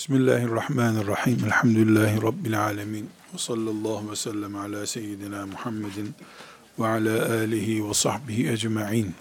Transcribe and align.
Bismillahirrahmanirrahim. 0.00 1.44
Elhamdülillahi 1.44 2.22
Rabbil 2.22 2.60
alemin. 2.60 3.10
Ve 3.34 3.38
sallallahu 3.38 4.10
ve 4.10 4.16
sellem 4.16 4.56
ala 4.56 4.86
seyyidina 4.86 5.46
Muhammedin 5.46 6.14
ve 6.78 6.86
ala 6.86 7.32
alihi 7.32 7.88
ve 7.88 7.94
sahbihi 7.94 8.50
ecma'in. 8.50 9.14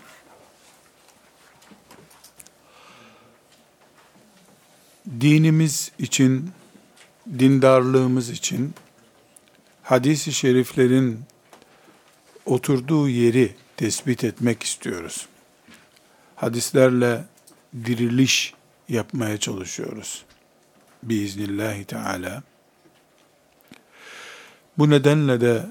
Dinimiz 5.21 5.91
için, 5.99 6.51
dindarlığımız 7.39 8.29
için 8.29 8.73
hadis-i 9.83 10.33
şeriflerin 10.33 11.19
oturduğu 12.45 13.09
yeri 13.09 13.55
tespit 13.77 14.23
etmek 14.23 14.63
istiyoruz. 14.63 15.27
Hadislerle 16.35 17.25
diriliş 17.85 18.53
yapmaya 18.89 19.37
çalışıyoruz 19.37 20.28
biiznillahü 21.03 21.85
teala. 21.85 22.43
Bu 24.77 24.89
nedenle 24.89 25.41
de 25.41 25.65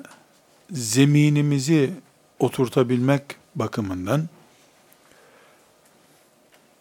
zeminimizi 0.70 1.90
oturtabilmek 2.38 3.22
bakımından 3.54 4.28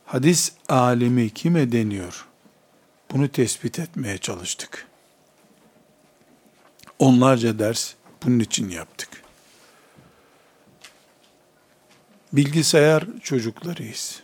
hadis 0.06 0.52
alimi 0.70 1.30
kime 1.30 1.72
deniyor? 1.72 2.26
Bunu 3.12 3.30
tespit 3.32 3.80
etmeye 3.80 4.18
çalıştık. 4.18 4.88
Onlarca 7.00 7.60
ders 7.60 7.94
bunun 8.24 8.40
için 8.40 8.70
yaptık. 8.70 9.10
Bilgisayar 12.34 13.06
çocuklarıyız. 13.24 14.22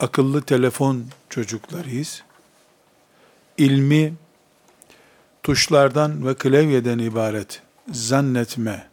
Akıllı 0.00 0.42
telefon 0.42 1.06
çocuklarıyız 1.30 2.22
ilmi 3.58 4.14
tuşlardan 5.42 6.26
ve 6.26 6.34
klavyeden 6.34 6.98
ibaret 6.98 7.62
zannetme 7.92 8.88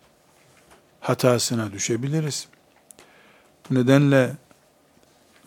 hatasına 1.00 1.72
düşebiliriz. 1.72 2.48
Bu 3.70 3.76
nedenle 3.76 4.32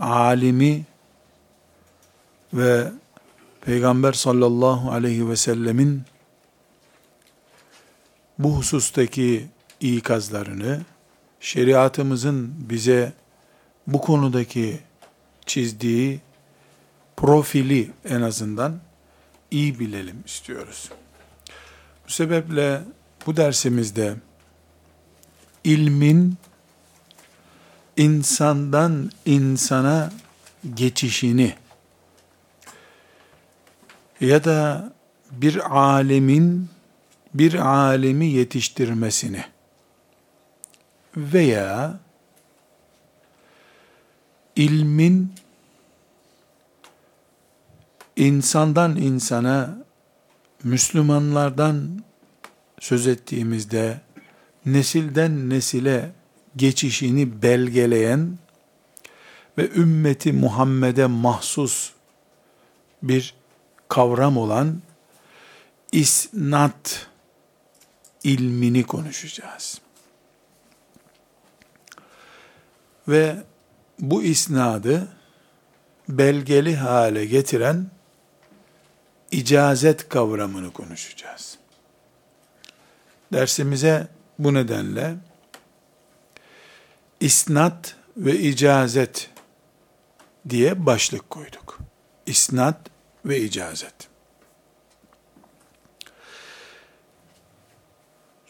alimi 0.01 0.85
ve 2.55 2.93
Peygamber 3.61 4.13
sallallahu 4.13 4.91
aleyhi 4.93 5.29
ve 5.29 5.37
sellemin 5.37 6.03
bu 8.39 8.57
husustaki 8.57 9.47
ikazlarını, 9.81 10.81
şeriatımızın 11.41 12.55
bize 12.59 13.13
bu 13.87 14.01
konudaki 14.01 14.81
çizdiği 15.47 16.21
profili 17.17 17.91
en 18.05 18.21
azından 18.23 18.81
iyi 19.55 19.79
bilelim 19.79 20.23
istiyoruz. 20.27 20.91
Bu 22.07 22.13
sebeple 22.13 22.81
bu 23.27 23.37
dersimizde 23.37 24.15
ilmin 25.65 26.37
insandan 27.97 29.11
insana 29.27 30.13
geçişini 30.75 31.55
ya 34.21 34.45
da 34.45 34.93
bir 35.31 35.77
alemin 35.79 36.69
bir 37.35 37.55
alemi 37.55 38.27
yetiştirmesini 38.27 39.45
veya 41.17 42.01
ilmin 44.57 45.33
insandan 48.17 48.97
insana, 48.97 49.79
Müslümanlardan 50.65 52.05
söz 52.81 53.07
ettiğimizde 53.07 54.01
nesilden 54.67 55.51
nesile 55.51 56.13
geçişini 56.57 57.43
belgeleyen 57.43 58.39
ve 59.59 59.71
ümmeti 59.71 60.33
Muhammed'e 60.33 61.07
mahsus 61.07 61.93
bir 63.03 63.35
kavram 63.89 64.37
olan 64.37 64.83
isnat 65.93 67.07
ilmini 68.25 68.83
konuşacağız. 68.83 69.81
Ve 73.09 73.37
bu 73.99 74.23
isnadı 74.23 75.09
belgeli 76.09 76.77
hale 76.77 77.27
getiren 77.27 77.91
icazet 79.35 80.09
kavramını 80.09 80.73
konuşacağız. 80.73 81.59
Dersimize 83.33 84.09
bu 84.39 84.55
nedenle 84.55 85.15
isnat 87.21 87.97
ve 88.17 88.39
icazet 88.39 89.31
diye 90.49 90.87
başlık 90.87 91.31
koyduk. 91.31 91.79
İsnat 92.27 92.91
ve 93.25 93.41
icazet. 93.41 93.95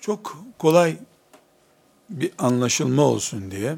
Çok 0.01 0.37
kolay 0.59 0.97
bir 2.11 2.33
anlaşılma 2.39 3.03
olsun 3.03 3.51
diye 3.51 3.77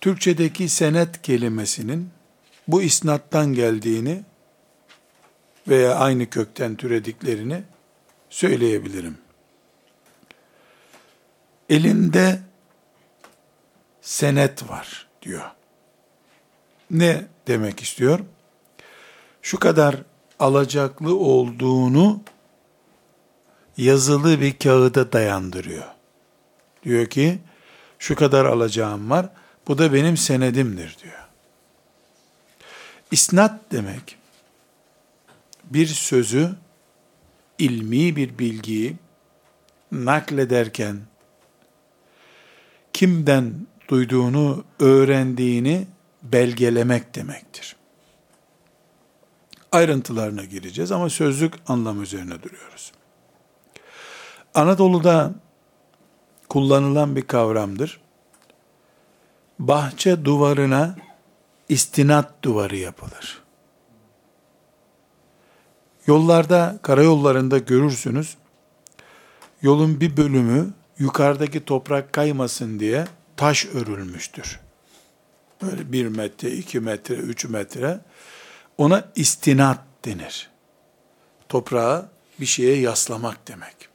Türkçedeki 0.00 0.68
senet 0.68 1.22
kelimesinin 1.22 2.15
bu 2.68 2.82
isnattan 2.82 3.52
geldiğini 3.52 4.22
veya 5.68 5.94
aynı 5.94 6.30
kökten 6.30 6.76
türediklerini 6.76 7.62
söyleyebilirim. 8.30 9.18
Elinde 11.68 12.40
senet 14.00 14.68
var 14.68 15.08
diyor. 15.22 15.50
Ne 16.90 17.26
demek 17.46 17.82
istiyor? 17.82 18.20
Şu 19.42 19.58
kadar 19.58 19.96
alacaklı 20.38 21.16
olduğunu 21.18 22.20
yazılı 23.76 24.40
bir 24.40 24.58
kağıda 24.58 25.12
dayandırıyor. 25.12 25.84
Diyor 26.84 27.06
ki 27.06 27.38
şu 27.98 28.14
kadar 28.14 28.44
alacağım 28.44 29.10
var. 29.10 29.28
Bu 29.68 29.78
da 29.78 29.92
benim 29.92 30.16
senedimdir 30.16 30.96
diyor. 31.02 31.25
İsnat 33.10 33.60
demek, 33.72 34.18
bir 35.64 35.86
sözü, 35.86 36.50
ilmi 37.58 38.16
bir 38.16 38.38
bilgiyi 38.38 38.96
naklederken, 39.92 41.00
kimden 42.92 43.66
duyduğunu, 43.88 44.64
öğrendiğini 44.80 45.86
belgelemek 46.22 47.14
demektir. 47.14 47.76
Ayrıntılarına 49.72 50.44
gireceğiz 50.44 50.92
ama 50.92 51.10
sözlük 51.10 51.54
anlam 51.66 52.02
üzerine 52.02 52.42
duruyoruz. 52.42 52.92
Anadolu'da 54.54 55.34
kullanılan 56.48 57.16
bir 57.16 57.22
kavramdır. 57.22 58.00
Bahçe 59.58 60.24
duvarına 60.24 60.96
istinat 61.68 62.42
duvarı 62.42 62.76
yapılır. 62.76 63.42
Yollarda, 66.06 66.78
karayollarında 66.82 67.58
görürsünüz, 67.58 68.36
yolun 69.62 70.00
bir 70.00 70.16
bölümü 70.16 70.72
yukarıdaki 70.98 71.64
toprak 71.64 72.12
kaymasın 72.12 72.80
diye 72.80 73.06
taş 73.36 73.66
örülmüştür. 73.66 74.60
Böyle 75.62 75.92
bir 75.92 76.06
metre, 76.06 76.50
iki 76.50 76.80
metre, 76.80 77.14
üç 77.14 77.44
metre. 77.44 78.00
Ona 78.78 79.04
istinat 79.14 79.80
denir. 80.04 80.50
Toprağı 81.48 82.08
bir 82.40 82.46
şeye 82.46 82.80
yaslamak 82.80 83.48
demek. 83.48 83.88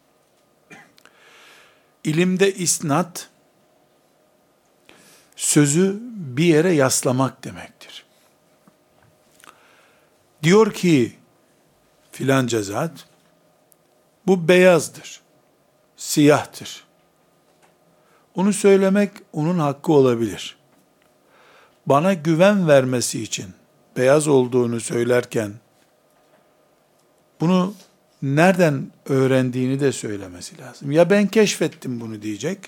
İlimde 2.04 2.54
isnat, 2.54 3.30
sözü 5.42 6.00
bir 6.16 6.44
yere 6.44 6.72
yaslamak 6.74 7.44
demektir. 7.44 8.06
Diyor 10.44 10.74
ki 10.74 11.14
filan 12.12 12.48
cezat, 12.48 12.92
bu 14.28 14.48
beyazdır, 14.48 15.22
siyahtır. 15.98 16.84
Onu 18.36 18.54
söylemek 18.54 19.12
onun 19.34 19.60
hakkı 19.60 19.94
olabilir. 19.94 20.58
Bana 21.86 22.14
güven 22.14 22.68
vermesi 22.68 23.24
için 23.24 23.48
beyaz 23.98 24.28
olduğunu 24.28 24.80
söylerken 24.80 25.54
bunu 27.40 27.74
nereden 28.22 28.92
öğrendiğini 29.06 29.80
de 29.80 29.92
söylemesi 29.92 30.58
lazım. 30.58 30.92
Ya 30.92 31.10
ben 31.10 31.28
keşfettim 31.28 32.02
bunu 32.02 32.22
diyecek. 32.22 32.60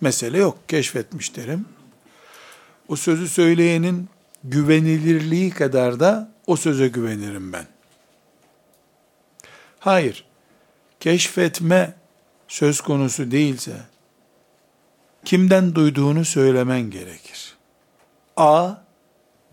Mesele 0.00 0.38
yok. 0.38 0.68
Keşfetmiş 0.68 1.36
derim 1.36 1.75
o 2.88 2.96
sözü 2.96 3.28
söyleyenin 3.28 4.08
güvenilirliği 4.44 5.50
kadar 5.50 6.00
da 6.00 6.32
o 6.46 6.56
söze 6.56 6.88
güvenirim 6.88 7.52
ben. 7.52 7.66
Hayır, 9.78 10.24
keşfetme 11.00 11.94
söz 12.48 12.80
konusu 12.80 13.30
değilse, 13.30 13.76
kimden 15.24 15.74
duyduğunu 15.74 16.24
söylemen 16.24 16.90
gerekir. 16.90 17.56
A, 18.36 18.74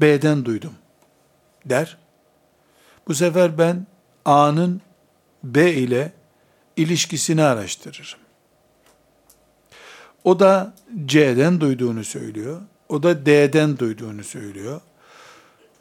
B'den 0.02 0.46
duydum 0.46 0.74
der. 1.66 1.98
Bu 3.08 3.16
sefer 3.16 3.58
ben 3.58 3.88
A'nın 4.26 4.82
B 5.44 5.74
ile 5.74 6.14
ilişkisini 6.76 7.44
araştırırım. 7.44 8.20
O 10.24 10.40
da 10.40 10.74
C'den 11.06 11.62
duyduğunu 11.62 12.04
söylüyor. 12.04 12.62
O 12.94 13.04
da 13.04 13.26
D'den 13.26 13.78
duyduğunu 13.78 14.24
söylüyor. 14.24 14.82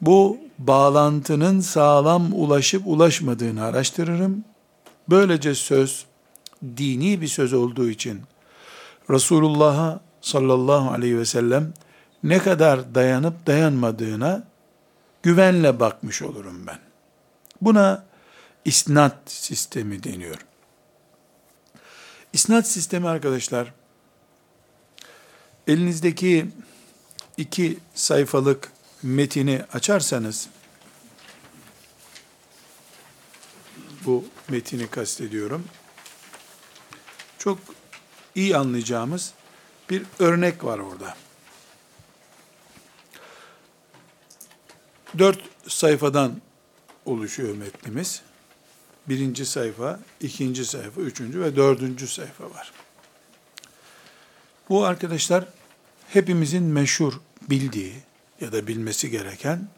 Bu 0.01 0.39
bağlantının 0.59 1.61
sağlam 1.61 2.33
ulaşıp 2.33 2.83
ulaşmadığını 2.87 3.65
araştırırım. 3.65 4.45
Böylece 5.11 5.55
söz 5.55 6.07
dini 6.77 7.21
bir 7.21 7.29
söz 7.29 7.53
olduğu 7.53 7.89
için 7.89 8.21
Resulullah'a 9.11 10.01
sallallahu 10.21 10.91
aleyhi 10.91 11.19
ve 11.19 11.25
sellem 11.25 11.73
ne 12.23 12.39
kadar 12.39 12.95
dayanıp 12.95 13.47
dayanmadığına 13.47 14.45
güvenle 15.23 15.81
bakmış 15.81 16.23
olurum 16.23 16.67
ben. 16.67 16.79
Buna 17.61 18.05
isnat 18.65 19.17
sistemi 19.27 20.03
deniyor. 20.03 20.39
İsnat 22.33 22.69
sistemi 22.69 23.09
arkadaşlar, 23.09 23.75
elinizdeki 25.67 26.47
iki 27.37 27.79
sayfalık 27.95 28.73
metini 29.03 29.65
açarsanız, 29.73 30.49
bu 34.05 34.25
metini 34.49 34.91
kastediyorum, 34.91 35.65
çok 37.39 37.59
iyi 38.35 38.57
anlayacağımız 38.57 39.33
bir 39.91 40.03
örnek 40.19 40.65
var 40.65 40.79
orada. 40.79 41.17
Dört 45.19 45.41
sayfadan 45.69 46.41
oluşuyor 47.05 47.57
metnimiz. 47.57 48.23
Birinci 49.09 49.47
sayfa, 49.47 50.01
ikinci 50.21 50.65
sayfa, 50.65 51.01
üçüncü 51.01 51.41
ve 51.41 51.57
dördüncü 51.57 52.09
sayfa 52.09 52.51
var. 52.51 52.73
Bu 54.69 54.85
arkadaşlar 54.85 55.45
hepimizin 56.13 56.63
meşhur 56.63 57.13
bildiği 57.51 57.93
ya 58.41 58.53
da 58.53 58.67
bilmesi 58.67 59.11
gereken 59.11 59.69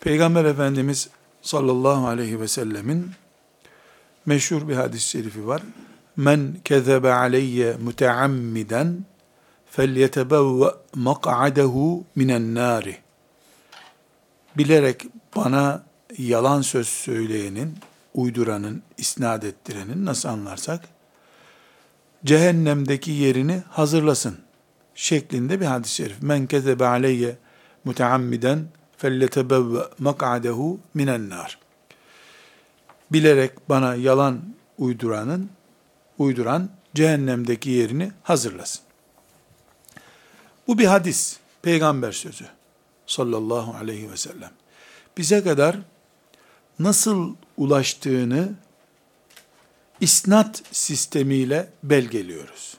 Peygamber 0.00 0.44
Efendimiz 0.44 1.08
sallallahu 1.42 2.06
aleyhi 2.06 2.40
ve 2.40 2.48
sellemin 2.48 3.10
meşhur 4.26 4.68
bir 4.68 4.74
hadis-i 4.74 5.08
şerifi 5.08 5.46
var. 5.46 5.62
Men 6.16 6.56
kezebe 6.64 7.12
aleyye 7.12 7.76
muteammiden 7.84 9.04
felyetebevve 9.70 10.74
mak'adehu 10.94 12.04
minen 12.16 12.54
nari. 12.54 12.96
Bilerek 14.56 15.06
bana 15.36 15.82
yalan 16.18 16.62
söz 16.62 16.88
söyleyenin, 16.88 17.78
uyduranın, 18.14 18.82
isnat 18.98 19.44
ettirenin 19.44 20.06
nasıl 20.06 20.28
anlarsak, 20.28 20.88
cehennemdeki 22.24 23.10
yerini 23.10 23.62
hazırlasın 23.70 24.38
şeklinde 24.94 25.60
bir 25.60 25.66
hadis-i 25.66 25.94
şerif. 25.94 26.22
Men 26.22 26.46
kezebe 26.46 26.86
aleyye 26.86 27.36
muteammiden 27.84 28.66
felletebevve 28.96 29.82
mak'adehu 29.98 30.80
minen 30.94 31.28
nar. 31.30 31.58
Bilerek 33.12 33.68
bana 33.68 33.94
yalan 33.94 34.40
uyduranın, 34.78 35.50
uyduran 36.18 36.70
cehennemdeki 36.94 37.70
yerini 37.70 38.12
hazırlasın. 38.22 38.82
Bu 40.66 40.78
bir 40.78 40.86
hadis, 40.86 41.36
peygamber 41.62 42.12
sözü 42.12 42.44
sallallahu 43.06 43.76
aleyhi 43.76 44.10
ve 44.10 44.16
sellem. 44.16 44.50
Bize 45.18 45.44
kadar 45.44 45.76
nasıl 46.78 47.34
ulaştığını 47.56 48.52
isnat 50.00 50.62
sistemiyle 50.72 51.70
belgeliyoruz. 51.82 52.76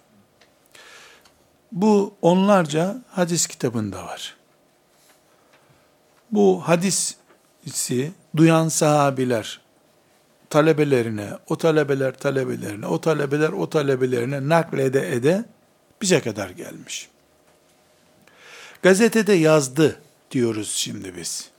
Bu 1.73 2.13
onlarca 2.21 3.01
hadis 3.09 3.47
kitabında 3.47 4.05
var. 4.05 4.35
Bu 6.31 6.61
hadisi 6.65 8.11
duyan 8.35 8.67
sahabiler 8.67 9.61
talebelerine, 10.49 11.29
o 11.47 11.57
talebeler 11.57 12.17
talebelerine, 12.17 12.87
o 12.87 13.01
talebeler 13.01 13.49
o 13.49 13.69
talebelerine 13.69 14.49
naklede 14.49 15.13
ede 15.13 15.45
bize 16.01 16.21
kadar 16.21 16.49
gelmiş. 16.49 17.09
Gazetede 18.81 19.33
yazdı 19.33 20.01
diyoruz 20.31 20.71
şimdi 20.71 21.15
biz. 21.15 21.49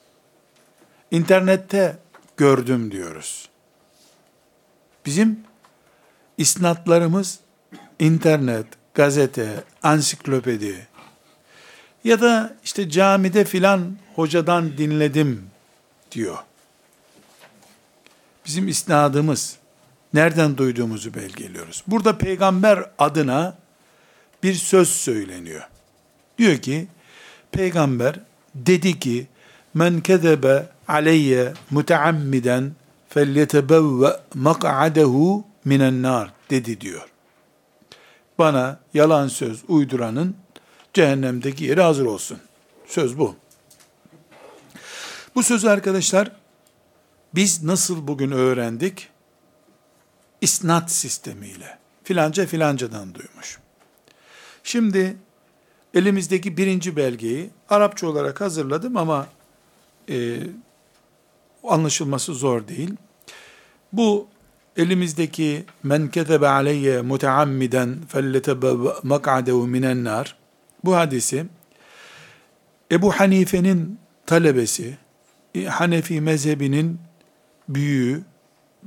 İnternette 1.11 1.99
gördüm 2.37 2.91
diyoruz. 2.91 3.49
Bizim 5.07 5.41
isnatlarımız 6.39 7.41
internet, 7.99 8.67
gazete, 8.95 9.65
ansiklopedi 9.83 10.87
ya 12.05 12.21
da 12.21 12.57
işte 12.65 12.91
camide 12.91 13.45
filan 13.45 13.97
hocadan 14.15 14.79
dinledim 14.79 15.51
diyor. 16.13 16.39
Bizim 18.47 18.69
isnadımız 18.69 19.57
nereden 20.15 20.57
duyduğumuzu 20.57 21.15
belgeliyoruz. 21.15 21.85
Burada 21.87 22.19
peygamber 22.19 22.91
adına 22.99 23.57
bir 24.43 24.55
söz 24.55 24.89
söyleniyor. 24.89 25.69
Diyor 26.39 26.57
ki 26.57 26.87
peygamber 27.53 28.21
dedi 28.55 28.99
ki 28.99 29.27
men 29.75 30.01
kezebe 30.01 30.67
aleyye 30.89 31.53
muteammiden 31.71 32.73
felyetebevve 33.09 34.21
mak'adehu 34.35 35.45
minen 35.65 36.03
nar 36.03 36.33
dedi 36.51 36.81
diyor. 36.81 37.14
Bana 38.39 38.81
yalan 38.95 39.29
söz 39.29 39.65
uyduranın 39.69 40.37
cehennemdeki 40.95 41.65
yeri 41.65 41.81
hazır 41.81 42.07
olsun. 42.07 42.39
Söz 42.87 43.19
bu. 43.19 43.37
Bu 45.35 45.43
sözü 45.43 45.69
arkadaşlar 45.69 46.33
biz 47.35 47.63
nasıl 47.63 48.07
bugün 48.07 48.31
öğrendik? 48.31 49.09
İsnat 50.41 50.91
sistemiyle. 50.91 51.79
Filanca 52.05 52.47
filancadan 52.47 53.15
duymuş. 53.15 53.59
Şimdi 54.65 55.17
elimizdeki 55.95 56.57
birinci 56.57 56.97
belgeyi 56.97 57.51
Arapça 57.69 58.07
olarak 58.07 58.41
hazırladım 58.41 58.97
ama 58.97 59.27
e, 60.09 60.39
anlaşılması 61.69 62.35
zor 62.35 62.69
değil. 62.69 62.91
Bu 63.93 64.29
elimizdeki 64.77 65.65
men 65.83 66.09
ketebe 66.09 66.49
aleyye 66.49 67.03
muteammiden 67.03 67.99
felletebe 68.09 68.67
mak'adehu 69.03 69.67
minen 69.67 70.05
nar 70.05 70.37
bu 70.85 70.97
hadisi 70.97 71.47
Ebu 72.93 73.13
Hanife'nin 73.13 73.99
talebesi, 74.27 74.99
Hanefi 75.69 76.21
mezhebinin 76.21 77.01
büyüğü, 77.69 78.25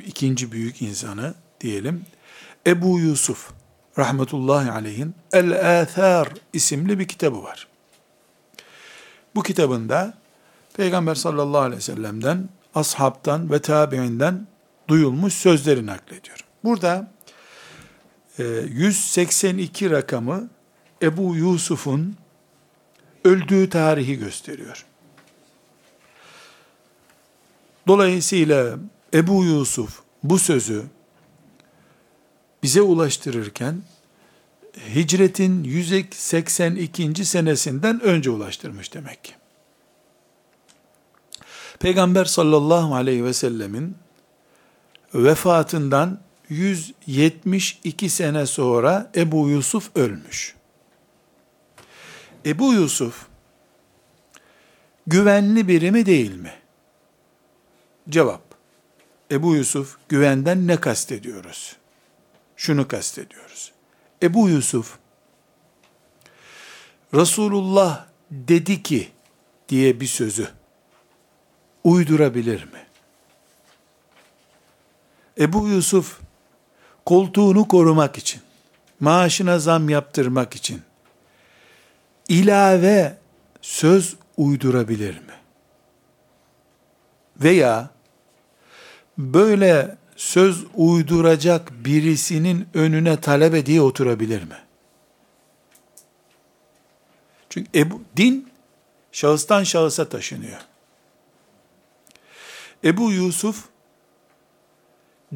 ikinci 0.06 0.52
büyük 0.52 0.82
insanı 0.82 1.34
diyelim, 1.62 2.06
Ebu 2.68 3.00
Yusuf 3.00 3.52
rahmetullahi 3.98 4.72
aleyhin 4.72 5.16
El-Athar 5.34 6.28
isimli 6.54 7.00
bir 7.00 7.08
kitabı 7.08 7.44
var. 7.44 7.68
Bu 9.36 9.44
kitabında 9.44 10.14
Peygamber 10.78 11.16
sallallahu 11.16 11.62
aleyhi 11.62 11.78
ve 11.78 11.82
sellem'den, 11.82 12.50
ashabtan 12.76 13.52
ve 13.52 13.60
tabiinden 13.60 14.48
duyulmuş 14.88 15.34
sözleri 15.34 15.86
naklediyor. 15.86 16.38
Burada 16.64 17.12
182 18.38 19.86
e, 19.86 19.90
rakamı 19.90 20.50
Ebu 21.02 21.36
Yusuf'un 21.36 22.16
öldüğü 23.24 23.70
tarihi 23.70 24.20
gösteriyor. 24.20 24.86
Dolayısıyla 27.88 28.78
Ebu 29.14 29.44
Yusuf 29.44 30.00
bu 30.24 30.40
sözü 30.40 30.84
bize 32.64 32.82
ulaştırırken 32.82 33.82
hicretin 34.96 35.64
182. 35.64 37.26
senesinden 37.26 38.02
önce 38.02 38.30
ulaştırmış 38.30 38.94
demek 38.94 39.24
ki. 39.24 39.34
Peygamber 41.80 42.26
sallallahu 42.26 42.96
aleyhi 42.96 43.24
ve 43.24 43.34
sellemin 43.34 43.96
vefatından 45.24 46.20
172 46.50 48.10
sene 48.10 48.46
sonra 48.46 49.12
Ebu 49.16 49.50
Yusuf 49.50 49.96
ölmüş. 49.96 50.56
Ebu 52.46 52.74
Yusuf 52.74 53.26
güvenli 55.08 55.68
biri 55.68 55.92
mi 55.92 56.06
değil 56.06 56.36
mi? 56.36 56.54
Cevap. 58.10 58.42
Ebu 59.32 59.56
Yusuf 59.56 59.98
güvenden 60.10 60.68
ne 60.68 60.78
kastediyoruz? 60.78 61.76
Şunu 62.56 62.88
kastediyoruz. 62.88 63.72
Ebu 64.24 64.50
Yusuf 64.50 64.98
Resulullah 67.14 68.06
dedi 68.32 68.84
ki 68.84 69.12
diye 69.70 70.00
bir 70.00 70.08
sözü 70.08 70.48
uydurabilir 71.84 72.64
mi? 72.64 72.87
Ebu 75.40 75.68
Yusuf 75.68 76.20
koltuğunu 77.06 77.68
korumak 77.68 78.18
için, 78.18 78.42
maaşına 79.00 79.60
zam 79.60 79.90
yaptırmak 79.90 80.56
için 80.56 80.82
ilave 82.28 83.18
söz 83.62 84.16
uydurabilir 84.38 85.14
mi? 85.14 85.34
Veya 87.38 87.90
böyle 89.18 89.98
söz 90.16 90.66
uyduracak 90.76 91.72
birisinin 91.72 92.68
önüne 92.74 93.22
talebe 93.22 93.66
diye 93.66 93.82
oturabilir 93.82 94.44
mi? 94.44 94.58
Çünkü 97.50 97.80
Ebu, 97.80 98.02
din 98.18 98.50
şahıstan 99.12 99.64
şahısa 99.64 100.10
taşınıyor. 100.10 100.62
Ebu 102.84 103.12
Yusuf 103.12 103.64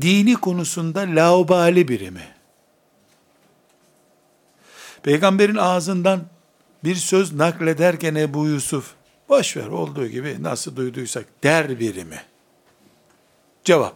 dini 0.02 0.36
konusunda 0.36 1.02
laubali 1.02 1.88
biri 1.88 2.12
mi? 2.12 2.28
Peygamberin 5.04 5.56
ağzından 5.56 6.22
bir 6.84 6.96
söz 6.96 7.34
naklederken 7.34 8.16
Ebu 8.16 8.48
Yusuf, 8.48 8.94
boş 9.30 9.58
ver 9.58 9.68
olduğu 9.68 10.08
gibi 10.08 10.44
nasıl 10.44 10.76
duyduysak 10.76 11.26
der 11.44 11.80
biri 11.80 12.06
mi? 12.06 12.24
Cevap, 13.64 13.96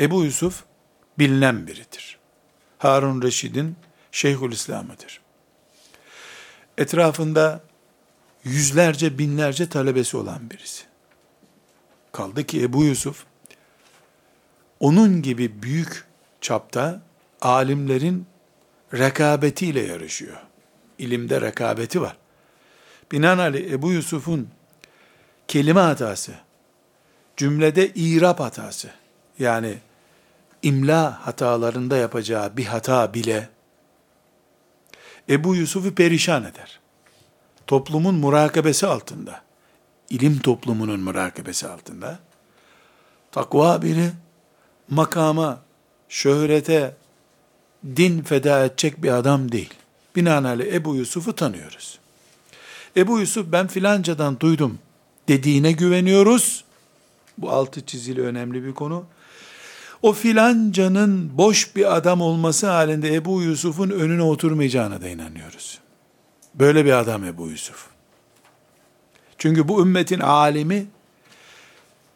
Ebu 0.00 0.24
Yusuf 0.24 0.64
bilinen 1.18 1.66
biridir. 1.66 2.18
Harun 2.78 3.22
Reşid'in 3.22 3.76
Şeyhülislam'ıdır. 4.12 5.20
Etrafında 6.78 7.60
yüzlerce 8.44 9.18
binlerce 9.18 9.68
talebesi 9.68 10.16
olan 10.16 10.50
birisi. 10.50 10.84
Kaldı 12.12 12.44
ki 12.44 12.62
Ebu 12.62 12.84
Yusuf, 12.84 13.24
onun 14.80 15.22
gibi 15.22 15.62
büyük 15.62 16.04
çapta 16.40 17.00
alimlerin 17.40 18.26
rekabetiyle 18.94 19.80
yarışıyor. 19.80 20.36
İlimde 20.98 21.40
rekabeti 21.40 22.00
var. 22.00 22.16
Binaenaleyh 23.12 23.72
Ebu 23.72 23.92
Yusuf'un 23.92 24.48
kelime 25.48 25.80
hatası, 25.80 26.32
cümlede 27.36 27.88
irap 27.88 28.40
hatası, 28.40 28.90
yani 29.38 29.78
imla 30.62 31.26
hatalarında 31.26 31.96
yapacağı 31.96 32.56
bir 32.56 32.64
hata 32.64 33.14
bile 33.14 33.48
Ebu 35.28 35.54
Yusuf'u 35.54 35.94
perişan 35.94 36.44
eder. 36.44 36.80
Toplumun 37.66 38.14
murakabesi 38.14 38.86
altında, 38.86 39.42
ilim 40.10 40.38
toplumunun 40.38 41.00
murakabesi 41.00 41.68
altında, 41.68 42.18
takva 43.32 43.82
biri 43.82 44.10
makama, 44.90 45.60
şöhrete, 46.08 46.96
din 47.96 48.22
feda 48.22 48.64
edecek 48.64 49.02
bir 49.02 49.10
adam 49.10 49.52
değil. 49.52 49.74
Binaenaleyh 50.16 50.74
Ebu 50.74 50.94
Yusuf'u 50.94 51.34
tanıyoruz. 51.34 51.98
Ebu 52.96 53.20
Yusuf 53.20 53.52
ben 53.52 53.66
filancadan 53.66 54.40
duydum 54.40 54.78
dediğine 55.28 55.72
güveniyoruz. 55.72 56.64
Bu 57.38 57.50
altı 57.50 57.86
çizili 57.86 58.22
önemli 58.22 58.64
bir 58.64 58.74
konu. 58.74 59.04
O 60.02 60.12
filancanın 60.12 61.38
boş 61.38 61.76
bir 61.76 61.96
adam 61.96 62.20
olması 62.20 62.66
halinde 62.66 63.14
Ebu 63.14 63.42
Yusuf'un 63.42 63.90
önüne 63.90 64.22
oturmayacağına 64.22 65.00
da 65.00 65.08
inanıyoruz. 65.08 65.78
Böyle 66.54 66.84
bir 66.84 66.92
adam 66.92 67.24
Ebu 67.24 67.48
Yusuf. 67.48 67.86
Çünkü 69.38 69.68
bu 69.68 69.82
ümmetin 69.82 70.20
alimi 70.20 70.86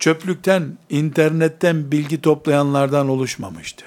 çöplükten, 0.02 0.78
internetten 0.90 1.92
bilgi 1.92 2.20
toplayanlardan 2.20 3.08
oluşmamıştı. 3.08 3.84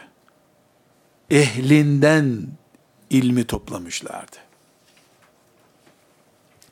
Ehlinden 1.30 2.48
ilmi 3.10 3.48
toplamışlardı. 3.48 4.36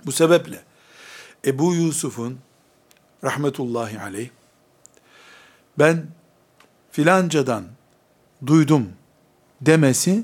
Bu 0.05 0.11
sebeple 0.11 0.63
Ebu 1.45 1.73
Yusuf'un 1.75 2.39
rahmetullahi 3.23 3.99
aleyh 3.99 4.29
ben 5.79 6.05
filancadan 6.91 7.65
duydum 8.45 8.89
demesi 9.61 10.23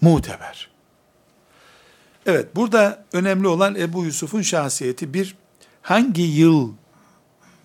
muteber. 0.00 0.70
Evet 2.26 2.56
burada 2.56 3.04
önemli 3.12 3.48
olan 3.48 3.74
Ebu 3.74 4.04
Yusuf'un 4.04 4.42
şahsiyeti 4.42 5.14
bir 5.14 5.36
hangi 5.82 6.22
yıl 6.22 6.72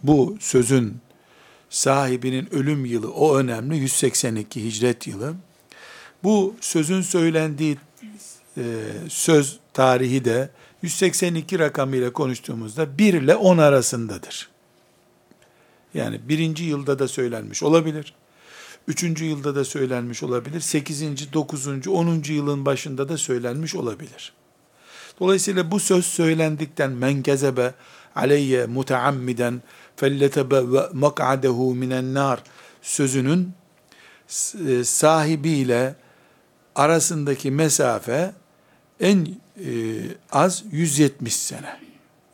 bu 0.04 0.38
sözün 0.40 0.98
sahibinin 1.70 2.54
ölüm 2.54 2.86
yılı 2.86 3.12
o 3.12 3.38
önemli 3.38 3.78
182 3.78 4.64
hicret 4.64 5.08
yılı. 5.08 5.34
Bu 6.24 6.56
sözün 6.62 7.02
söylendiği 7.02 7.78
e, 8.58 8.64
söz 9.10 9.60
tarihi 9.74 10.26
de 10.26 10.50
182 10.82 11.60
rakamıyla 11.60 12.14
konuştuğumuzda 12.14 12.98
1 12.98 13.14
ile 13.14 13.36
10 13.36 13.58
arasındadır. 13.58 14.50
Yani 15.94 16.20
birinci 16.30 16.64
yılda 16.64 17.00
da 17.00 17.08
söylenmiş 17.08 17.64
olabilir. 17.64 18.14
Üçüncü 18.88 19.26
yılda 19.26 19.56
da 19.56 19.66
söylenmiş 19.66 20.24
olabilir. 20.24 20.60
Sekizinci, 20.60 21.34
dokuzuncu, 21.34 21.92
onuncu 21.92 22.34
yılın 22.34 22.66
başında 22.66 23.10
da 23.10 23.18
söylenmiş 23.18 23.76
olabilir. 23.76 24.34
Dolayısıyla 25.20 25.72
bu 25.72 25.80
söz 25.80 26.06
söylendikten 26.06 26.92
men 26.92 27.24
kezebe 27.24 27.74
aleyye 28.16 28.66
muteammiden 28.66 29.62
felletebe 30.00 30.62
mak'adehu 30.94 31.76
minen 31.76 32.14
nar 32.14 32.44
sözünün 32.82 33.54
e, 34.68 34.84
sahibiyle 34.84 35.96
arasındaki 36.76 37.52
mesafe 37.52 38.32
en 39.00 39.28
e, 39.66 39.72
az 40.32 40.64
170 40.72 41.36
sene. 41.36 41.80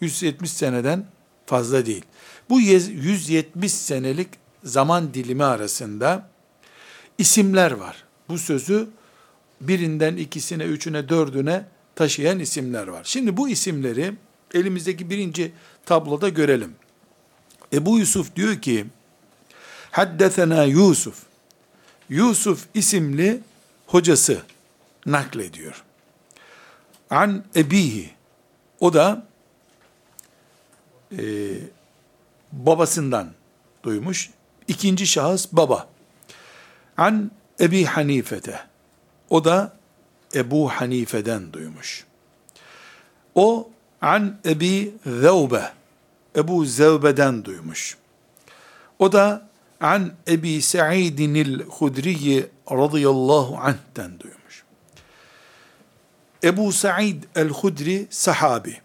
170 0.01 0.51
seneden 0.51 1.05
fazla 1.45 1.85
değil. 1.85 2.05
Bu 2.49 2.61
170 2.61 3.73
senelik 3.73 4.29
zaman 4.63 5.13
dilimi 5.13 5.43
arasında 5.43 6.29
isimler 7.17 7.71
var. 7.71 8.03
Bu 8.29 8.37
sözü 8.37 8.87
birinden 9.61 10.15
ikisine, 10.15 10.63
üçüne, 10.63 11.09
dördüne 11.09 11.65
taşıyan 11.95 12.39
isimler 12.39 12.87
var. 12.87 13.01
Şimdi 13.03 13.37
bu 13.37 13.49
isimleri 13.49 14.13
elimizdeki 14.53 15.09
birinci 15.09 15.51
tabloda 15.85 16.29
görelim. 16.29 16.75
Ebu 17.75 17.99
Yusuf 17.99 18.35
diyor 18.35 18.61
ki, 18.61 18.85
Haddetena 19.91 20.63
Yusuf. 20.63 21.23
Yusuf 22.09 22.65
isimli 22.73 23.39
hocası 23.87 24.41
naklediyor. 25.05 25.83
An 27.09 27.43
ebihi. 27.55 28.09
O 28.79 28.93
da 28.93 29.25
e, 31.11 31.23
babasından 32.51 33.31
duymuş. 33.83 34.29
İkinci 34.67 35.07
şahıs 35.07 35.47
baba. 35.51 35.87
An 36.97 37.31
Ebi 37.59 37.85
Hanifete. 37.85 38.59
O 39.29 39.45
da 39.45 39.75
Ebu 40.35 40.69
Hanife'den 40.69 41.53
duymuş. 41.53 42.05
O 43.35 43.69
an 44.01 44.37
Ebi 44.45 44.93
Zevbe. 45.05 45.74
Ebu 46.35 46.65
Zevbe'den 46.65 47.45
duymuş. 47.45 47.97
O 48.99 49.11
da 49.11 49.47
an 49.81 50.13
Ebi 50.27 50.61
Sa'idinil 50.61 51.63
Hudriyi 51.63 52.45
radıyallahu 52.71 53.57
anh'ten 53.57 54.19
duymuş. 54.19 54.63
Ebu 56.43 56.71
Sa'id 56.71 57.23
el-Hudri 57.35 58.07
sahabi. 58.09 58.81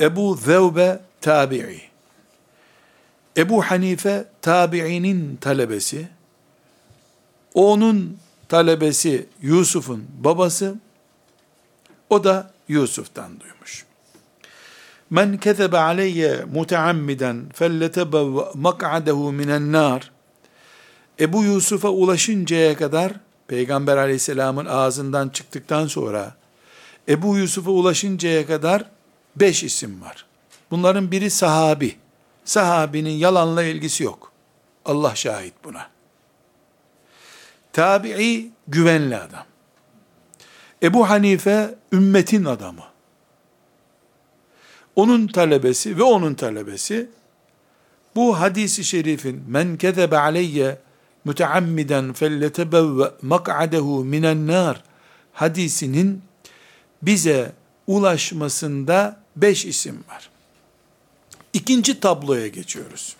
Ebu 0.00 0.36
Zevbe 0.36 1.00
tabi'i. 1.20 1.82
Ebu 3.36 3.62
Hanife 3.62 4.24
tabi'inin 4.42 5.36
talebesi. 5.36 6.08
Onun 7.54 8.18
talebesi 8.48 9.26
Yusuf'un 9.42 10.06
babası. 10.18 10.74
O 12.10 12.24
da 12.24 12.50
Yusuf'tan 12.68 13.40
duymuş. 13.40 13.86
Men 15.10 15.36
kezebe 15.38 15.78
aleyye 15.78 16.44
muteammiden 16.52 17.48
felletebe 17.54 18.18
mak'adehu 18.54 19.32
minen 19.32 19.72
nar. 19.72 20.12
Ebu 21.20 21.44
Yusuf'a 21.44 21.88
ulaşıncaya 21.88 22.76
kadar 22.76 23.12
Peygamber 23.46 23.96
aleyhisselamın 23.96 24.66
ağzından 24.66 25.28
çıktıktan 25.28 25.86
sonra 25.86 26.34
Ebu 27.08 27.36
Yusuf'a 27.36 27.70
ulaşıncaya 27.70 28.46
kadar 28.46 28.84
beş 29.36 29.64
isim 29.64 30.02
var. 30.02 30.26
Bunların 30.70 31.10
biri 31.10 31.30
sahabi. 31.30 31.96
Sahabinin 32.44 33.10
yalanla 33.10 33.62
ilgisi 33.62 34.04
yok. 34.04 34.32
Allah 34.84 35.14
şahit 35.14 35.54
buna. 35.64 35.86
Tabi'i 37.72 38.50
güvenli 38.68 39.16
adam. 39.16 39.44
Ebu 40.82 41.10
Hanife 41.10 41.74
ümmetin 41.92 42.44
adamı. 42.44 42.93
Onun 44.96 45.26
talebesi 45.26 45.98
ve 45.98 46.02
onun 46.02 46.34
talebesi 46.34 47.08
bu 48.16 48.40
hadisi 48.40 48.84
şerifin 48.84 49.44
men 49.48 49.76
kezebe 49.76 50.18
aleyye 50.18 50.78
müteammiden 51.24 52.12
felletebevve 52.12 53.10
mak'adehu 53.22 54.04
minen 54.04 54.46
nar 54.46 54.82
hadisinin 55.32 56.22
bize 57.02 57.52
ulaşmasında 57.86 59.20
beş 59.36 59.64
isim 59.64 60.04
var. 60.08 60.30
İkinci 61.52 62.00
tabloya 62.00 62.46
geçiyoruz. 62.46 63.16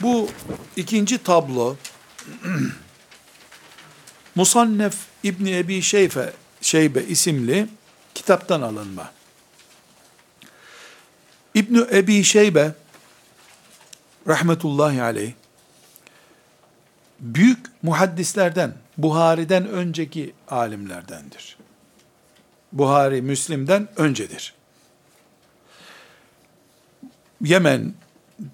Bu 0.00 0.28
ikinci 0.76 1.18
tablo 1.18 1.76
Musannef 4.34 4.94
İbni 5.22 5.56
Ebi 5.58 5.82
Şeyfe, 5.82 6.32
Şeybe 6.64 7.02
isimli 7.02 7.68
kitaptan 8.14 8.62
alınma. 8.62 9.12
İbni 11.54 11.84
Ebi 11.92 12.24
Şeybe 12.24 12.72
rahmetullahi 14.28 15.02
aleyh 15.02 15.32
büyük 17.20 17.58
muhaddislerden, 17.82 18.74
Buhari'den 18.98 19.68
önceki 19.68 20.34
alimlerdendir. 20.48 21.56
Buhari, 22.72 23.22
Müslim'den 23.22 23.88
öncedir. 23.96 24.54
Yemen 27.40 27.94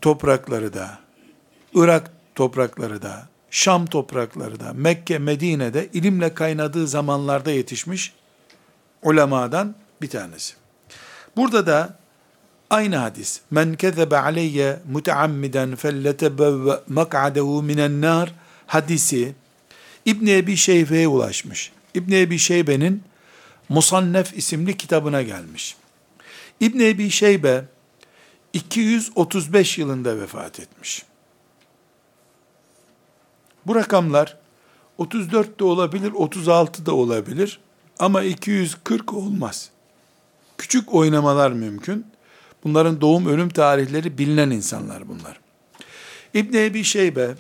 toprakları 0.01 0.75
da, 0.75 0.99
Irak 1.75 2.11
toprakları 2.35 3.03
da, 3.03 3.29
Şam 3.51 3.87
toprakları 3.87 4.61
da, 4.61 4.73
Mekke, 4.73 5.19
Medine'de 5.19 5.89
ilimle 5.93 6.35
kaynadığı 6.35 6.87
zamanlarda 6.87 7.51
yetişmiş 7.51 8.13
ulemadan 9.03 9.75
bir 10.03 10.11
tanesi. 10.11 10.55
Burada 11.37 11.67
da 11.67 11.99
aynı 12.71 12.97
hadis. 12.97 13.41
Men 13.51 13.75
kezebe 13.75 14.17
aleyye 14.17 14.79
muteammiden 14.93 15.77
felletebevve 15.77 16.81
mak'adehu 16.89 17.63
minen 17.63 18.01
nar 18.01 18.35
hadisi 18.67 19.35
İbn 20.05 20.27
Ebi 20.27 20.57
Şeybe'ye 20.57 21.09
ulaşmış. 21.09 21.73
İbn 21.95 22.13
Ebi 22.13 22.39
Şeybe'nin 22.39 23.03
Musannef 23.69 24.39
isimli 24.39 24.77
kitabına 24.77 25.23
gelmiş. 25.23 25.77
İbn 26.61 26.81
Ebi 26.81 27.11
Şeybe 27.11 27.65
235 28.53 29.79
yılında 29.79 30.21
vefat 30.21 30.61
etmiş. 30.61 31.03
Bu 33.67 33.75
rakamlar 33.75 34.37
34 34.99 35.61
de 35.61 35.65
olabilir, 35.65 36.13
36 36.13 36.87
da 36.87 36.95
olabilir 36.95 37.61
ama 37.99 38.23
240 38.23 39.15
olmaz. 39.15 39.71
Küçük 40.59 40.95
oynamalar 40.95 41.51
mümkün. 41.53 42.07
Bunların 42.65 43.01
doğum 43.01 43.27
ölüm 43.27 43.49
tarihleri 43.49 44.19
bilinen 44.19 44.51
insanlar 44.51 45.09
bunlar. 45.09 45.41
İbn 46.35 46.57
Ebi 46.57 46.85
Şeybe 46.85 47.35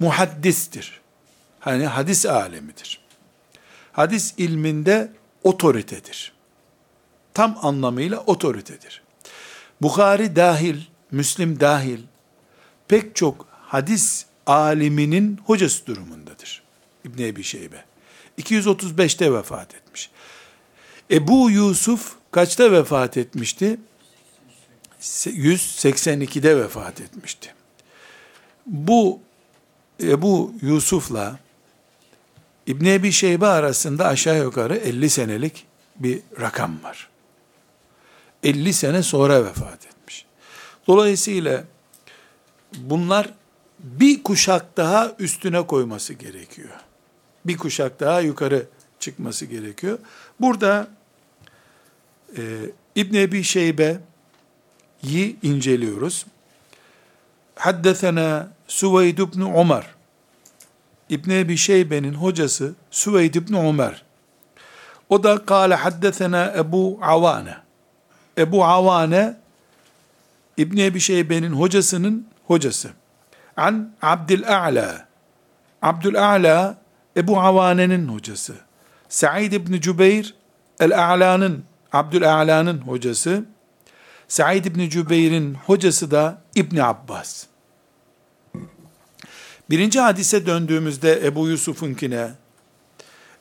muhaddistir. 0.00 1.00
Hani 1.60 1.86
hadis 1.86 2.26
alemidir. 2.26 3.00
Hadis 3.92 4.34
ilminde 4.38 5.12
otoritedir. 5.42 6.32
Tam 7.34 7.58
anlamıyla 7.62 8.20
otoritedir. 8.20 9.02
Bukhari 9.82 10.36
dahil, 10.36 10.80
Müslim 11.10 11.60
dahil 11.60 12.00
pek 12.88 13.16
çok 13.16 13.46
hadis 13.50 14.26
aliminin 14.48 15.40
hocası 15.44 15.86
durumundadır. 15.86 16.62
İbn 17.04 17.22
Ebi 17.22 17.42
Şeybe. 17.42 17.84
235'te 18.38 19.32
vefat 19.32 19.74
etmiş. 19.74 20.10
Ebu 21.10 21.50
Yusuf 21.50 22.14
kaçta 22.30 22.72
vefat 22.72 23.16
etmişti? 23.16 23.80
182'de 25.00 26.56
vefat 26.56 27.00
etmişti. 27.00 27.54
Bu 28.66 29.20
Ebu 30.02 30.52
Yusuf'la 30.62 31.38
İbn 32.66 32.84
Ebi 32.84 33.12
Şeybe 33.12 33.46
arasında 33.46 34.06
aşağı 34.06 34.42
yukarı 34.42 34.76
50 34.76 35.10
senelik 35.10 35.66
bir 35.96 36.20
rakam 36.40 36.82
var. 36.82 37.08
50 38.42 38.72
sene 38.72 39.02
sonra 39.02 39.44
vefat 39.44 39.86
etmiş. 39.86 40.24
Dolayısıyla 40.86 41.64
bunlar 42.76 43.30
bir 43.78 44.22
kuşak 44.22 44.76
daha 44.76 45.12
üstüne 45.18 45.66
koyması 45.66 46.14
gerekiyor. 46.14 46.70
Bir 47.44 47.56
kuşak 47.56 48.00
daha 48.00 48.20
yukarı 48.20 48.66
çıkması 49.00 49.46
gerekiyor. 49.46 49.98
Burada 50.40 50.88
e, 52.36 52.42
İbn 52.94 53.16
Ebi 53.16 53.42
Şeybe'yi 53.44 55.36
inceliyoruz. 55.42 56.26
Haddesena 57.54 58.48
Süveyd 58.68 59.18
ibn 59.18 59.40
Umar. 59.40 59.94
İbn 61.08 61.30
Ebi 61.30 61.56
Şeybe'nin 61.56 62.14
hocası 62.14 62.74
Süveyd 62.90 63.34
ibn 63.34 63.54
Umar. 63.54 64.04
O 65.08 65.22
da 65.22 65.44
kâle 65.46 65.74
haddesena 65.74 66.54
Ebu 66.56 66.98
Avane. 67.02 67.56
Ebu 68.38 68.64
Avane 68.64 69.36
İbn 70.56 70.76
Ebi 70.76 71.00
Şeybe'nin 71.00 71.52
hocasının 71.52 72.26
hocası. 72.46 72.90
An 73.58 73.92
Abdül'A'la. 74.02 75.08
Abdül'A'la 75.82 76.78
Ebu 77.16 77.40
Avane'nin 77.40 78.08
hocası. 78.08 78.54
Said 79.08 79.52
ibn 79.52 79.80
Cübeyr 79.80 80.34
El-A'la'nın 80.80 81.64
Abdül'A'la'nın 81.92 82.78
hocası. 82.78 83.44
Said 84.28 84.64
ibn 84.64 84.88
Cübeyr'in 84.88 85.54
hocası 85.54 86.10
da 86.10 86.42
İbn 86.54 86.76
Abbas. 86.76 87.46
Birinci 89.70 90.00
hadise 90.00 90.46
döndüğümüzde 90.46 91.26
Ebu 91.26 91.48
Yusuf'unkine, 91.48 92.30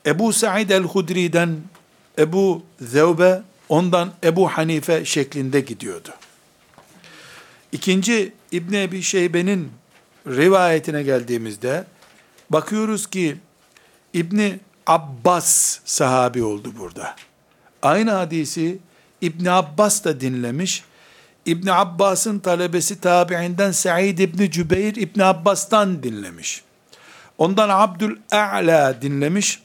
Ebu 0.06 0.34
Said 0.34 0.70
el-Hudri'den 0.70 1.58
Ebu 2.20 2.64
Zevbe, 2.82 3.42
ondan 3.70 4.14
Ebu 4.24 4.50
Hanife 4.50 5.06
şeklinde 5.06 5.62
gidiyordu. 5.62 6.10
İkinci 7.72 8.34
İbn 8.52 8.74
Ebi 8.74 9.02
Şeybe'nin 9.02 9.72
rivayetine 10.28 11.04
geldiğimizde 11.04 11.86
bakıyoruz 12.50 13.08
ki 13.08 13.38
İbni 14.14 14.60
Abbas 14.88 15.80
sahabi 15.86 16.44
oldu 16.44 16.74
burada. 16.80 17.16
Aynı 17.82 18.12
hadisi 18.12 18.80
İbni 19.22 19.52
Abbas 19.52 20.04
da 20.04 20.20
dinlemiş. 20.20 20.84
İbni 21.46 21.74
Abbas'ın 21.74 22.40
talebesi 22.40 23.02
tabi'inden 23.02 23.72
Sa'id 23.72 24.20
İbni 24.20 24.52
Cübeyr 24.52 24.96
İbni 24.96 25.24
Abbas'tan 25.24 26.04
dinlemiş. 26.04 26.64
Ondan 27.38 27.70
Abdül 27.70 28.18
A'la 28.32 29.02
dinlemiş. 29.02 29.62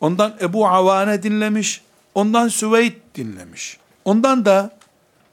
Ondan 0.00 0.36
Ebu 0.40 0.68
Avane 0.68 1.22
dinlemiş. 1.22 1.80
Ondan 2.14 2.48
Süveyd 2.48 2.92
dinlemiş. 3.14 3.78
Ondan 4.04 4.44
da 4.44 4.76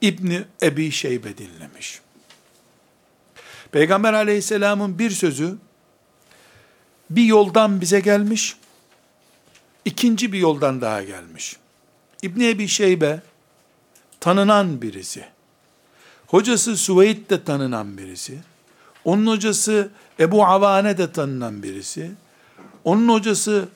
İbni 0.00 0.42
Ebi 0.62 0.90
Şeybe 0.90 1.38
dinlemiş. 1.38 2.00
Peygamber 3.72 4.12
aleyhisselamın 4.12 4.98
bir 4.98 5.10
sözü 5.10 5.58
bir 7.10 7.24
yoldan 7.24 7.80
bize 7.80 8.00
gelmiş, 8.00 8.56
ikinci 9.84 10.32
bir 10.32 10.38
yoldan 10.38 10.80
daha 10.80 11.02
gelmiş. 11.02 11.56
İbni 12.22 12.48
Ebi 12.48 12.68
Şeybe 12.68 13.22
tanınan 14.20 14.82
birisi. 14.82 15.24
Hocası 16.26 16.76
Süveyd 16.76 17.30
de 17.30 17.44
tanınan 17.44 17.98
birisi. 17.98 18.38
Onun 19.04 19.26
hocası 19.26 19.90
Ebu 20.20 20.44
Avane 20.44 20.98
de 20.98 21.12
tanınan 21.12 21.62
birisi. 21.62 22.10
Onun 22.84 23.08
hocası 23.08 23.68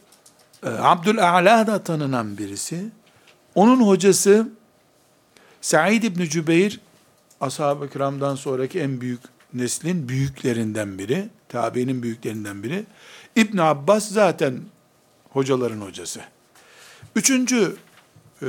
e, 0.63 0.69
Abdül'A'la 0.69 1.67
da 1.67 1.85
tanınan 1.85 2.39
birisi. 2.39 2.85
Onun 3.55 3.87
hocası 3.87 4.49
Said 5.61 6.03
İbni 6.03 6.31
Cübeyr, 6.31 6.81
ashab-ı 7.41 7.91
kiramdan 7.91 8.35
sonraki 8.35 8.81
en 8.81 9.01
büyük 9.01 9.21
neslin 9.55 10.09
büyüklerinden 10.09 10.99
biri, 10.99 11.29
tabiinin 11.49 12.03
büyüklerinden 12.03 12.63
biri. 12.63 12.85
İbn 13.37 13.59
Abbas 13.59 14.09
zaten 14.09 14.61
hocaların 15.31 15.81
hocası. 15.81 16.21
Üçüncü 17.17 17.77
e, 18.43 18.47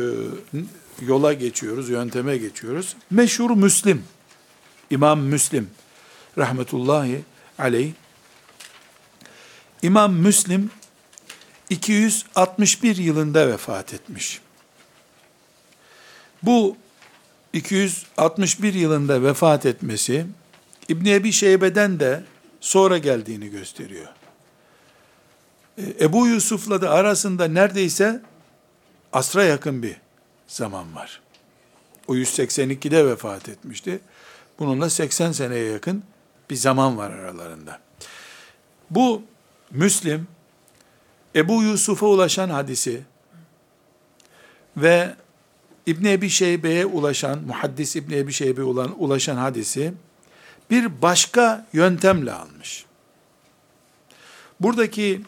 yola 1.02 1.34
geçiyoruz, 1.34 1.90
yönteme 1.90 2.38
geçiyoruz. 2.38 2.96
Meşhur 3.10 3.50
Müslim, 3.52 4.04
İmam 4.90 5.20
Müslim, 5.20 5.70
rahmetullahi 6.38 7.22
aleyh. 7.58 7.92
İmam 9.82 10.14
Müslim, 10.14 10.72
261 11.70 12.96
yılında 12.96 13.48
vefat 13.48 13.94
etmiş. 13.94 14.42
Bu 16.44 16.78
261 17.54 18.74
yılında 18.74 19.24
vefat 19.24 19.66
etmesi 19.66 20.26
İbn 20.90 21.06
Ebi 21.06 21.32
Şeybe'den 21.32 22.00
de 22.00 22.24
sonra 22.62 22.98
geldiğini 22.98 23.50
gösteriyor. 23.50 24.08
E, 25.78 25.84
Ebu 26.02 26.28
Yusuf'la 26.28 26.82
da 26.82 26.90
arasında 26.90 27.48
neredeyse 27.48 28.22
asra 29.14 29.44
yakın 29.44 29.84
bir 29.84 29.96
zaman 30.48 30.96
var. 30.96 31.22
O 32.08 32.16
182'de 32.16 33.06
vefat 33.06 33.50
etmişti. 33.50 34.00
Bununla 34.60 34.90
80 34.90 35.32
seneye 35.32 35.72
yakın 35.72 36.04
bir 36.50 36.56
zaman 36.56 36.98
var 36.98 37.12
aralarında. 37.12 37.80
Bu 38.90 39.22
Müslim, 39.72 40.28
Ebu 41.36 41.64
Yusuf'a 41.64 42.06
ulaşan 42.06 42.50
hadisi 42.50 43.02
ve 44.78 45.16
İbn 45.86 46.06
Ebi 46.06 46.30
Şeybe'ye 46.30 46.86
ulaşan, 46.86 47.40
muhaddis 47.44 47.96
İbn 47.96 48.14
Ebi 48.14 48.34
Şeybe'ye 48.34 48.68
ulaşan 48.98 49.36
hadisi 49.36 49.94
bir 50.70 51.02
başka 51.02 51.66
yöntemle 51.74 52.32
almış. 52.32 52.86
Buradaki 54.60 55.22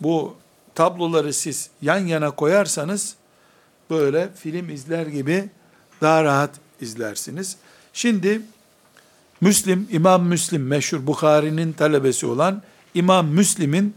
bu 0.00 0.36
tabloları 0.74 1.32
siz 1.32 1.70
yan 1.82 1.98
yana 1.98 2.30
koyarsanız 2.30 3.14
böyle 3.90 4.28
film 4.34 4.70
izler 4.70 5.06
gibi 5.06 5.48
daha 6.00 6.24
rahat 6.24 6.50
izlersiniz. 6.80 7.56
Şimdi 7.92 8.42
Müslim, 9.40 9.88
İmam 9.90 10.26
Müslim 10.26 10.66
meşhur 10.66 11.06
Bukhari'nin 11.06 11.72
talebesi 11.72 12.26
olan 12.26 12.62
İmam 12.94 13.28
Müslim'in 13.28 13.94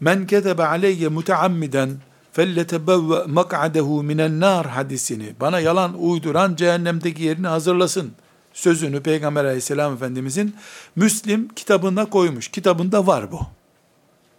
men 0.00 0.26
ketebe 0.26 0.64
aleyye 0.64 1.08
muteammiden 1.08 1.90
felletebevve 2.32 3.24
mak'adehu 3.26 4.02
minen 4.02 4.40
nar 4.40 4.66
hadisini 4.66 5.34
bana 5.40 5.60
yalan 5.60 6.02
uyduran 6.02 6.56
cehennemdeki 6.56 7.22
yerini 7.22 7.46
hazırlasın 7.46 8.12
sözünü 8.58 9.02
Peygamber 9.02 9.44
aleyhisselam 9.44 9.94
efendimizin 9.94 10.56
Müslim 10.96 11.48
kitabına 11.48 12.04
koymuş. 12.10 12.48
Kitabında 12.48 13.06
var 13.06 13.32
bu. 13.32 13.40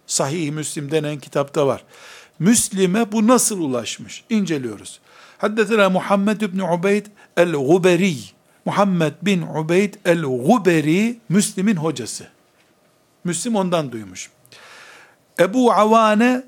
Sahih 0.06 0.50
Müslim 0.50 0.90
denen 0.90 1.18
kitapta 1.18 1.66
var. 1.66 1.84
Müslim'e 2.38 3.12
bu 3.12 3.26
nasıl 3.26 3.60
ulaşmış? 3.60 4.24
İnceliyoruz. 4.30 5.00
Haddetena 5.38 5.90
Muhammed 5.90 6.40
ibn 6.40 6.58
Ubeyd 6.58 7.06
el-Guberi. 7.36 8.16
Muhammed 8.64 9.12
bin 9.22 9.42
Ubeyd 9.42 9.94
el-Guberi 10.04 11.18
Müslim'in 11.28 11.76
hocası. 11.76 12.26
Müslim 13.24 13.56
ondan 13.56 13.92
duymuş. 13.92 14.30
Ebu 15.40 15.72
Avane 15.72 16.42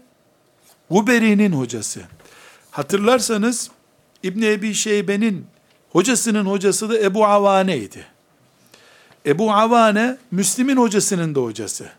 Guberi'nin 0.91 1.53
hocası. 1.53 2.01
Hatırlarsanız 2.71 3.71
İbn 4.23 4.43
Ebi 4.43 4.75
Şeybe'nin 4.75 5.47
hocasının 5.93 6.47
hocası 6.47 6.91
da 6.91 6.99
Ebu 6.99 7.27
Avane'ydi. 7.27 8.07
Ebu 9.27 9.53
Avane 9.53 10.17
Müslim'in 10.31 10.77
hocasının 10.77 11.35
da 11.35 11.41
hocası. 11.41 11.91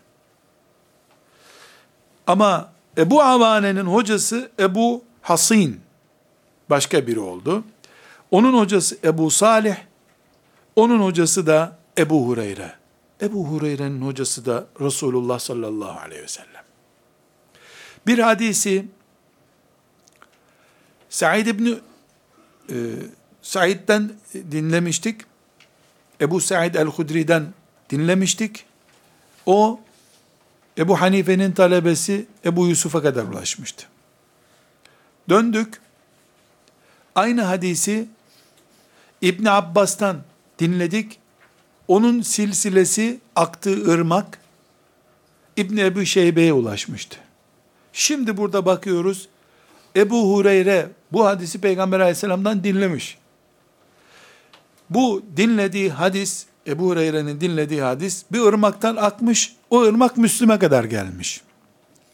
Ama 2.26 2.72
Ebu 2.98 3.22
Avane'nin 3.22 3.84
hocası 3.86 4.50
Ebu 4.58 5.04
Hasin 5.22 5.80
başka 6.70 7.06
biri 7.06 7.20
oldu. 7.20 7.64
Onun 8.30 8.58
hocası 8.58 8.98
Ebu 9.04 9.30
Salih, 9.30 9.76
onun 10.76 11.00
hocası 11.00 11.46
da 11.46 11.78
Ebu 11.98 12.28
Hureyre. 12.28 12.72
Ebu 13.20 13.46
Hureyre'nin 13.46 14.02
hocası 14.02 14.46
da 14.46 14.66
Resulullah 14.80 15.38
sallallahu 15.38 15.98
aleyhi 16.00 16.22
ve 16.22 16.28
sellem. 16.28 16.64
Bir 18.06 18.18
hadisi 18.18 18.86
Said 21.08 21.46
İbni 21.46 21.78
e, 22.70 22.76
Said'den 23.44 24.12
dinlemiştik. 24.34 25.20
Ebu 26.20 26.40
Said 26.40 26.74
el-Hudri'den 26.74 27.46
dinlemiştik. 27.90 28.64
O 29.46 29.80
Ebu 30.78 31.00
Hanife'nin 31.00 31.52
talebesi 31.52 32.26
Ebu 32.44 32.66
Yusuf'a 32.66 33.02
kadar 33.02 33.24
ulaşmıştı. 33.24 33.86
Döndük. 35.28 35.80
Aynı 37.14 37.42
hadisi 37.42 38.08
İbn 39.20 39.46
Abbas'tan 39.46 40.22
dinledik. 40.58 41.18
Onun 41.88 42.22
silsilesi 42.22 43.20
aktığı 43.36 43.90
ırmak 43.92 44.38
İbn 45.56 45.76
Ebu 45.76 46.06
Şeybe'ye 46.06 46.52
ulaşmıştı. 46.52 47.16
Şimdi 47.92 48.36
burada 48.36 48.66
bakıyoruz. 48.66 49.28
Ebu 49.96 50.34
Hureyre 50.34 50.88
bu 51.12 51.26
hadisi 51.26 51.60
Peygamber 51.60 52.00
aleyhisselamdan 52.00 52.64
dinlemiş. 52.64 53.18
Bu 54.94 55.22
dinlediği 55.36 55.90
hadis, 55.90 56.46
Ebu 56.66 56.86
Hureyre'nin 56.86 57.40
dinlediği 57.40 57.82
hadis 57.82 58.24
bir 58.32 58.40
ırmaktan 58.40 58.96
akmış, 58.96 59.56
o 59.70 59.82
ırmak 59.82 60.16
Müslüme 60.16 60.58
kadar 60.58 60.84
gelmiş. 60.84 61.40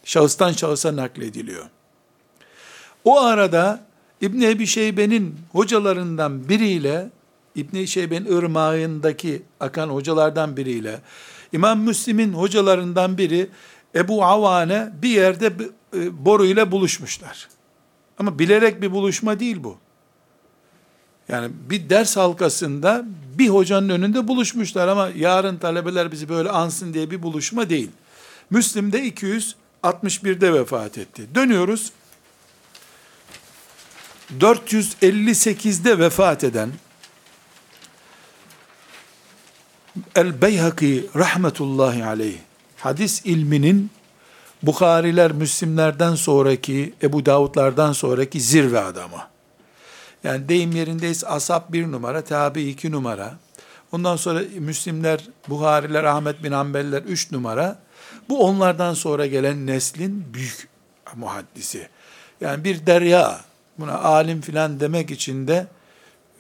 Şahıstan 0.05 0.53
şahısa 0.53 0.97
naklediliyor. 0.97 1.65
O 3.05 3.21
arada 3.21 3.81
İbn 4.21 4.41
Ebi 4.41 4.67
Şeybe'nin 4.67 5.37
hocalarından 5.53 6.49
biriyle 6.49 7.11
İbn 7.55 7.85
Şeybe'nin 7.85 8.37
ırmağındaki 8.37 9.43
akan 9.61 9.89
hocalardan 9.89 10.57
biriyle 10.57 11.01
İmam 11.53 11.81
Müslim'in 11.81 12.33
hocalarından 12.33 13.19
biri 13.19 13.51
Ebu 13.95 14.25
Avane 14.25 14.93
bir 15.03 15.09
yerde 15.09 15.53
e, 15.97 16.25
boru 16.25 16.47
ile 16.47 16.71
buluşmuşlar. 16.73 17.49
Ama 18.19 18.39
bilerek 18.39 18.83
bir 18.83 18.93
buluşma 18.93 19.41
değil 19.41 19.65
bu. 19.65 19.79
Yani 21.31 21.51
bir 21.71 21.91
ders 21.91 22.17
halkasında 22.17 23.05
bir 23.39 23.49
hocanın 23.49 23.89
önünde 23.89 24.29
buluşmuşlar 24.29 24.89
ama 24.89 25.09
yarın 25.17 25.57
talebeler 25.57 26.13
bizi 26.13 26.29
böyle 26.29 26.51
ansın 26.51 26.95
diye 26.95 27.11
bir 27.11 27.23
buluşma 27.23 27.71
değil. 27.71 27.91
Müslim 28.51 28.93
de 28.93 29.09
261'de 29.09 30.53
vefat 30.53 30.99
etti. 30.99 31.27
Dönüyoruz. 31.35 31.93
458'de 34.41 35.99
vefat 35.99 36.45
eden 36.45 36.71
El-Beyhaki 40.15 41.07
rahmetullahi 41.17 42.05
aleyh 42.05 42.39
hadis 42.77 43.23
ilminin 43.25 43.91
Bukhariler, 44.63 45.33
Müslimlerden 45.33 46.15
sonraki, 46.15 46.95
Ebu 47.03 47.27
Davudlardan 47.27 47.93
sonraki 47.93 48.41
zirve 48.41 48.81
adamı. 48.81 49.31
Yani 50.25 50.49
deyim 50.49 50.73
yerindeyiz 50.73 51.25
asap 51.25 51.73
bir 51.73 51.93
numara, 51.93 52.25
tabi 52.25 52.63
iki 52.63 52.93
numara. 52.93 53.35
Ondan 53.93 54.17
sonra 54.17 54.43
Müslimler, 54.59 55.29
Buhariler, 55.49 56.05
Ahmet 56.05 56.45
bin 56.45 56.53
Hanbeliler 56.53 57.03
üç 57.03 57.33
numara. 57.33 57.79
Bu 58.29 58.45
onlardan 58.45 58.95
sonra 58.95 59.27
gelen 59.27 59.67
neslin 59.67 60.25
büyük 60.35 60.69
muhaddisi. 61.17 61.89
Yani 62.41 62.65
bir 62.65 62.87
derya, 62.87 63.41
buna 63.79 63.99
alim 63.99 64.41
filan 64.41 64.81
demek 64.81 65.11
için 65.11 65.49
de 65.49 65.67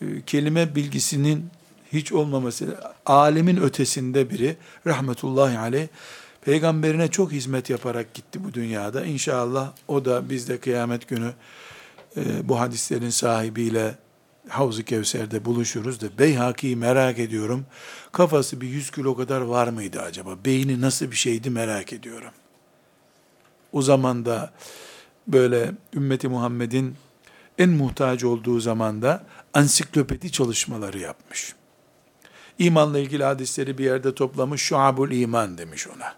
e, 0.02 0.04
kelime 0.26 0.74
bilgisinin 0.74 1.50
hiç 1.92 2.12
olmaması, 2.12 2.80
alimin 3.06 3.56
ötesinde 3.56 4.30
biri 4.30 4.56
rahmetullahi 4.86 5.58
aleyh 5.58 5.88
peygamberine 6.44 7.08
çok 7.08 7.32
hizmet 7.32 7.70
yaparak 7.70 8.14
gitti 8.14 8.44
bu 8.44 8.54
dünyada. 8.54 9.04
İnşallah 9.04 9.72
o 9.88 10.04
da 10.04 10.30
biz 10.30 10.48
de 10.48 10.58
kıyamet 10.58 11.08
günü 11.08 11.32
e, 12.16 12.48
bu 12.48 12.60
hadislerin 12.60 13.10
sahibiyle 13.10 13.98
Havz-ı 14.48 14.82
Kevser'de 14.84 15.44
buluşuruz 15.44 16.00
da 16.00 16.18
Beyhaki'yi 16.18 16.76
merak 16.76 17.18
ediyorum. 17.18 17.66
Kafası 18.12 18.60
bir 18.60 18.68
yüz 18.68 18.90
kilo 18.90 19.16
kadar 19.16 19.40
var 19.40 19.68
mıydı 19.68 20.02
acaba? 20.02 20.30
Beyni 20.44 20.80
nasıl 20.80 21.10
bir 21.10 21.16
şeydi 21.16 21.50
merak 21.50 21.92
ediyorum. 21.92 22.32
O 23.72 23.82
zaman 23.82 24.24
da 24.24 24.52
böyle 25.26 25.72
ümmeti 25.94 26.28
Muhammed'in 26.28 26.96
en 27.58 27.70
muhtaç 27.70 28.24
olduğu 28.24 28.60
zamanda 28.60 29.24
ansiklopedi 29.54 30.32
çalışmaları 30.32 30.98
yapmış. 30.98 31.54
İmanla 32.58 32.98
ilgili 32.98 33.24
hadisleri 33.24 33.78
bir 33.78 33.84
yerde 33.84 34.14
toplamış, 34.14 34.62
şuabul 34.62 35.10
iman 35.10 35.58
demiş 35.58 35.88
ona. 35.88 36.14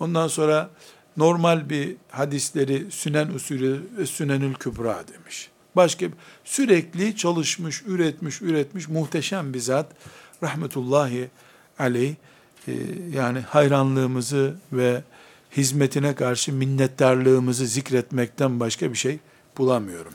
Ondan 0.00 0.28
sonra 0.28 0.70
normal 1.16 1.70
bir 1.70 1.96
hadisleri 2.10 2.86
sünen 2.90 3.28
usulü 3.28 3.82
sünenül 4.06 4.54
kübra 4.54 5.04
demiş. 5.14 5.50
Başka 5.76 6.06
sürekli 6.44 7.16
çalışmış, 7.16 7.82
üretmiş, 7.86 8.42
üretmiş 8.42 8.88
muhteşem 8.88 9.54
bir 9.54 9.60
zat. 9.60 9.86
Rahmetullahi 10.42 11.30
aleyh 11.78 12.14
e, 12.68 12.72
yani 13.14 13.40
hayranlığımızı 13.40 14.54
ve 14.72 15.02
hizmetine 15.56 16.14
karşı 16.14 16.52
minnettarlığımızı 16.52 17.66
zikretmekten 17.66 18.60
başka 18.60 18.92
bir 18.92 18.98
şey 18.98 19.18
bulamıyorum. 19.58 20.14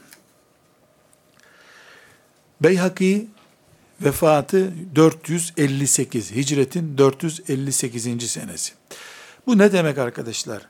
Beyhaki 2.62 3.28
vefatı 4.02 4.74
458, 4.96 6.32
hicretin 6.32 6.98
458. 6.98 8.32
senesi. 8.32 8.74
Bu 9.48 9.58
ne 9.58 9.72
demek 9.72 9.98
arkadaşlar? 9.98 10.62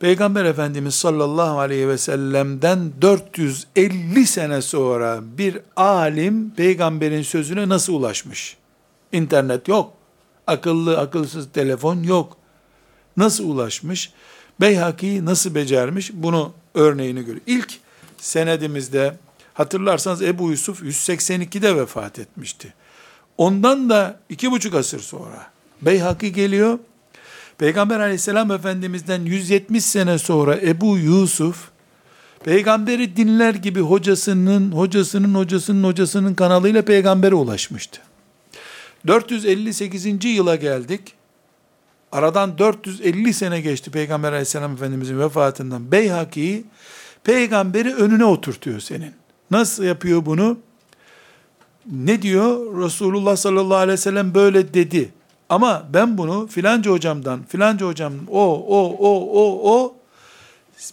Peygamber 0.00 0.44
Efendimiz 0.44 0.94
sallallahu 0.94 1.58
aleyhi 1.58 1.88
ve 1.88 1.98
sellem'den 1.98 2.92
450 3.02 4.26
sene 4.26 4.62
sonra 4.62 5.20
bir 5.38 5.58
alim 5.76 6.50
peygamberin 6.50 7.22
sözüne 7.22 7.68
nasıl 7.68 7.94
ulaşmış? 7.94 8.56
İnternet 9.12 9.68
yok. 9.68 9.92
Akıllı 10.46 10.98
akılsız 10.98 11.52
telefon 11.52 12.02
yok. 12.02 12.36
Nasıl 13.16 13.48
ulaşmış? 13.48 14.12
Beyhaki 14.60 15.24
nasıl 15.24 15.54
becermiş? 15.54 16.10
Bunu 16.14 16.52
örneğini 16.74 17.20
görüyor. 17.20 17.44
İlk 17.46 17.78
senedimizde 18.18 19.16
hatırlarsanız 19.54 20.22
Ebu 20.22 20.50
Yusuf 20.50 20.82
182'de 20.82 21.76
vefat 21.76 22.18
etmişti. 22.18 22.74
Ondan 23.38 23.90
da 23.90 24.20
iki 24.28 24.50
buçuk 24.50 24.74
asır 24.74 25.00
sonra 25.00 25.50
Beyhaki 25.82 26.32
geliyor. 26.32 26.78
Peygamber 27.60 28.00
aleyhisselam 28.00 28.50
efendimizden 28.50 29.24
170 29.24 29.84
sene 29.84 30.18
sonra 30.18 30.56
Ebu 30.56 30.98
Yusuf 30.98 31.68
peygamberi 32.44 33.16
dinler 33.16 33.54
gibi 33.54 33.80
hocasının, 33.80 34.72
hocasının, 34.72 35.34
hocasının, 35.34 35.84
hocasının 35.84 36.34
kanalıyla 36.34 36.82
peygambere 36.82 37.34
ulaşmıştı. 37.34 38.00
458. 39.06 40.24
yıla 40.24 40.56
geldik. 40.56 41.12
Aradan 42.12 42.58
450 42.58 43.34
sene 43.34 43.60
geçti 43.60 43.90
Peygamber 43.90 44.28
aleyhisselam 44.28 44.72
efendimizin 44.72 45.18
vefatından. 45.18 45.92
Beyhaki 45.92 46.64
peygamberi 47.24 47.94
önüne 47.94 48.24
oturtuyor 48.24 48.80
senin. 48.80 49.12
Nasıl 49.50 49.84
yapıyor 49.84 50.26
bunu? 50.26 50.58
Ne 51.92 52.22
diyor? 52.22 52.82
Resulullah 52.84 53.36
sallallahu 53.36 53.78
aleyhi 53.78 53.92
ve 53.92 54.02
sellem 54.02 54.34
böyle 54.34 54.74
dedi. 54.74 55.12
Ama 55.50 55.86
ben 55.92 56.18
bunu 56.18 56.46
filanca 56.46 56.90
hocamdan, 56.90 57.42
filanca 57.48 57.86
hocam 57.86 58.12
o, 58.28 58.66
o, 58.68 58.96
o, 58.98 59.42
o, 59.42 59.72
o 59.74 59.96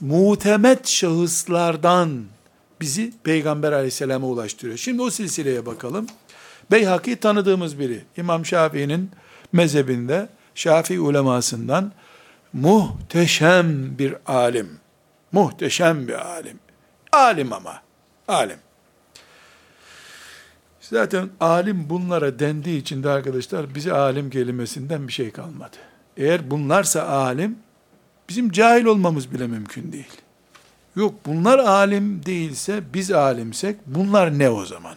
muhtemet 0.01 0.87
şahıslardan 0.87 2.23
bizi 2.81 3.13
Peygamber 3.23 3.71
aleyhisselama 3.71 4.27
ulaştırıyor. 4.27 4.77
Şimdi 4.77 5.01
o 5.01 5.09
silsileye 5.09 5.65
bakalım. 5.65 6.07
Beyhaki 6.71 7.15
tanıdığımız 7.15 7.79
biri. 7.79 8.03
İmam 8.17 8.45
Şafii'nin 8.45 9.11
mezhebinde, 9.53 10.29
Şafii 10.55 10.99
ulemasından 10.99 11.91
muhteşem 12.53 13.97
bir 13.97 14.15
alim. 14.25 14.79
Muhteşem 15.31 16.07
bir 16.07 16.27
alim. 16.27 16.59
Alim 17.11 17.53
ama. 17.53 17.81
Alim. 18.27 18.57
Zaten 20.89 21.29
alim 21.39 21.89
bunlara 21.89 22.39
dendiği 22.39 22.81
için 22.81 23.03
de 23.03 23.09
arkadaşlar 23.09 23.75
bize 23.75 23.93
alim 23.93 24.29
kelimesinden 24.29 25.07
bir 25.07 25.13
şey 25.13 25.31
kalmadı. 25.31 25.77
Eğer 26.17 26.51
bunlarsa 26.51 27.07
alim, 27.07 27.59
bizim 28.29 28.51
cahil 28.51 28.85
olmamız 28.85 29.33
bile 29.33 29.47
mümkün 29.47 29.91
değil. 29.91 30.21
Yok 30.95 31.15
bunlar 31.25 31.59
alim 31.59 32.25
değilse 32.25 32.83
biz 32.93 33.11
alimsek 33.11 33.75
bunlar 33.85 34.39
ne 34.39 34.49
o 34.49 34.65
zaman? 34.65 34.95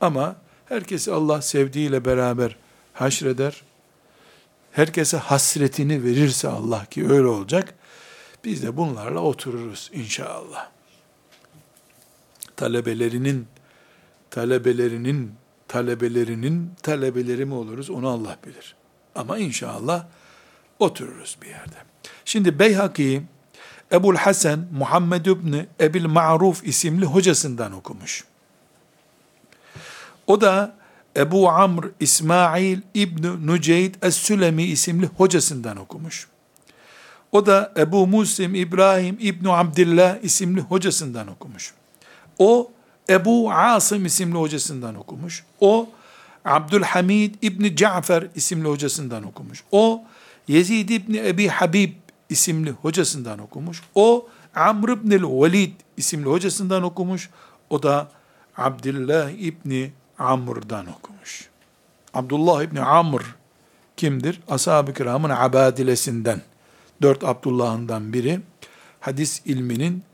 Ama 0.00 0.36
herkesi 0.66 1.12
Allah 1.12 1.42
sevdiğiyle 1.42 2.04
beraber 2.04 2.56
haşreder. 2.92 3.62
Herkese 4.72 5.16
hasretini 5.16 6.04
verirse 6.04 6.48
Allah 6.48 6.84
ki 6.84 7.08
öyle 7.08 7.26
olacak. 7.26 7.74
Biz 8.44 8.62
de 8.62 8.76
bunlarla 8.76 9.20
otururuz 9.20 9.90
inşallah. 9.94 10.68
Talebelerinin 12.56 13.46
talebelerinin 14.30 15.32
talebelerinin 15.68 16.70
talebeleri 16.82 17.44
mi 17.44 17.54
oluruz 17.54 17.90
onu 17.90 18.08
Allah 18.08 18.36
bilir. 18.46 18.74
Ama 19.14 19.38
inşallah 19.38 20.06
otururuz 20.78 21.38
bir 21.42 21.48
yerde. 21.48 21.76
Şimdi 22.24 22.58
Beyhaki 22.58 23.22
Ebul 23.92 24.16
Hasan 24.16 24.66
Muhammed 24.72 25.26
İbni 25.26 25.66
Ebil 25.80 26.04
Ma'ruf 26.04 26.66
isimli 26.66 27.04
hocasından 27.04 27.72
okumuş. 27.72 28.24
O 30.26 30.40
da 30.40 30.76
Ebu 31.16 31.50
Amr 31.50 31.84
İsmail 32.00 32.78
İbni 32.94 33.46
Nuceyd 33.46 33.94
Es-Sülemi 34.02 34.62
isimli 34.62 35.06
hocasından 35.06 35.76
okumuş. 35.76 36.28
O 37.32 37.46
da 37.46 37.72
Ebu 37.76 38.06
Muslim 38.06 38.54
İbrahim 38.54 39.16
İbni 39.20 39.52
Abdillah 39.52 40.16
isimli 40.22 40.60
hocasından 40.60 41.28
okumuş. 41.28 41.74
O 42.38 42.70
Ebu 43.10 43.52
Asım 43.52 44.06
isimli 44.06 44.38
hocasından 44.38 44.94
okumuş. 44.94 45.44
O 45.60 45.88
Abdülhamid 46.44 47.34
İbni 47.42 47.76
Cafer 47.76 48.26
isimli 48.34 48.68
hocasından 48.68 49.24
okumuş. 49.24 49.64
O 49.72 50.04
Yezid 50.48 50.88
İbni 50.88 51.18
Ebi 51.28 51.48
Habib 51.48 51.92
isimli 52.28 52.70
hocasından 52.70 53.38
okumuş. 53.38 53.82
O 53.94 54.28
Amr 54.54 54.88
İbnil 54.88 55.22
Velid 55.22 55.72
isimli 55.96 56.26
hocasından 56.26 56.82
okumuş. 56.82 57.30
O 57.70 57.82
da 57.82 58.08
Abdullah 58.56 59.30
İbni 59.30 59.92
Amr'dan 60.18 60.86
okumuş. 60.86 61.48
Abdullah 62.14 62.62
İbni 62.62 62.80
Amr 62.80 63.22
kimdir? 63.96 64.40
Ashab-ı 64.48 64.94
kiramın 64.94 65.30
abadilesinden. 65.30 66.42
Dört 67.02 67.24
Abdullah'ından 67.24 68.12
biri. 68.12 68.40
Hadis 69.00 69.42
ilminin 69.44 70.04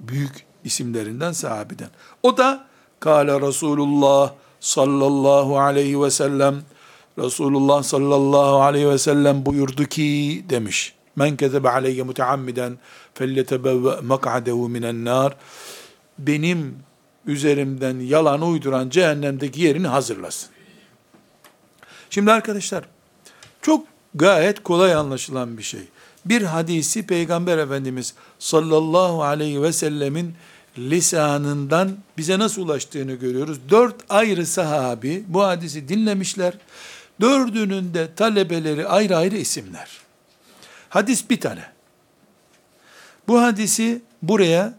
büyük 0.00 0.45
isimlerinden 0.66 1.32
sahabiden. 1.32 1.88
O 2.22 2.36
da 2.36 2.66
Kale 3.00 3.40
Resulullah 3.40 4.32
sallallahu 4.60 5.58
aleyhi 5.58 6.02
ve 6.02 6.10
sellem 6.10 6.62
Resulullah 7.18 7.82
sallallahu 7.82 8.62
aleyhi 8.62 8.88
ve 8.88 8.98
sellem 8.98 9.46
buyurdu 9.46 9.84
ki 9.84 10.44
demiş. 10.48 10.94
Men 11.16 11.36
kezebe 11.36 11.70
aleyye 11.70 12.02
muteammiden 12.02 12.78
felletebevve 13.14 14.00
mak'adehu 14.00 14.68
minen 14.68 15.04
nar. 15.04 15.36
Benim 16.18 16.76
üzerimden 17.26 18.00
yalan 18.00 18.42
uyduran 18.42 18.90
cehennemdeki 18.90 19.60
yerini 19.60 19.86
hazırlasın. 19.86 20.50
Şimdi 22.10 22.32
arkadaşlar 22.32 22.84
çok 23.62 23.86
gayet 24.14 24.62
kolay 24.62 24.94
anlaşılan 24.94 25.58
bir 25.58 25.62
şey. 25.62 25.80
Bir 26.24 26.42
hadisi 26.42 27.06
Peygamber 27.06 27.58
Efendimiz 27.58 28.14
sallallahu 28.38 29.22
aleyhi 29.22 29.62
ve 29.62 29.72
sellemin 29.72 30.34
lisanından 30.78 31.96
bize 32.18 32.38
nasıl 32.38 32.62
ulaştığını 32.62 33.12
görüyoruz. 33.14 33.58
Dört 33.70 33.96
ayrı 34.08 34.46
sahabi 34.46 35.24
bu 35.28 35.42
hadisi 35.42 35.88
dinlemişler. 35.88 36.54
Dördünün 37.20 37.94
de 37.94 38.14
talebeleri 38.14 38.86
ayrı 38.86 39.16
ayrı 39.16 39.36
isimler. 39.36 39.88
Hadis 40.88 41.30
bir 41.30 41.40
tane. 41.40 41.64
Bu 43.28 43.42
hadisi 43.42 44.02
buraya 44.22 44.74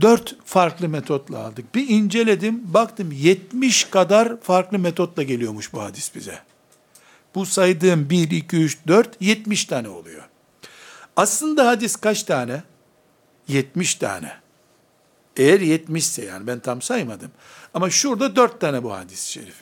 dört 0.00 0.36
farklı 0.44 0.88
metotla 0.88 1.38
aldık. 1.38 1.74
Bir 1.74 1.88
inceledim, 1.88 2.74
baktım 2.74 3.12
70 3.12 3.84
kadar 3.84 4.40
farklı 4.40 4.78
metotla 4.78 5.22
geliyormuş 5.22 5.72
bu 5.72 5.82
hadis 5.82 6.14
bize. 6.14 6.38
Bu 7.34 7.46
saydığım 7.46 8.10
1, 8.10 8.30
2, 8.30 8.56
3, 8.56 8.78
4, 8.86 9.16
70 9.20 9.64
tane 9.64 9.88
oluyor. 9.88 10.28
Aslında 11.16 11.66
hadis 11.66 11.96
kaç 11.96 12.22
tane? 12.22 12.62
70 13.48 13.94
tane. 13.94 14.32
Eğer 15.38 15.60
70 15.60 16.04
ise 16.04 16.24
yani 16.24 16.46
ben 16.46 16.58
tam 16.58 16.82
saymadım. 16.82 17.30
Ama 17.74 17.90
şurada 17.90 18.36
dört 18.36 18.60
tane 18.60 18.82
bu 18.82 18.92
hadis-i 18.92 19.32
şerif. 19.32 19.54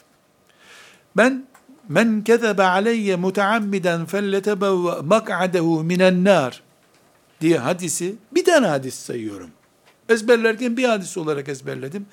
Ben 1.17 1.47
men 1.89 2.25
kezebe 2.25 2.63
aleyye 2.63 3.17
muteammiden 3.17 4.07
felletebevve 4.07 5.01
mak'adehu 5.03 5.85
minen 5.85 6.25
nar 6.25 6.63
diye 7.41 7.59
hadisi 7.59 8.17
bir 8.33 8.45
tane 8.45 8.67
hadis 8.67 8.95
sayıyorum. 8.95 9.51
Ezberlerken 10.09 10.77
bir 10.77 10.85
hadis 10.85 11.17
olarak 11.17 11.49
ezberledim. 11.49 12.07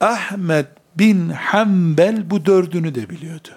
Ahmet 0.00 0.66
bin 0.96 1.28
Hanbel 1.28 2.30
bu 2.30 2.46
dördünü 2.46 2.94
de 2.94 3.10
biliyordu. 3.10 3.48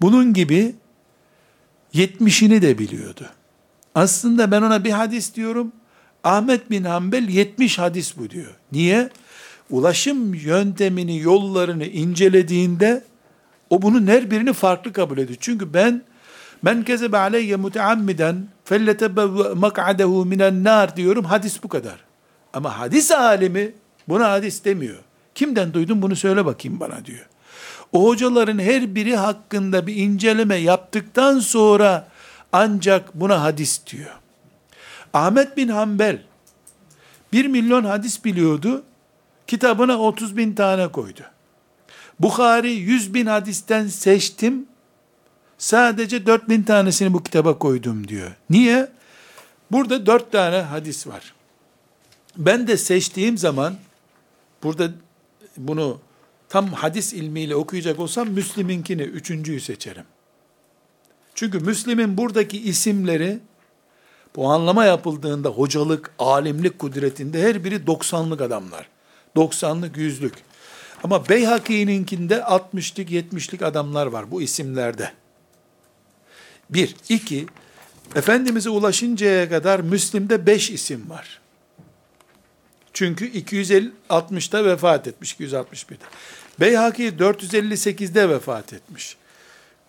Bunun 0.00 0.32
gibi 0.32 0.74
yetmişini 1.92 2.62
de 2.62 2.78
biliyordu. 2.78 3.30
Aslında 3.94 4.50
ben 4.50 4.62
ona 4.62 4.84
bir 4.84 4.90
hadis 4.90 5.34
diyorum. 5.34 5.72
Ahmet 6.24 6.70
bin 6.70 6.84
Hanbel 6.84 7.28
70 7.28 7.78
hadis 7.78 8.16
bu 8.16 8.30
diyor. 8.30 8.54
Niye? 8.72 9.10
Ulaşım 9.70 10.34
yöntemini, 10.34 11.18
yollarını 11.20 11.84
incelediğinde 11.86 13.04
o 13.70 13.82
bunun 13.82 14.06
her 14.06 14.30
birini 14.30 14.52
farklı 14.52 14.92
kabul 14.92 15.18
ediyor. 15.18 15.38
Çünkü 15.40 15.74
ben 15.74 16.02
men 16.62 16.82
kezebe 16.82 17.18
aleyye 17.18 17.56
muteammiden 17.56 18.48
felletebe 18.64 19.24
mak'adehu 19.54 20.24
minen 20.24 20.64
nar 20.64 20.96
diyorum. 20.96 21.24
Hadis 21.24 21.62
bu 21.62 21.68
kadar. 21.68 22.04
Ama 22.52 22.78
hadis 22.78 23.10
alimi 23.10 23.72
buna 24.08 24.30
hadis 24.30 24.64
demiyor. 24.64 24.98
Kimden 25.34 25.74
duydun 25.74 26.02
bunu 26.02 26.16
söyle 26.16 26.44
bakayım 26.46 26.80
bana 26.80 27.04
diyor. 27.04 27.26
O 27.92 28.04
hocaların 28.04 28.58
her 28.58 28.94
biri 28.94 29.16
hakkında 29.16 29.86
bir 29.86 29.96
inceleme 29.96 30.56
yaptıktan 30.56 31.38
sonra 31.38 32.08
ancak 32.52 33.14
buna 33.14 33.42
hadis 33.42 33.86
diyor. 33.86 34.10
Ahmet 35.12 35.56
bin 35.56 35.68
Hanbel 35.68 36.22
bir 37.32 37.46
milyon 37.46 37.84
hadis 37.84 38.24
biliyordu. 38.24 38.84
Kitabına 39.46 39.98
30 39.98 40.36
bin 40.36 40.54
tane 40.54 40.88
koydu. 40.88 41.20
Bukhari 42.20 42.72
100 42.72 43.14
bin 43.14 43.26
hadisten 43.26 43.86
seçtim. 43.86 44.66
Sadece 45.58 46.26
4000 46.26 46.62
tanesini 46.62 47.12
bu 47.12 47.22
kitaba 47.22 47.58
koydum 47.58 48.08
diyor. 48.08 48.30
Niye? 48.50 48.88
Burada 49.70 50.06
4 50.06 50.32
tane 50.32 50.56
hadis 50.56 51.06
var. 51.06 51.34
Ben 52.36 52.66
de 52.66 52.76
seçtiğim 52.76 53.38
zaman 53.38 53.74
burada 54.62 54.90
bunu 55.56 56.00
tam 56.48 56.72
hadis 56.72 57.12
ilmiyle 57.12 57.54
okuyacak 57.54 57.98
olsam 57.98 58.28
Müslim'inkini 58.28 59.02
üçüncüyü 59.02 59.60
seçerim. 59.60 60.04
Çünkü 61.34 61.58
Müslim'in 61.58 62.16
buradaki 62.16 62.62
isimleri 62.62 63.38
bu 64.36 64.48
anlama 64.48 64.84
yapıldığında 64.84 65.48
hocalık, 65.48 66.10
alimlik 66.18 66.78
kudretinde 66.78 67.42
her 67.42 67.64
biri 67.64 67.76
90'lık 67.76 68.40
adamlar. 68.40 68.88
90'lık, 69.36 69.96
100'lük. 69.96 70.34
Ama 71.04 71.28
Beyhaki'ninkinde 71.28 72.34
60'lık, 72.34 73.10
70'lik 73.10 73.62
adamlar 73.62 74.06
var 74.06 74.30
bu 74.30 74.42
isimlerde. 74.42 75.12
Bir. 76.70 76.96
iki 77.08 77.46
Efendimiz'e 78.14 78.70
ulaşıncaya 78.70 79.48
kadar 79.48 79.80
Müslim'de 79.80 80.46
5 80.46 80.70
isim 80.70 81.10
var. 81.10 81.40
Çünkü 82.92 83.30
260'da 83.30 84.64
vefat 84.64 85.06
etmiş, 85.06 85.34
261'de. 85.34 86.04
Beyhaki 86.60 87.08
458'de 87.08 88.28
vefat 88.28 88.72
etmiş. 88.72 89.16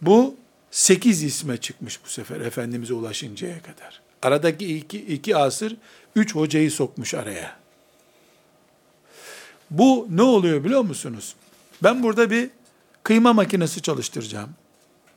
Bu 0.02 0.36
8 0.72 1.24
isme 1.24 1.58
çıkmış 1.58 2.00
bu 2.06 2.10
sefer 2.10 2.42
Efendimiz'e 2.42 2.94
ulaşıncaya 2.94 3.62
kadar. 3.62 4.02
Aradaki 4.22 4.78
iki, 4.78 4.98
iki 5.06 5.36
asır, 5.38 5.76
üç 6.16 6.36
hocayı 6.36 6.72
sokmuş 6.72 7.14
araya. 7.14 7.60
Bu 9.72 10.08
ne 10.10 10.22
oluyor 10.22 10.64
biliyor 10.64 10.82
musunuz? 10.82 11.36
Ben 11.84 12.04
burada 12.04 12.30
bir 12.32 12.50
kıyma 13.04 13.34
makinesi 13.34 13.82
çalıştıracağım 13.82 14.50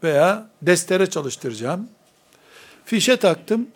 veya 0.02 0.50
destere 0.62 1.10
çalıştıracağım. 1.10 1.88
Fişe 2.84 3.16
taktım, 3.16 3.68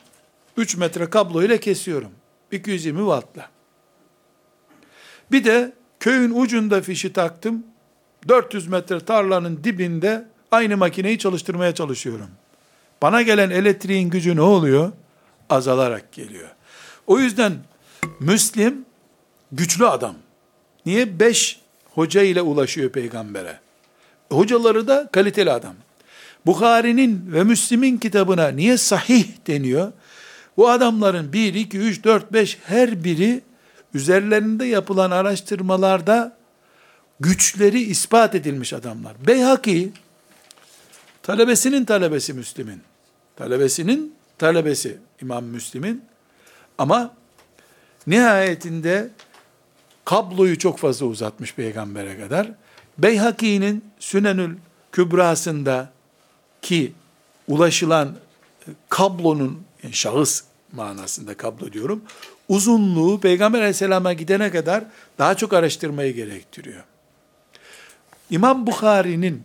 3 0.57 0.77
metre 0.77 1.11
kablo 1.11 1.43
ile 1.43 1.61
kesiyorum. 1.61 2.11
220 2.53 2.99
wattla. 2.99 3.49
Bir 5.33 5.45
de 5.45 5.73
köyün 6.01 6.31
ucunda 6.31 6.83
fişi 6.83 7.13
taktım, 7.13 7.67
400 8.29 8.69
metre 8.69 9.01
tarlanın 9.01 9.65
dibinde 9.65 10.27
aynı 10.51 10.77
makineyi 10.77 11.19
çalıştırmaya 11.19 11.75
çalışıyorum. 11.75 12.29
Bana 13.03 13.23
gelen 13.23 13.51
elektriğin 13.51 14.11
gücü 14.11 14.37
ne 14.37 14.41
oluyor? 14.41 14.93
Azalarak 15.51 16.13
geliyor. 16.13 16.49
O 17.07 17.19
yüzden 17.19 17.53
Müslim 18.21 18.85
güçlü 19.53 19.87
adam. 19.87 20.15
Niye? 20.87 21.21
Beş 21.21 21.61
hoca 21.95 22.23
ile 22.23 22.43
ulaşıyor 22.43 22.91
peygambere. 22.91 23.61
Hocaları 24.33 24.89
da 24.89 25.09
kaliteli 25.13 25.51
adam. 25.53 25.75
Bukhari'nin 26.47 27.33
ve 27.33 27.45
Müslim'in 27.45 27.99
kitabına 27.99 28.49
niye 28.49 28.79
sahih 28.79 29.27
deniyor? 29.47 29.93
Bu 30.57 30.69
adamların 30.69 31.33
1, 31.33 31.55
2, 31.55 31.79
3, 31.79 32.05
4, 32.05 32.33
5 32.33 32.59
her 32.65 33.05
biri 33.05 33.41
üzerlerinde 33.95 34.65
yapılan 34.65 35.11
araştırmalarda 35.11 36.37
güçleri 37.21 37.81
ispat 37.81 38.35
edilmiş 38.35 38.73
adamlar. 38.73 39.15
Beyhaki 39.27 39.93
talebesinin 41.23 41.85
talebesi 41.85 42.33
Müslim'in. 42.33 42.81
Talebesinin 43.37 44.16
talebesi 44.39 44.99
İmam 45.23 45.45
Müslim'in. 45.45 46.05
Ama 46.79 47.15
nihayetinde 48.07 49.11
kabloyu 50.05 50.59
çok 50.59 50.79
fazla 50.79 51.07
uzatmış 51.07 51.55
peygambere 51.55 52.19
kadar. 52.19 52.51
Beyhaki'nin 52.99 53.85
Sünenül 53.99 54.57
Kübrasında 54.93 55.91
ki 56.63 56.93
ulaşılan 57.49 58.17
kablonun 58.89 59.63
yani 59.83 59.95
şahıs 59.95 60.43
manasında 60.73 61.37
kablo 61.37 61.73
diyorum. 61.73 62.03
Uzunluğu 62.49 63.21
Peygamber 63.21 63.59
aleyhisselama 63.59 64.13
gidene 64.13 64.51
kadar 64.51 64.85
daha 65.19 65.35
çok 65.37 65.53
araştırmayı 65.53 66.15
gerektiriyor. 66.15 66.85
İmam 68.31 68.67
Bukhari'nin 68.67 69.43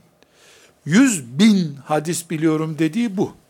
100 0.85 1.39
bin 1.39 1.75
hadis 1.75 2.29
biliyorum 2.29 2.75
dediği 2.79 3.17
bu. 3.17 3.40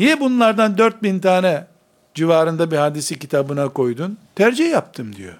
Niye 0.00 0.20
bunlardan 0.20 0.78
4 0.78 1.02
bin 1.02 1.20
tane 1.20 1.66
civarında 2.14 2.70
bir 2.70 2.76
hadisi 2.76 3.18
kitabına 3.18 3.68
koydun? 3.68 4.18
Tercih 4.34 4.70
yaptım 4.70 5.16
diyor. 5.16 5.34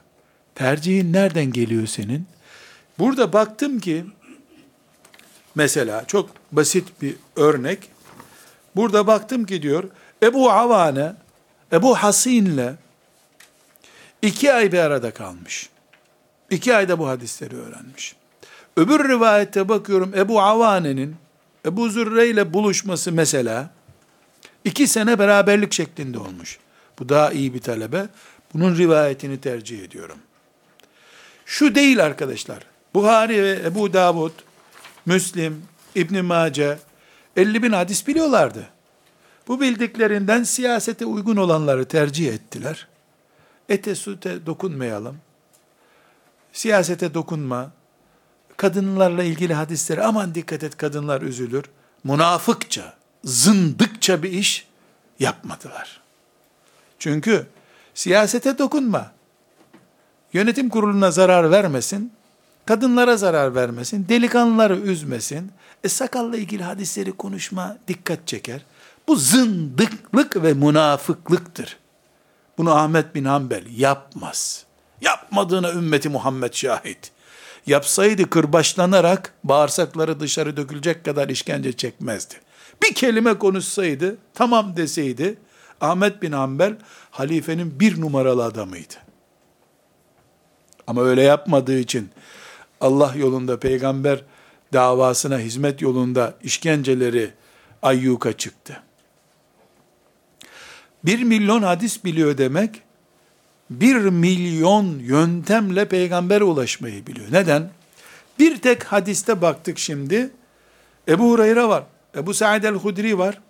Tercihin 0.54 1.12
nereden 1.12 1.52
geliyor 1.52 1.86
senin? 1.86 2.26
Burada 2.98 3.32
baktım 3.32 3.80
ki 3.80 4.04
mesela 5.54 6.04
çok 6.06 6.30
basit 6.52 7.02
bir 7.02 7.16
örnek. 7.36 7.90
Burada 8.76 9.06
baktım 9.06 9.44
ki 9.44 9.62
diyor 9.62 9.84
Ebu 10.22 10.50
Avane 10.50 11.12
Ebu 11.72 11.94
Hasin'le 11.94 12.74
iki 14.22 14.52
ay 14.52 14.72
bir 14.72 14.78
arada 14.78 15.10
kalmış. 15.10 15.70
İki 16.50 16.76
ayda 16.76 16.98
bu 16.98 17.08
hadisleri 17.08 17.56
öğrenmiş. 17.56 18.16
Öbür 18.76 19.08
rivayette 19.08 19.68
bakıyorum 19.68 20.12
Ebu 20.16 20.40
Avane'nin 20.40 21.16
Ebu 21.66 21.88
Zürre 21.88 22.28
ile 22.28 22.54
buluşması 22.54 23.12
mesela 23.12 23.70
iki 24.64 24.88
sene 24.88 25.18
beraberlik 25.18 25.72
şeklinde 25.72 26.18
olmuş. 26.18 26.58
Bu 26.98 27.08
daha 27.08 27.32
iyi 27.32 27.54
bir 27.54 27.60
talebe. 27.60 28.08
Bunun 28.54 28.76
rivayetini 28.76 29.40
tercih 29.40 29.84
ediyorum. 29.84 30.18
Şu 31.46 31.74
değil 31.74 32.04
arkadaşlar. 32.04 32.62
Buhari 32.94 33.42
ve 33.42 33.60
Ebu 33.64 33.92
Davud, 33.92 34.32
Müslim, 35.06 35.62
İbn 35.94 36.24
Mace 36.24 36.78
50 37.36 37.62
bin 37.62 37.72
hadis 37.72 38.06
biliyorlardı. 38.06 38.68
Bu 39.48 39.60
bildiklerinden 39.60 40.42
siyasete 40.42 41.06
uygun 41.06 41.36
olanları 41.36 41.84
tercih 41.84 42.32
ettiler. 42.32 42.88
Ete 43.68 43.94
süte 43.94 44.46
dokunmayalım. 44.46 45.16
Siyasete 46.52 47.14
dokunma. 47.14 47.70
Kadınlarla 48.56 49.24
ilgili 49.24 49.54
hadisleri 49.54 50.02
aman 50.02 50.34
dikkat 50.34 50.62
et 50.62 50.76
kadınlar 50.76 51.22
üzülür. 51.22 51.64
Münafıkça, 52.04 52.94
zındıkça 54.00 54.22
bir 54.22 54.32
iş 54.32 54.66
yapmadılar. 55.18 56.00
Çünkü 56.98 57.46
siyasete 57.94 58.58
dokunma. 58.58 59.12
Yönetim 60.32 60.68
kuruluna 60.68 61.10
zarar 61.10 61.50
vermesin. 61.50 62.12
Kadınlara 62.66 63.16
zarar 63.16 63.54
vermesin. 63.54 64.06
Delikanlıları 64.08 64.76
üzmesin. 64.76 65.52
E 65.84 65.88
sakalla 65.88 66.36
ilgili 66.36 66.62
hadisleri 66.62 67.12
konuşma 67.12 67.76
dikkat 67.88 68.26
çeker. 68.26 68.60
Bu 69.08 69.16
zındıklık 69.16 70.42
ve 70.42 70.54
münafıklıktır. 70.54 71.76
Bunu 72.58 72.70
Ahmet 72.70 73.14
bin 73.14 73.24
Hanbel 73.24 73.64
yapmaz. 73.76 74.64
Yapmadığına 75.00 75.72
ümmeti 75.72 76.08
Muhammed 76.08 76.52
şahit. 76.52 77.10
Yapsaydı 77.66 78.30
kırbaçlanarak 78.30 79.34
bağırsakları 79.44 80.20
dışarı 80.20 80.56
dökülecek 80.56 81.04
kadar 81.04 81.28
işkence 81.28 81.72
çekmezdi. 81.72 82.49
Bir 82.82 82.94
kelime 82.94 83.38
konuşsaydı, 83.38 84.16
tamam 84.34 84.76
deseydi, 84.76 85.38
Ahmet 85.80 86.22
bin 86.22 86.32
Hanbel 86.32 86.76
halifenin 87.10 87.80
bir 87.80 88.00
numaralı 88.00 88.44
adamıydı. 88.44 88.94
Ama 90.86 91.02
öyle 91.02 91.22
yapmadığı 91.22 91.78
için 91.78 92.10
Allah 92.80 93.14
yolunda 93.16 93.60
peygamber 93.60 94.22
davasına 94.72 95.38
hizmet 95.38 95.82
yolunda 95.82 96.34
işkenceleri 96.42 97.30
ayyuka 97.82 98.32
çıktı. 98.32 98.82
Bir 101.04 101.22
milyon 101.22 101.62
hadis 101.62 102.04
biliyor 102.04 102.38
demek, 102.38 102.82
bir 103.70 103.96
milyon 103.96 104.98
yöntemle 104.98 105.88
peygambere 105.88 106.44
ulaşmayı 106.44 107.06
biliyor. 107.06 107.26
Neden? 107.30 107.70
Bir 108.38 108.56
tek 108.56 108.84
hadiste 108.84 109.42
baktık 109.42 109.78
şimdi, 109.78 110.30
Ebu 111.08 111.30
Hureyre 111.30 111.68
var, 111.68 111.84
Ebu 112.16 112.34
Sa'id 112.34 112.62
el-Hudri 112.62 113.18
var, 113.18 113.40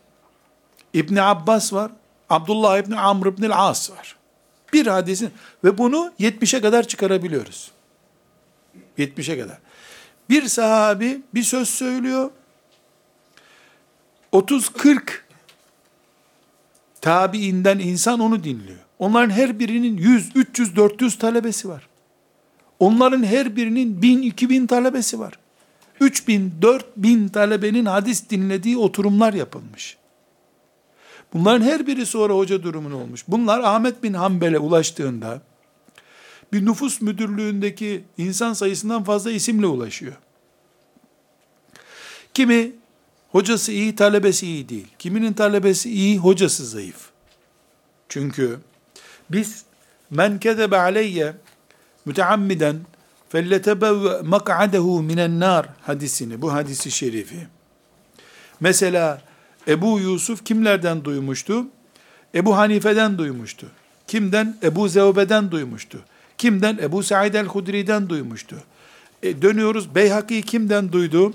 İbn 0.92 1.16
Abbas 1.16 1.72
var, 1.72 1.90
Abdullah 2.30 2.78
İbni 2.78 3.00
Amr 3.00 3.26
İbni 3.26 3.54
As 3.54 3.90
var. 3.90 4.16
Bir 4.72 4.86
hadisin 4.86 5.30
ve 5.64 5.78
bunu 5.78 6.12
70'e 6.20 6.60
kadar 6.60 6.88
çıkarabiliyoruz. 6.88 7.70
70'e 8.98 9.40
kadar. 9.40 9.58
Bir 10.30 10.46
sahabi 10.48 11.22
bir 11.34 11.42
söz 11.42 11.68
söylüyor. 11.68 12.30
30-40 14.32 15.00
tabiinden 17.00 17.78
insan 17.78 18.20
onu 18.20 18.44
dinliyor. 18.44 18.78
Onların 18.98 19.30
her 19.30 19.58
birinin 19.58 19.96
100, 19.96 20.30
300, 20.34 20.76
400 20.76 21.18
talebesi 21.18 21.68
var. 21.68 21.88
Onların 22.78 23.22
her 23.22 23.56
birinin 23.56 24.02
1000, 24.02 24.22
2000 24.22 24.66
talebesi 24.66 25.18
var. 25.18 25.38
3000, 26.00 26.52
4000 26.62 27.28
talebenin 27.28 27.84
hadis 27.84 28.30
dinlediği 28.30 28.78
oturumlar 28.78 29.32
yapılmış. 29.32 29.96
Bunların 31.32 31.64
her 31.64 31.86
biri 31.86 32.06
sonra 32.06 32.34
hoca 32.34 32.62
durumunu 32.62 32.96
olmuş. 32.96 33.24
Bunlar 33.28 33.60
Ahmet 33.60 34.02
bin 34.02 34.14
Hanbel'e 34.14 34.58
ulaştığında 34.58 35.42
bir 36.52 36.66
nüfus 36.66 37.00
müdürlüğündeki 37.00 38.04
insan 38.18 38.52
sayısından 38.52 39.04
fazla 39.04 39.30
isimle 39.30 39.66
ulaşıyor. 39.66 40.12
Kimi 42.34 42.72
hocası 43.28 43.72
iyi, 43.72 43.96
talebesi 43.96 44.46
iyi 44.46 44.68
değil. 44.68 44.86
Kiminin 44.98 45.32
talebesi 45.32 45.90
iyi, 45.90 46.18
hocası 46.18 46.66
zayıf. 46.66 47.10
Çünkü 48.08 48.58
biz 49.30 49.64
men 50.10 50.38
kezebe 50.38 50.76
aleyye 50.76 51.34
müteammiden 52.04 52.76
felletebevve 53.30 54.22
mak'adehu 54.22 55.02
minen 55.02 55.40
nar 55.40 55.66
hadisini, 55.82 56.42
bu 56.42 56.52
hadisi 56.52 56.90
şerifi. 56.90 57.46
Mesela 58.60 59.22
Ebu 59.68 60.00
Yusuf 60.00 60.44
kimlerden 60.44 61.04
duymuştu? 61.04 61.66
Ebu 62.34 62.56
Hanife'den 62.56 63.18
duymuştu. 63.18 63.66
Kimden? 64.06 64.56
Ebu 64.62 64.88
Zevbe'den 64.88 65.50
duymuştu. 65.50 65.98
Kimden? 66.38 66.78
Ebu 66.82 67.02
Said 67.02 67.34
el-Hudri'den 67.34 68.08
duymuştu. 68.08 68.56
E, 69.22 69.42
dönüyoruz, 69.42 69.94
Beyhaki 69.94 70.42
kimden 70.42 70.92
duydu? 70.92 71.32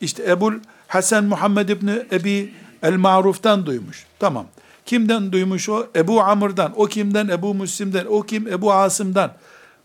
İşte 0.00 0.30
Ebul 0.30 0.54
Hasan 0.88 1.24
Muhammed 1.24 1.68
İbni 1.68 2.02
Ebi 2.12 2.52
el-Maruf'tan 2.82 3.66
duymuş. 3.66 4.06
Tamam. 4.18 4.46
Kimden 4.86 5.32
duymuş 5.32 5.68
o? 5.68 5.86
Ebu 5.96 6.20
Amr'dan. 6.20 6.72
O 6.76 6.86
kimden? 6.86 7.28
Ebu 7.28 7.54
Müslim'den. 7.54 8.06
O 8.06 8.22
kim? 8.22 8.48
Ebu 8.48 8.72
Asım'dan. 8.72 9.32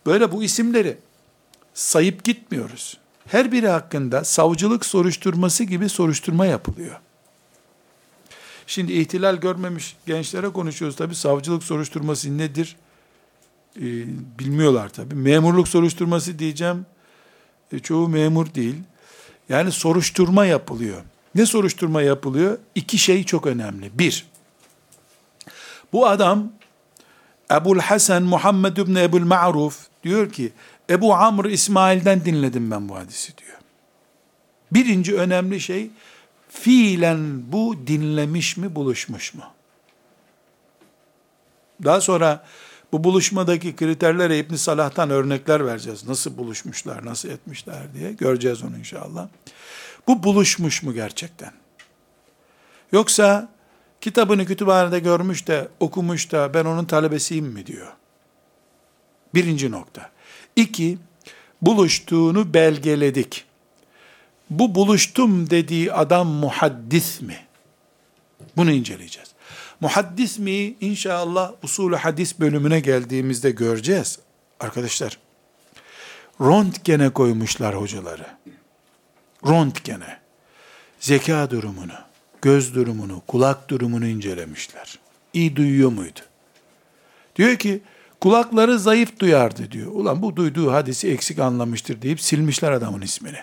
Böyle 0.05 0.31
bu 0.31 0.43
isimleri 0.43 0.97
sayıp 1.73 2.23
gitmiyoruz. 2.23 2.97
Her 3.27 3.51
biri 3.51 3.67
hakkında 3.67 4.23
savcılık 4.23 4.85
soruşturması 4.85 5.63
gibi 5.63 5.89
soruşturma 5.89 6.45
yapılıyor. 6.45 6.99
Şimdi 8.67 8.93
ihtilal 8.93 9.35
görmemiş 9.35 9.95
gençlere 10.05 10.49
konuşuyoruz 10.49 10.97
tabi. 10.97 11.15
Savcılık 11.15 11.63
soruşturması 11.63 12.37
nedir? 12.37 12.75
Ee, 13.77 13.81
bilmiyorlar 14.39 14.89
tabi. 14.89 15.15
Memurluk 15.15 15.67
soruşturması 15.67 16.39
diyeceğim. 16.39 16.85
E, 17.71 17.79
çoğu 17.79 18.09
memur 18.09 18.53
değil. 18.53 18.75
Yani 19.49 19.71
soruşturma 19.71 20.45
yapılıyor. 20.45 21.01
Ne 21.35 21.45
soruşturma 21.45 22.01
yapılıyor? 22.01 22.57
İki 22.75 22.97
şey 22.97 23.23
çok 23.23 23.47
önemli. 23.47 23.99
Bir, 23.99 24.25
bu 25.93 26.07
adam 26.07 26.51
Ebul 27.51 27.79
Hasan 27.79 28.23
Muhammed 28.23 28.77
İbni 28.77 28.99
Ebul 28.99 29.23
Ma'ruf 29.23 29.87
diyor 30.03 30.31
ki 30.31 30.51
Ebu 30.89 31.13
Amr 31.13 31.45
İsmail'den 31.45 32.25
dinledim 32.25 32.71
ben 32.71 32.89
bu 32.89 32.95
hadisi 32.95 33.37
diyor. 33.37 33.57
Birinci 34.71 35.15
önemli 35.15 35.59
şey 35.59 35.89
fiilen 36.49 37.51
bu 37.51 37.75
dinlemiş 37.87 38.57
mi 38.57 38.75
buluşmuş 38.75 39.33
mu? 39.33 39.43
Daha 41.83 42.01
sonra 42.01 42.45
bu 42.91 43.03
buluşmadaki 43.03 43.75
kriterlere 43.75 44.39
İbn 44.39 44.55
Salah'tan 44.55 45.09
örnekler 45.09 45.65
vereceğiz. 45.65 46.07
Nasıl 46.07 46.37
buluşmuşlar, 46.37 47.05
nasıl 47.05 47.29
etmişler 47.29 47.93
diye 47.93 48.13
göreceğiz 48.13 48.63
onu 48.63 48.77
inşallah. 48.77 49.27
Bu 50.07 50.23
buluşmuş 50.23 50.83
mu 50.83 50.93
gerçekten? 50.93 51.51
Yoksa 52.91 53.49
kitabını 54.01 54.45
kütüphanede 54.45 54.99
görmüş 54.99 55.47
de 55.47 55.67
okumuş 55.79 56.31
da 56.31 56.53
ben 56.53 56.65
onun 56.65 56.85
talebesiyim 56.85 57.45
mi 57.45 57.65
diyor. 57.65 57.93
Birinci 59.35 59.71
nokta. 59.71 60.09
İki, 60.55 60.97
buluştuğunu 61.61 62.53
belgeledik. 62.53 63.45
Bu 64.49 64.75
buluştum 64.75 65.49
dediği 65.49 65.93
adam 65.93 66.27
muhaddis 66.27 67.21
mi? 67.21 67.37
Bunu 68.57 68.71
inceleyeceğiz. 68.71 69.29
Muhaddis 69.79 70.39
mi? 70.39 70.75
İnşallah 70.81 71.51
usulü 71.63 71.95
hadis 71.95 72.39
bölümüne 72.39 72.79
geldiğimizde 72.79 73.51
göreceğiz. 73.51 74.19
Arkadaşlar, 74.59 75.17
röntgene 76.41 77.09
koymuşlar 77.09 77.75
hocaları. 77.75 78.27
Röntgene. 79.47 80.19
Zeka 80.99 81.51
durumunu, 81.51 81.93
göz 82.41 82.75
durumunu, 82.75 83.21
kulak 83.27 83.69
durumunu 83.69 84.07
incelemişler. 84.07 84.99
İyi 85.33 85.55
duyuyor 85.55 85.91
muydu? 85.91 86.19
Diyor 87.35 87.55
ki, 87.55 87.81
kulakları 88.23 88.79
zayıf 88.79 89.19
duyardı 89.19 89.71
diyor. 89.71 89.91
Ulan 89.91 90.21
bu 90.21 90.35
duyduğu 90.35 90.71
hadisi 90.71 91.11
eksik 91.11 91.39
anlamıştır 91.39 92.01
deyip 92.01 92.21
silmişler 92.21 92.71
adamın 92.71 93.01
ismini. 93.01 93.37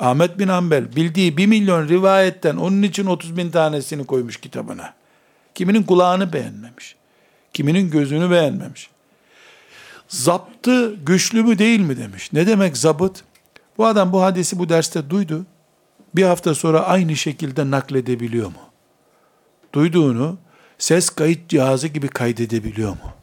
Ahmet 0.00 0.38
bin 0.38 0.48
Hanbel 0.48 0.96
bildiği 0.96 1.36
bir 1.36 1.46
milyon 1.46 1.88
rivayetten 1.88 2.56
onun 2.56 2.82
için 2.82 3.06
30 3.06 3.36
bin 3.36 3.50
tanesini 3.50 4.06
koymuş 4.06 4.36
kitabına. 4.36 4.94
Kiminin 5.54 5.82
kulağını 5.82 6.32
beğenmemiş. 6.32 6.96
Kiminin 7.52 7.90
gözünü 7.90 8.30
beğenmemiş. 8.30 8.90
Zaptı 10.08 10.94
güçlü 10.94 11.42
mü 11.42 11.58
değil 11.58 11.80
mi 11.80 11.98
demiş. 11.98 12.32
Ne 12.32 12.46
demek 12.46 12.76
zabıt? 12.76 13.24
Bu 13.78 13.86
adam 13.86 14.12
bu 14.12 14.22
hadisi 14.22 14.58
bu 14.58 14.68
derste 14.68 15.10
duydu. 15.10 15.46
Bir 16.14 16.22
hafta 16.22 16.54
sonra 16.54 16.80
aynı 16.80 17.16
şekilde 17.16 17.70
nakledebiliyor 17.70 18.46
mu? 18.46 18.62
Duyduğunu 19.72 20.38
ses 20.78 21.10
kayıt 21.10 21.48
cihazı 21.48 21.88
gibi 21.88 22.08
kaydedebiliyor 22.08 22.90
mu? 22.90 23.21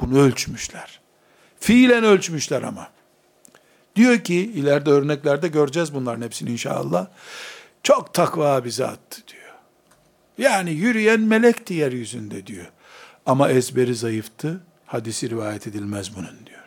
Bunu 0.00 0.18
ölçmüşler. 0.18 1.00
Fiilen 1.60 2.04
ölçmüşler 2.04 2.62
ama. 2.62 2.88
Diyor 3.96 4.18
ki 4.18 4.34
ileride 4.34 4.90
örneklerde 4.90 5.48
göreceğiz 5.48 5.94
bunların 5.94 6.22
hepsini 6.22 6.50
inşallah. 6.50 7.06
Çok 7.82 8.14
takva 8.14 8.64
bize 8.64 8.86
attı 8.86 9.22
diyor. 9.28 9.54
Yani 10.38 10.70
yürüyen 10.70 11.20
melekti 11.20 11.74
yeryüzünde 11.74 12.46
diyor. 12.46 12.66
Ama 13.26 13.50
ezberi 13.50 13.94
zayıftı. 13.94 14.60
Hadisi 14.86 15.30
rivayet 15.30 15.66
edilmez 15.66 16.16
bunun 16.16 16.46
diyor. 16.46 16.62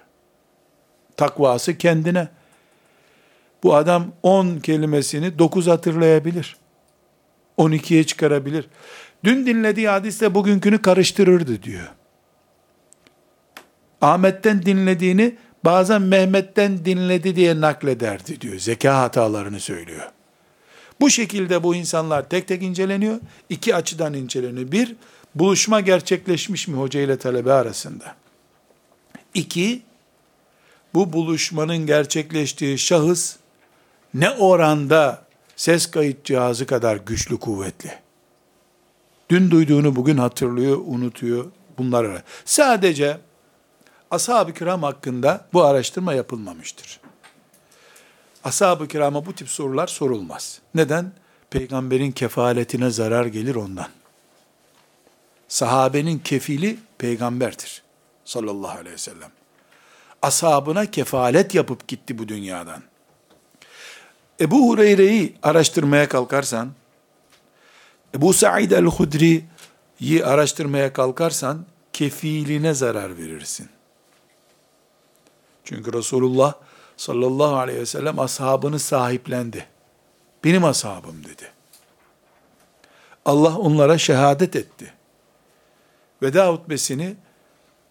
Takvası 1.17 1.77
kendine. 1.77 2.27
Bu 3.63 3.75
adam 3.75 4.13
10 4.23 4.59
kelimesini 4.59 5.39
9 5.39 5.67
hatırlayabilir. 5.67 6.57
12'ye 7.57 8.03
çıkarabilir. 8.03 8.65
Dün 9.23 9.45
dinlediği 9.45 9.89
hadisle 9.89 10.35
bugünkünü 10.35 10.81
karıştırırdı 10.81 11.63
diyor. 11.63 11.87
Ahmet'ten 14.01 14.65
dinlediğini 14.65 15.35
bazen 15.65 16.01
Mehmet'ten 16.01 16.85
dinledi 16.85 17.35
diye 17.35 17.61
naklederdi 17.61 18.41
diyor. 18.41 18.59
Zeka 18.59 19.01
hatalarını 19.01 19.59
söylüyor. 19.59 20.09
Bu 20.99 21.09
şekilde 21.09 21.63
bu 21.63 21.75
insanlar 21.75 22.29
tek 22.29 22.47
tek 22.47 22.63
inceleniyor. 22.63 23.19
İki 23.49 23.75
açıdan 23.75 24.13
inceleniyor. 24.13 24.71
Bir, 24.71 24.95
buluşma 25.35 25.79
gerçekleşmiş 25.79 26.67
mi 26.67 26.77
hoca 26.77 26.99
ile 26.99 27.17
talebe 27.17 27.53
arasında? 27.53 28.15
İki, 29.33 29.81
bu 30.93 31.13
buluşmanın 31.13 31.77
gerçekleştiği 31.77 32.77
şahıs 32.77 33.35
ne 34.13 34.29
oranda 34.29 35.25
ses 35.55 35.91
kayıt 35.91 36.25
cihazı 36.25 36.65
kadar 36.65 36.95
güçlü 36.95 37.39
kuvvetli. 37.39 37.91
Dün 39.29 39.51
duyduğunu 39.51 39.95
bugün 39.95 40.17
hatırlıyor, 40.17 40.77
unutuyor. 40.85 41.45
Bunlar 41.77 42.23
sadece 42.45 43.17
ashab-ı 44.11 44.53
kiram 44.53 44.83
hakkında 44.83 45.45
bu 45.53 45.63
araştırma 45.63 46.13
yapılmamıştır. 46.13 46.99
Ashab-ı 48.43 48.87
kirama 48.87 49.25
bu 49.25 49.35
tip 49.35 49.49
sorular 49.49 49.87
sorulmaz. 49.87 50.59
Neden? 50.75 51.11
Peygamberin 51.49 52.11
kefaletine 52.11 52.89
zarar 52.89 53.25
gelir 53.25 53.55
ondan. 53.55 53.89
Sahabenin 55.47 56.19
kefili 56.19 56.79
peygamberdir. 56.97 57.83
Sallallahu 58.25 58.77
aleyhi 58.77 58.93
ve 58.93 58.97
sellem. 58.97 59.31
Ashabına 60.21 60.91
kefalet 60.91 61.55
yapıp 61.55 61.87
gitti 61.87 62.17
bu 62.17 62.27
dünyadan. 62.27 62.83
Ebu 64.39 64.69
Hureyre'yi 64.69 65.35
araştırmaya 65.43 66.09
kalkarsan, 66.09 66.71
Ebu 68.15 68.33
Sa'id 68.33 68.71
el-Hudri'yi 68.71 70.25
araştırmaya 70.25 70.93
kalkarsan, 70.93 71.65
kefiline 71.93 72.73
zarar 72.73 73.17
verirsin. 73.17 73.69
Çünkü 75.63 75.93
Resulullah 75.93 76.53
sallallahu 76.97 77.55
aleyhi 77.55 77.79
ve 77.79 77.85
sellem 77.85 78.19
ashabını 78.19 78.79
sahiplendi. 78.79 79.67
Benim 80.43 80.63
ashabım 80.63 81.23
dedi. 81.23 81.51
Allah 83.25 83.57
onlara 83.57 83.97
şehadet 83.97 84.55
etti. 84.55 84.93
Veda 86.21 86.53
hutbesini 86.53 87.15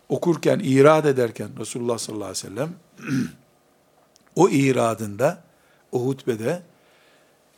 okurken, 0.09 0.59
irad 0.59 1.05
ederken 1.05 1.51
Resulullah 1.59 1.99
sallallahu 1.99 2.25
aleyhi 2.25 2.47
ve 2.47 2.49
sellem 2.49 2.75
o 4.37 4.49
iradında, 4.49 5.43
o 5.93 6.07
hutbede 6.07 6.63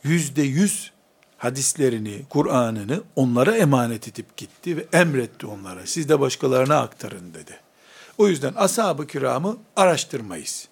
yüzde 0.03 0.41
yüz 0.41 0.91
hadislerini, 1.37 2.21
Kur'an'ını 2.29 3.01
onlara 3.15 3.55
emanet 3.55 4.07
edip 4.07 4.37
gitti 4.37 4.77
ve 4.77 4.85
emretti 4.93 5.47
onlara. 5.47 5.85
Siz 5.85 6.09
de 6.09 6.19
başkalarına 6.19 6.79
aktarın 6.79 7.33
dedi. 7.33 7.62
O 8.17 8.27
yüzden 8.27 8.53
ashab-ı 8.53 9.07
kiramı 9.07 9.57
araştırmayız. 9.75 10.67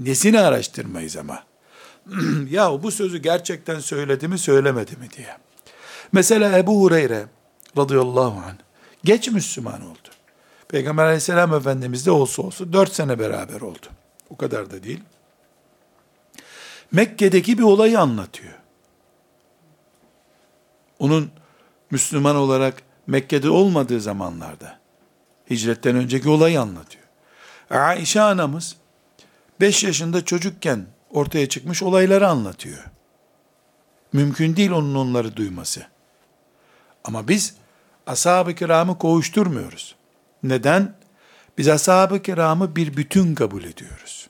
Nesini 0.00 0.40
araştırmayız 0.40 1.16
ama? 1.16 1.44
ya 2.50 2.82
bu 2.82 2.90
sözü 2.90 3.18
gerçekten 3.18 3.80
söyledi 3.80 4.28
mi 4.28 4.38
söylemedi 4.38 4.96
mi 4.96 5.08
diye. 5.16 5.36
Mesela 6.12 6.58
Ebu 6.58 6.80
Hureyre 6.80 7.26
radıyallahu 7.76 8.40
anh 8.46 8.56
geç 9.04 9.28
Müslüman 9.28 9.82
oldu. 9.82 10.08
Peygamber 10.68 11.04
aleyhisselam 11.04 11.54
efendimiz 11.54 12.06
de 12.06 12.10
olsa 12.10 12.42
olsa 12.42 12.72
dört 12.72 12.92
sene 12.92 13.18
beraber 13.18 13.60
oldu. 13.60 13.86
O 14.30 14.36
kadar 14.36 14.70
da 14.70 14.82
değil. 14.82 15.00
Mekke'deki 16.92 17.58
bir 17.58 17.62
olayı 17.62 18.00
anlatıyor. 18.00 18.54
Onun 20.98 21.30
Müslüman 21.90 22.36
olarak 22.36 22.82
Mekke'de 23.06 23.50
olmadığı 23.50 24.00
zamanlarda 24.00 24.80
hicretten 25.50 25.96
önceki 25.96 26.28
olayı 26.28 26.60
anlatıyor. 26.60 27.04
Aişe 27.70 28.20
anamız 28.20 28.76
5 29.60 29.84
yaşında 29.84 30.24
çocukken 30.24 30.86
ortaya 31.10 31.48
çıkmış 31.48 31.82
olayları 31.82 32.28
anlatıyor. 32.28 32.84
Mümkün 34.12 34.56
değil 34.56 34.70
onun 34.70 34.94
onları 34.94 35.36
duyması. 35.36 35.86
Ama 37.04 37.28
biz 37.28 37.54
ashab-ı 38.06 38.54
kiramı 38.54 38.98
kovuşturmuyoruz. 38.98 39.94
Neden? 40.42 40.94
Biz 41.58 41.68
ashab-ı 41.68 42.22
kiramı 42.22 42.76
bir 42.76 42.96
bütün 42.96 43.34
kabul 43.34 43.64
ediyoruz. 43.64 44.28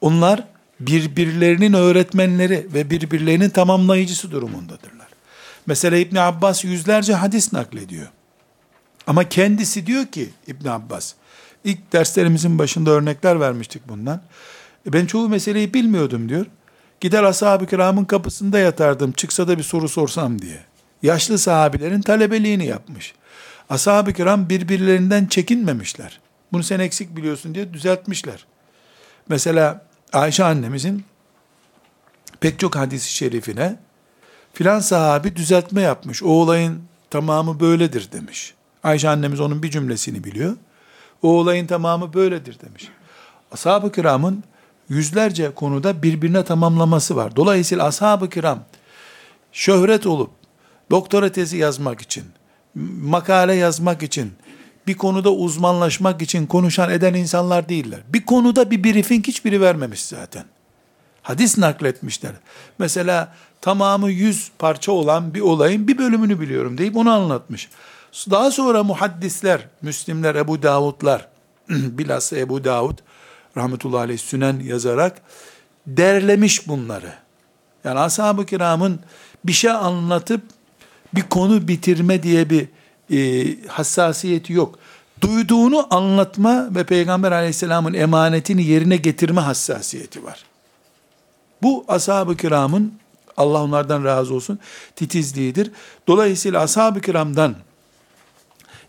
Onlar 0.00 0.44
birbirlerinin 0.80 1.72
öğretmenleri 1.72 2.66
ve 2.74 2.90
birbirlerinin 2.90 3.50
tamamlayıcısı 3.50 4.30
durumundadırlar. 4.30 5.08
Mesela 5.66 5.96
İbn 5.96 6.16
Abbas 6.16 6.64
yüzlerce 6.64 7.14
hadis 7.14 7.52
naklediyor. 7.52 8.08
Ama 9.06 9.28
kendisi 9.28 9.86
diyor 9.86 10.06
ki 10.06 10.30
İbn 10.46 10.68
Abbas, 10.68 11.14
ilk 11.64 11.92
derslerimizin 11.92 12.58
başında 12.58 12.90
örnekler 12.90 13.40
vermiştik 13.40 13.88
bundan. 13.88 14.22
E 14.88 14.92
ben 14.92 15.06
çoğu 15.06 15.28
meseleyi 15.28 15.74
bilmiyordum 15.74 16.28
diyor. 16.28 16.46
Gider 17.00 17.22
ashab-ı 17.22 17.66
kiramın 17.66 18.04
kapısında 18.04 18.58
yatardım 18.58 19.12
çıksa 19.12 19.48
da 19.48 19.58
bir 19.58 19.62
soru 19.62 19.88
sorsam 19.88 20.42
diye. 20.42 20.60
Yaşlı 21.02 21.38
sahabilerin 21.38 22.00
talebeliğini 22.00 22.66
yapmış. 22.66 23.14
Ashab-ı 23.70 24.12
kiram 24.12 24.48
birbirlerinden 24.48 25.26
çekinmemişler. 25.26 26.20
Bunu 26.52 26.62
sen 26.62 26.80
eksik 26.80 27.16
biliyorsun 27.16 27.54
diye 27.54 27.72
düzeltmişler. 27.72 28.46
Mesela 29.28 29.86
Ayşe 30.12 30.44
annemizin 30.44 31.04
pek 32.40 32.58
çok 32.58 32.76
hadisi 32.76 33.12
şerifine 33.12 33.76
filan 34.52 34.80
sahabi 34.80 35.36
düzeltme 35.36 35.82
yapmış. 35.82 36.22
O 36.22 36.28
olayın 36.28 36.82
tamamı 37.10 37.60
böyledir 37.60 38.12
demiş. 38.12 38.53
Ayşe 38.84 39.08
annemiz 39.08 39.40
onun 39.40 39.62
bir 39.62 39.70
cümlesini 39.70 40.24
biliyor. 40.24 40.56
O 41.22 41.28
olayın 41.28 41.66
tamamı 41.66 42.14
böyledir 42.14 42.60
demiş. 42.60 42.88
Ashab-ı 43.52 43.92
kiramın 43.92 44.44
yüzlerce 44.88 45.54
konuda 45.54 46.02
birbirine 46.02 46.44
tamamlaması 46.44 47.16
var. 47.16 47.36
Dolayısıyla 47.36 47.84
ashab-ı 47.84 48.30
kiram 48.30 48.64
şöhret 49.52 50.06
olup 50.06 50.30
doktora 50.90 51.32
tezi 51.32 51.56
yazmak 51.56 52.00
için, 52.00 52.24
makale 53.02 53.54
yazmak 53.54 54.02
için, 54.02 54.32
bir 54.86 54.94
konuda 54.94 55.32
uzmanlaşmak 55.32 56.22
için 56.22 56.46
konuşan 56.46 56.90
eden 56.90 57.14
insanlar 57.14 57.68
değiller. 57.68 58.00
Bir 58.08 58.26
konuda 58.26 58.70
bir 58.70 58.84
briefing 58.84 59.26
hiçbiri 59.26 59.60
vermemiş 59.60 60.04
zaten. 60.04 60.44
Hadis 61.22 61.58
nakletmişler. 61.58 62.32
Mesela 62.78 63.34
tamamı 63.60 64.10
yüz 64.10 64.50
parça 64.58 64.92
olan 64.92 65.34
bir 65.34 65.40
olayın 65.40 65.88
bir 65.88 65.98
bölümünü 65.98 66.40
biliyorum 66.40 66.78
deyip 66.78 66.96
onu 66.96 67.10
anlatmış. 67.10 67.68
Daha 68.30 68.50
sonra 68.50 68.82
muhaddisler, 68.82 69.68
Müslimler, 69.82 70.34
Ebu 70.34 70.62
Davudlar, 70.62 71.28
bilhassa 71.68 72.36
Ebu 72.36 72.64
Davud, 72.64 72.98
rahmetullahi 73.56 74.00
aleyh 74.00 74.18
sünen 74.18 74.60
yazarak 74.60 75.22
derlemiş 75.86 76.68
bunları. 76.68 77.12
Yani 77.84 77.98
ashab-ı 77.98 78.46
kiramın 78.46 79.00
bir 79.44 79.52
şey 79.52 79.70
anlatıp 79.70 80.42
bir 81.14 81.22
konu 81.22 81.68
bitirme 81.68 82.22
diye 82.22 82.50
bir 82.50 82.68
e, 83.10 83.46
hassasiyeti 83.68 84.52
yok. 84.52 84.78
Duyduğunu 85.20 85.94
anlatma 85.94 86.74
ve 86.74 86.84
Peygamber 86.84 87.32
aleyhisselamın 87.32 87.94
emanetini 87.94 88.64
yerine 88.64 88.96
getirme 88.96 89.40
hassasiyeti 89.40 90.24
var. 90.24 90.44
Bu 91.62 91.84
ashab-ı 91.88 92.36
kiramın 92.36 92.92
Allah 93.36 93.62
onlardan 93.62 94.04
razı 94.04 94.34
olsun 94.34 94.58
titizliğidir. 94.96 95.70
Dolayısıyla 96.06 96.60
ashab-ı 96.60 97.00
kiramdan 97.00 97.54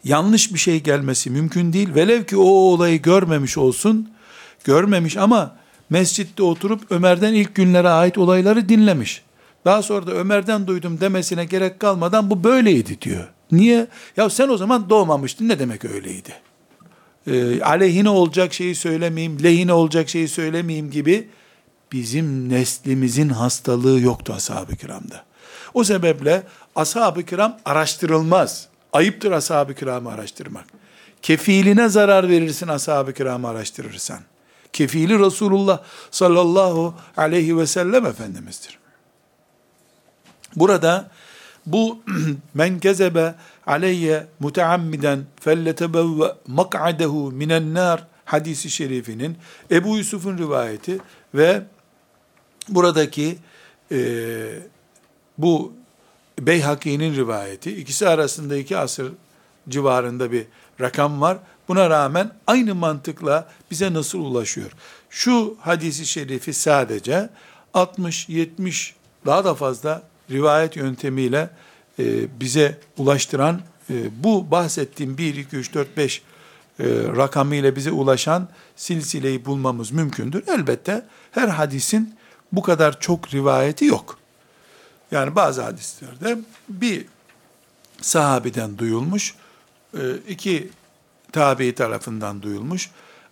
yanlış 0.06 0.54
bir 0.54 0.60
şey 0.60 0.84
gelmesi 0.84 1.30
mümkün 1.30 1.74
değil. 1.74 1.96
Velev 1.96 2.24
ki 2.24 2.38
o 2.38 2.44
olayı 2.44 3.02
görmemiş 3.02 3.58
olsun, 3.58 4.10
görmemiş 4.64 5.18
ama 5.18 5.56
mescitte 5.90 6.44
oturup 6.44 6.92
Ömer'den 6.92 7.34
ilk 7.34 7.56
günlere 7.56 7.90
ait 7.90 8.18
olayları 8.18 8.70
dinlemiş. 8.70 9.22
Daha 9.66 9.82
sonra 9.82 10.08
da 10.08 10.12
Ömer'den 10.12 10.68
duydum 10.68 11.00
demesine 11.02 11.46
gerek 11.46 11.80
kalmadan 11.80 12.30
bu 12.30 12.44
böyleydi 12.44 13.02
diyor. 13.02 13.28
Niye? 13.52 13.88
Ya 14.18 14.30
sen 14.30 14.50
o 14.50 14.58
zaman 14.58 14.90
doğmamıştın 14.90 15.50
ne 15.50 15.60
demek 15.60 15.86
öyleydi? 15.86 16.34
Ee, 17.28 17.62
aleyhine 17.62 18.10
olacak 18.10 18.54
şeyi 18.54 18.76
söylemeyeyim, 18.76 19.44
lehine 19.44 19.74
olacak 19.74 20.10
şeyi 20.10 20.28
söylemeyeyim 20.28 20.92
gibi 20.92 21.30
bizim 21.92 22.50
neslimizin 22.50 23.30
hastalığı 23.30 24.00
yoktu 24.00 24.34
ashab-ı 24.34 24.76
kiramda. 24.76 25.26
O 25.74 25.84
sebeple 25.84 26.44
ashab-ı 26.76 27.24
kiram 27.24 27.58
araştırılmaz. 27.66 28.68
Ayıptır 28.96 29.32
ashab-ı 29.32 29.74
kiramı 29.74 30.12
araştırmak. 30.12 30.66
Kefiline 31.22 31.90
zarar 31.90 32.30
verirsin 32.30 32.68
ashab-ı 32.68 33.14
kiramı 33.14 33.48
araştırırsan. 33.48 34.20
Kefili 34.74 35.20
Resulullah 35.20 35.84
sallallahu 36.12 36.94
aleyhi 37.18 37.58
ve 37.58 37.68
sellem 37.68 38.06
Efendimiz'dir. 38.06 38.80
Burada 40.56 41.12
bu 41.66 42.02
men 42.54 42.80
kezebe 42.80 43.36
aleyye 43.68 44.28
muteammiden 44.40 45.26
felletebevve 45.40 46.36
mak'adehu 46.48 47.32
minen 47.32 47.74
nar 47.74 48.08
hadisi 48.26 48.70
şerifinin 48.70 49.38
Ebu 49.72 49.98
Yusuf'un 49.98 50.38
rivayeti 50.38 51.00
ve 51.34 51.62
buradaki 52.70 53.38
e, 53.92 54.00
bu 55.38 55.74
Beyhaki'nin 56.40 57.16
rivayeti 57.16 57.76
ikisi 57.76 58.08
arasında 58.08 58.58
iki 58.58 58.78
asır 58.78 59.12
civarında 59.70 60.32
bir 60.32 60.46
rakam 60.82 61.22
var. 61.22 61.38
Buna 61.68 61.90
rağmen 61.90 62.32
aynı 62.48 62.76
mantıkla 62.76 63.50
bize 63.72 63.94
nasıl 63.94 64.20
ulaşıyor? 64.20 64.72
Şu 65.10 65.58
hadisi 65.62 66.06
şerifi 66.06 66.54
sadece 66.54 67.30
60, 67.74 68.30
70 68.30 68.96
daha 69.26 69.46
da 69.46 69.56
fazla 69.56 70.04
rivayet 70.32 70.76
yöntemiyle 70.76 71.50
e, 72.00 72.40
bize 72.40 72.78
ulaştıran 72.98 73.62
e, 73.90 74.24
bu 74.24 74.52
bahsettiğim 74.52 75.18
1, 75.18 75.36
2, 75.36 75.56
3, 75.56 75.74
4, 75.74 75.98
5 75.98 76.22
e, 76.80 76.84
rakamıyla 77.16 77.76
bize 77.76 77.92
ulaşan 77.92 78.48
silsileyi 78.76 79.46
bulmamız 79.46 79.92
mümkündür. 79.92 80.44
Elbette 80.48 81.06
her 81.32 81.48
hadisin 81.48 82.16
bu 82.52 82.62
kadar 82.62 83.00
çok 83.00 83.34
rivayeti 83.34 83.86
yok. 83.86 84.25
Yani 85.16 85.36
bazı 85.36 85.62
hadislerde 85.62 86.38
bir 86.70 87.06
sahabiden 88.02 88.78
duyulmuş, 88.78 89.36
e, 89.94 90.16
iki 90.28 90.70
tabi 91.32 91.76
tarafından 91.76 92.42
duyulmuş 92.42 92.92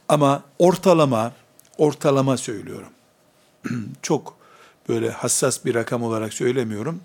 ama 0.09 0.43
ortalama, 0.59 1.31
ortalama 1.77 2.37
söylüyorum. 2.37 2.89
çok 4.01 4.37
böyle 4.89 5.11
hassas 5.11 5.65
bir 5.65 5.75
rakam 5.75 6.03
olarak 6.03 6.33
söylemiyorum. 6.33 7.01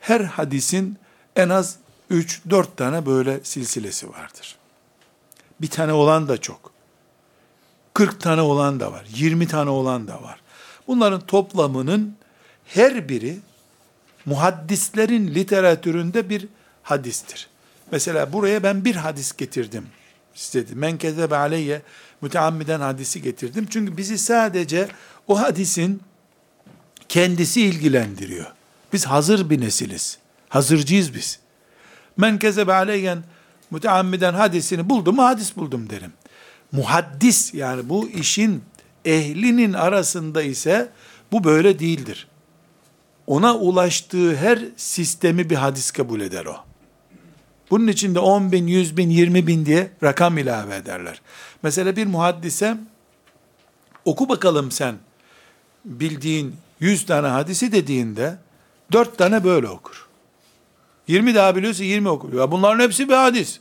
Her 0.00 0.20
hadisin 0.20 0.98
en 1.36 1.48
az 1.48 1.76
3-4 2.10 2.66
tane 2.76 3.06
böyle 3.06 3.40
silsilesi 3.44 4.10
vardır. 4.10 4.56
Bir 5.60 5.70
tane 5.70 5.92
olan 5.92 6.28
da 6.28 6.36
çok. 6.36 6.72
40 7.94 8.20
tane 8.20 8.40
olan 8.40 8.80
da 8.80 8.92
var. 8.92 9.06
20 9.14 9.48
tane 9.48 9.70
olan 9.70 10.08
da 10.08 10.22
var. 10.22 10.40
Bunların 10.86 11.20
toplamının 11.20 12.16
her 12.64 13.08
biri 13.08 13.38
muhaddislerin 14.26 15.34
literatüründe 15.34 16.30
bir 16.30 16.48
hadistir. 16.82 17.48
Mesela 17.92 18.32
buraya 18.32 18.62
ben 18.62 18.84
bir 18.84 18.96
hadis 18.96 19.36
getirdim. 19.36 19.86
Size 20.34 20.66
men 20.74 20.98
kezebe 20.98 21.36
aleyye 21.36 21.82
müteammiden 22.20 22.80
hadisi 22.80 23.22
getirdim. 23.22 23.66
Çünkü 23.70 23.96
bizi 23.96 24.18
sadece 24.18 24.88
o 25.28 25.40
hadisin 25.40 26.02
kendisi 27.08 27.62
ilgilendiriyor. 27.62 28.46
Biz 28.92 29.06
hazır 29.06 29.50
bir 29.50 29.60
nesiliz. 29.60 30.18
Hazırcıyız 30.48 31.14
biz. 31.14 31.38
Men 32.16 32.38
kezebe 32.38 32.72
aleyyen 32.72 33.22
müteammiden 33.70 34.34
hadisini 34.34 34.88
buldum 34.88 35.16
mu 35.16 35.24
hadis 35.24 35.56
buldum 35.56 35.90
derim. 35.90 36.12
Muhaddis 36.72 37.54
yani 37.54 37.88
bu 37.88 38.08
işin 38.08 38.64
ehlinin 39.04 39.72
arasında 39.72 40.42
ise 40.42 40.88
bu 41.32 41.44
böyle 41.44 41.78
değildir. 41.78 42.28
Ona 43.30 43.56
ulaştığı 43.56 44.36
her 44.36 44.58
sistemi 44.76 45.50
bir 45.50 45.54
hadis 45.54 45.90
kabul 45.90 46.20
eder 46.20 46.46
o. 46.46 46.56
Bunun 47.70 47.88
içinde 47.88 48.18
10 48.18 48.52
bin, 48.52 48.66
100 48.66 48.96
bin, 48.96 49.10
20 49.10 49.46
bin 49.46 49.66
diye 49.66 49.90
rakam 50.02 50.38
ilave 50.38 50.76
ederler. 50.76 51.20
Mesela 51.62 51.96
bir 51.96 52.06
muhaddise 52.06 52.76
oku 54.04 54.28
bakalım 54.28 54.70
sen 54.70 54.94
bildiğin 55.84 56.56
100 56.80 57.06
tane 57.06 57.26
hadisi 57.26 57.72
dediğinde 57.72 58.38
4 58.92 59.18
tane 59.18 59.44
böyle 59.44 59.68
okur. 59.68 60.08
20 61.08 61.34
daha 61.34 61.56
biliyorsa 61.56 61.84
20 61.84 62.08
okur. 62.08 62.32
Ya 62.32 62.50
bunların 62.50 62.84
hepsi 62.84 63.08
bir 63.08 63.14
hadis. 63.14 63.60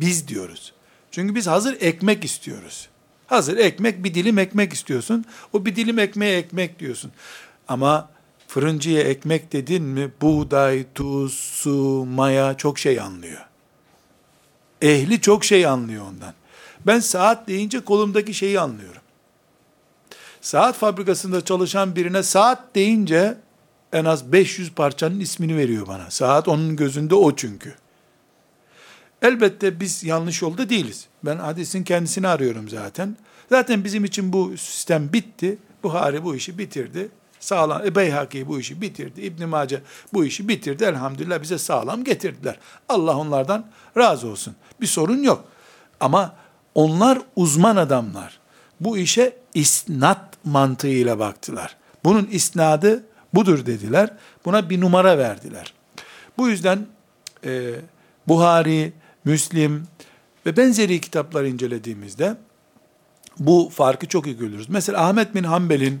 Biz 0.00 0.28
diyoruz. 0.28 0.72
Çünkü 1.10 1.34
biz 1.34 1.46
hazır 1.46 1.76
ekmek 1.80 2.24
istiyoruz. 2.24 2.88
Hazır 3.26 3.56
ekmek, 3.56 4.04
bir 4.04 4.14
dilim 4.14 4.38
ekmek 4.38 4.72
istiyorsun. 4.72 5.24
O 5.52 5.64
bir 5.64 5.76
dilim 5.76 5.98
ekmeğe 5.98 6.38
ekmek 6.38 6.78
diyorsun. 6.78 7.12
Ama 7.68 8.17
fırıncıya 8.48 9.02
ekmek 9.02 9.52
dedin 9.52 9.82
mi 9.82 10.10
buğday, 10.20 10.86
tuz, 10.94 11.34
su, 11.34 12.04
maya 12.04 12.56
çok 12.56 12.78
şey 12.78 13.00
anlıyor. 13.00 13.40
Ehli 14.82 15.20
çok 15.20 15.44
şey 15.44 15.66
anlıyor 15.66 16.04
ondan. 16.06 16.34
Ben 16.86 17.00
saat 17.00 17.48
deyince 17.48 17.80
kolumdaki 17.80 18.34
şeyi 18.34 18.60
anlıyorum. 18.60 19.02
Saat 20.40 20.76
fabrikasında 20.76 21.44
çalışan 21.44 21.96
birine 21.96 22.22
saat 22.22 22.74
deyince 22.74 23.38
en 23.92 24.04
az 24.04 24.32
500 24.32 24.72
parçanın 24.72 25.20
ismini 25.20 25.56
veriyor 25.56 25.86
bana. 25.86 26.10
Saat 26.10 26.48
onun 26.48 26.76
gözünde 26.76 27.14
o 27.14 27.36
çünkü. 27.36 27.74
Elbette 29.22 29.80
biz 29.80 30.04
yanlış 30.04 30.42
yolda 30.42 30.70
değiliz. 30.70 31.06
Ben 31.24 31.36
hadisin 31.36 31.84
kendisini 31.84 32.28
arıyorum 32.28 32.68
zaten. 32.68 33.16
Zaten 33.48 33.84
bizim 33.84 34.04
için 34.04 34.32
bu 34.32 34.56
sistem 34.56 35.12
bitti. 35.12 35.58
Buhari 35.82 36.24
bu 36.24 36.36
işi 36.36 36.58
bitirdi. 36.58 37.08
Sağlam, 37.40 37.86
e, 37.86 37.94
Beyhaki 37.94 38.48
bu 38.48 38.60
işi 38.60 38.80
bitirdi. 38.80 39.20
İbn 39.20 39.44
Mace 39.44 39.82
bu 40.12 40.24
işi 40.24 40.48
bitirdi. 40.48 40.84
Elhamdülillah 40.84 41.42
bize 41.42 41.58
sağlam 41.58 42.04
getirdiler. 42.04 42.58
Allah 42.88 43.16
onlardan 43.16 43.66
razı 43.96 44.28
olsun. 44.28 44.54
Bir 44.80 44.86
sorun 44.86 45.22
yok. 45.22 45.44
Ama 46.00 46.34
onlar 46.74 47.18
uzman 47.36 47.76
adamlar. 47.76 48.38
Bu 48.80 48.98
işe 48.98 49.36
isnat 49.54 50.36
mantığıyla 50.44 51.18
baktılar. 51.18 51.76
Bunun 52.04 52.28
isnadı 52.30 53.04
budur 53.34 53.66
dediler. 53.66 54.10
Buna 54.44 54.70
bir 54.70 54.80
numara 54.80 55.18
verdiler. 55.18 55.74
Bu 56.38 56.48
yüzden 56.48 56.86
e, 57.44 57.70
Buhari, 58.28 58.92
Müslim 59.24 59.86
ve 60.46 60.56
benzeri 60.56 61.00
kitaplar 61.00 61.44
incelediğimizde 61.44 62.36
bu 63.38 63.70
farkı 63.74 64.06
çok 64.06 64.26
iyi 64.26 64.36
görürüz. 64.36 64.68
Mesela 64.68 65.08
Ahmet 65.08 65.34
bin 65.34 65.44
Hanbel'in 65.44 66.00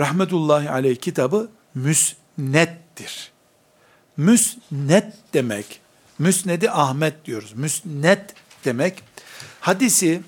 rahmetullahi 0.00 0.70
aleyh 0.70 0.96
kitabı 0.96 1.48
müsnettir. 1.74 3.32
Müsnet 4.16 5.14
demek, 5.34 5.80
müsnedi 6.18 6.70
Ahmet 6.70 7.24
diyoruz. 7.24 7.52
Müsnet 7.52 8.34
demek, 8.64 9.02
hadisi 9.60 10.20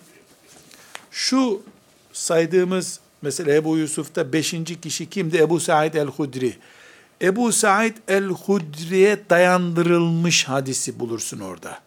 şu 1.10 1.62
saydığımız 2.12 3.00
mesela 3.22 3.54
Ebu 3.54 3.76
Yusuf'ta 3.76 4.32
beşinci 4.32 4.80
kişi 4.80 5.10
kimdi? 5.10 5.38
Ebu 5.38 5.60
Said 5.60 5.94
el-Hudri. 5.94 6.56
Ebu 7.22 7.52
Said 7.52 7.96
el-Hudri'ye 8.08 9.18
dayandırılmış 9.30 10.48
hadisi 10.48 11.00
bulursun 11.00 11.40
orada. 11.40 11.78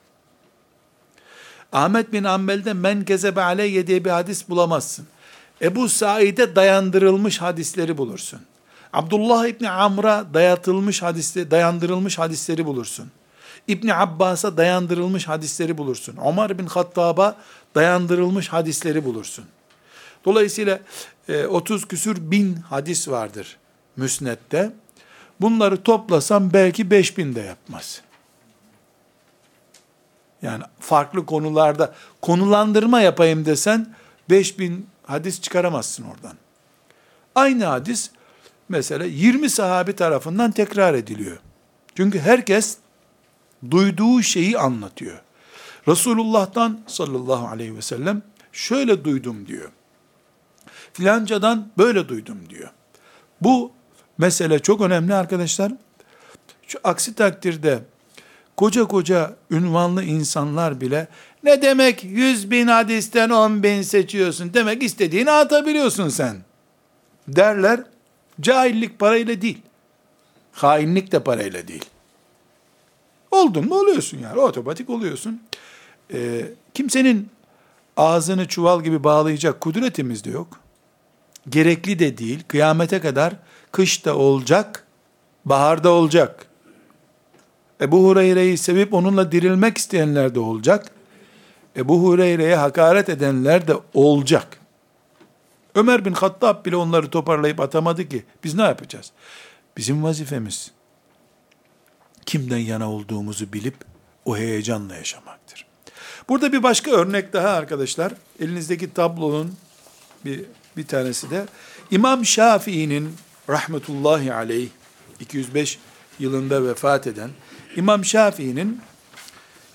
Ahmet 1.71 2.13
bin 2.13 2.23
Ambel'de 2.23 2.73
men 2.73 3.05
gezebe 3.05 3.41
aleyye 3.41 3.87
diye 3.87 4.05
bir 4.05 4.09
hadis 4.09 4.49
bulamazsın. 4.49 5.07
Ebu 5.63 5.89
Said'e 5.89 6.55
dayandırılmış 6.55 7.41
hadisleri 7.41 7.97
bulursun. 7.97 8.39
Abdullah 8.93 9.47
İbni 9.47 9.69
Amr'a 9.69 10.33
dayatılmış 10.33 11.01
hadisleri, 11.01 11.51
dayandırılmış 11.51 12.19
hadisleri 12.19 12.65
bulursun. 12.65 13.11
İbni 13.67 13.95
Abbas'a 13.95 14.57
dayandırılmış 14.57 15.27
hadisleri 15.27 15.77
bulursun. 15.77 16.17
Ömer 16.25 16.59
bin 16.59 16.65
Hattab'a 16.65 17.35
dayandırılmış 17.75 18.49
hadisleri 18.49 19.05
bulursun. 19.05 19.45
Dolayısıyla 20.25 20.79
30 21.49 21.83
e, 21.83 21.87
küsür 21.87 22.31
bin 22.31 22.55
hadis 22.55 23.07
vardır 23.07 23.57
müsnette. 23.95 24.71
Bunları 25.41 25.83
toplasam 25.83 26.53
belki 26.53 26.91
5000 26.91 27.35
de 27.35 27.41
yapmaz. 27.41 28.01
Yani 30.41 30.63
farklı 30.79 31.25
konularda 31.25 31.93
konulandırma 32.21 33.01
yapayım 33.01 33.45
desen 33.45 33.95
5000 34.29 34.92
hadis 35.03 35.41
çıkaramazsın 35.41 36.03
oradan. 36.03 36.37
Aynı 37.35 37.65
hadis 37.65 38.11
mesela 38.69 39.05
20 39.05 39.49
sahabi 39.49 39.95
tarafından 39.95 40.51
tekrar 40.51 40.93
ediliyor. 40.93 41.37
Çünkü 41.95 42.19
herkes 42.19 42.77
duyduğu 43.71 44.21
şeyi 44.21 44.57
anlatıyor. 44.57 45.21
Resulullah'tan 45.87 46.79
sallallahu 46.87 47.47
aleyhi 47.47 47.75
ve 47.75 47.81
sellem 47.81 48.21
şöyle 48.51 49.03
duydum 49.03 49.47
diyor. 49.47 49.71
Filancadan 50.93 51.67
böyle 51.77 52.09
duydum 52.09 52.39
diyor. 52.49 52.69
Bu 53.41 53.71
mesele 54.17 54.59
çok 54.59 54.81
önemli 54.81 55.13
arkadaşlar. 55.13 55.71
Şu 56.67 56.79
aksi 56.83 57.15
takdirde 57.15 57.83
koca 58.55 58.85
koca 58.85 59.35
ünvanlı 59.51 60.03
insanlar 60.03 60.81
bile 60.81 61.07
ne 61.43 61.61
demek 61.61 62.03
yüz 62.03 62.51
bin 62.51 62.67
hadisten 62.67 63.29
on 63.29 63.63
bin 63.63 63.81
seçiyorsun 63.81 64.53
demek 64.53 64.83
istediğini 64.83 65.31
atabiliyorsun 65.31 66.09
sen 66.09 66.37
derler. 67.27 67.83
Cahillik 68.41 68.99
parayla 68.99 69.41
değil. 69.41 69.61
Hainlik 70.51 71.11
de 71.11 71.19
parayla 71.19 71.67
değil. 71.67 71.85
Oldun 73.31 73.67
mu 73.67 73.75
oluyorsun 73.75 74.17
yani 74.17 74.39
otomatik 74.39 74.89
oluyorsun. 74.89 75.41
Ee, 76.13 76.45
kimsenin 76.73 77.29
ağzını 77.97 78.47
çuval 78.47 78.83
gibi 78.83 79.03
bağlayacak 79.03 79.61
kudretimiz 79.61 80.23
de 80.23 80.29
yok. 80.29 80.59
Gerekli 81.49 81.99
de 81.99 82.17
değil. 82.17 82.43
Kıyamete 82.47 82.99
kadar 82.99 83.33
kışta 83.71 84.15
olacak, 84.15 84.87
baharda 85.45 85.89
olacak. 85.89 86.47
Ebu 87.81 88.03
Hureyre'yi 88.03 88.57
sevip 88.57 88.93
onunla 88.93 89.31
dirilmek 89.31 89.77
isteyenler 89.77 90.35
de 90.35 90.39
olacak. 90.39 90.91
Ebu 91.77 92.03
Hureyre'ye 92.03 92.55
hakaret 92.55 93.09
edenler 93.09 93.67
de 93.67 93.73
olacak. 93.93 94.59
Ömer 95.75 96.05
bin 96.05 96.13
Hattab 96.13 96.65
bile 96.65 96.75
onları 96.75 97.09
toparlayıp 97.09 97.59
atamadı 97.59 98.09
ki. 98.09 98.23
Biz 98.43 98.55
ne 98.55 98.61
yapacağız? 98.61 99.11
Bizim 99.77 100.03
vazifemiz 100.03 100.71
kimden 102.25 102.57
yana 102.57 102.91
olduğumuzu 102.91 103.53
bilip 103.53 103.75
o 104.25 104.37
heyecanla 104.37 104.95
yaşamaktır. 104.95 105.65
Burada 106.29 106.53
bir 106.53 106.63
başka 106.63 106.91
örnek 106.91 107.33
daha 107.33 107.49
arkadaşlar. 107.49 108.13
Elinizdeki 108.39 108.93
tablonun 108.93 109.55
bir, 110.25 110.45
bir 110.77 110.87
tanesi 110.87 111.31
de 111.31 111.45
İmam 111.91 112.25
Şafii'nin 112.25 113.15
rahmetullahi 113.49 114.33
aleyh 114.33 114.69
205 115.19 115.79
yılında 116.19 116.65
vefat 116.65 117.07
eden 117.07 117.29
İmam 117.75 118.05
Şafii'nin 118.05 118.81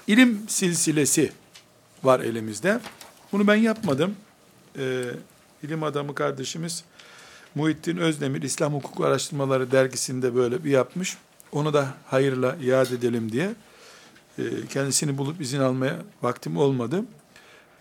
ilim 0.07 0.43
silsilesi 0.49 1.33
var 2.05 2.21
elimizde. 2.21 2.81
Bunu 3.33 3.47
ben 3.47 3.57
yapmadım. 3.57 4.17
Ee, 4.79 5.05
ilim 5.63 5.83
adamı 5.83 6.15
kardeşimiz 6.15 6.85
Muhittin 7.55 7.97
Özdemir 7.97 8.43
İslam 8.43 8.75
Hukuk 8.75 9.07
Araştırmaları 9.07 9.73
dergisinde 9.73 10.35
böyle 10.35 10.65
bir 10.65 10.71
yapmış. 10.71 11.17
Onu 11.53 11.73
da 11.73 11.95
hayırla 12.07 12.57
iade 12.63 12.95
edelim 12.95 13.33
diye. 13.33 13.55
Ee, 14.39 14.43
kendisini 14.73 15.19
bulup 15.19 15.41
izin 15.41 15.61
almaya 15.61 15.97
vaktim 16.23 16.57
olmadı. 16.57 17.05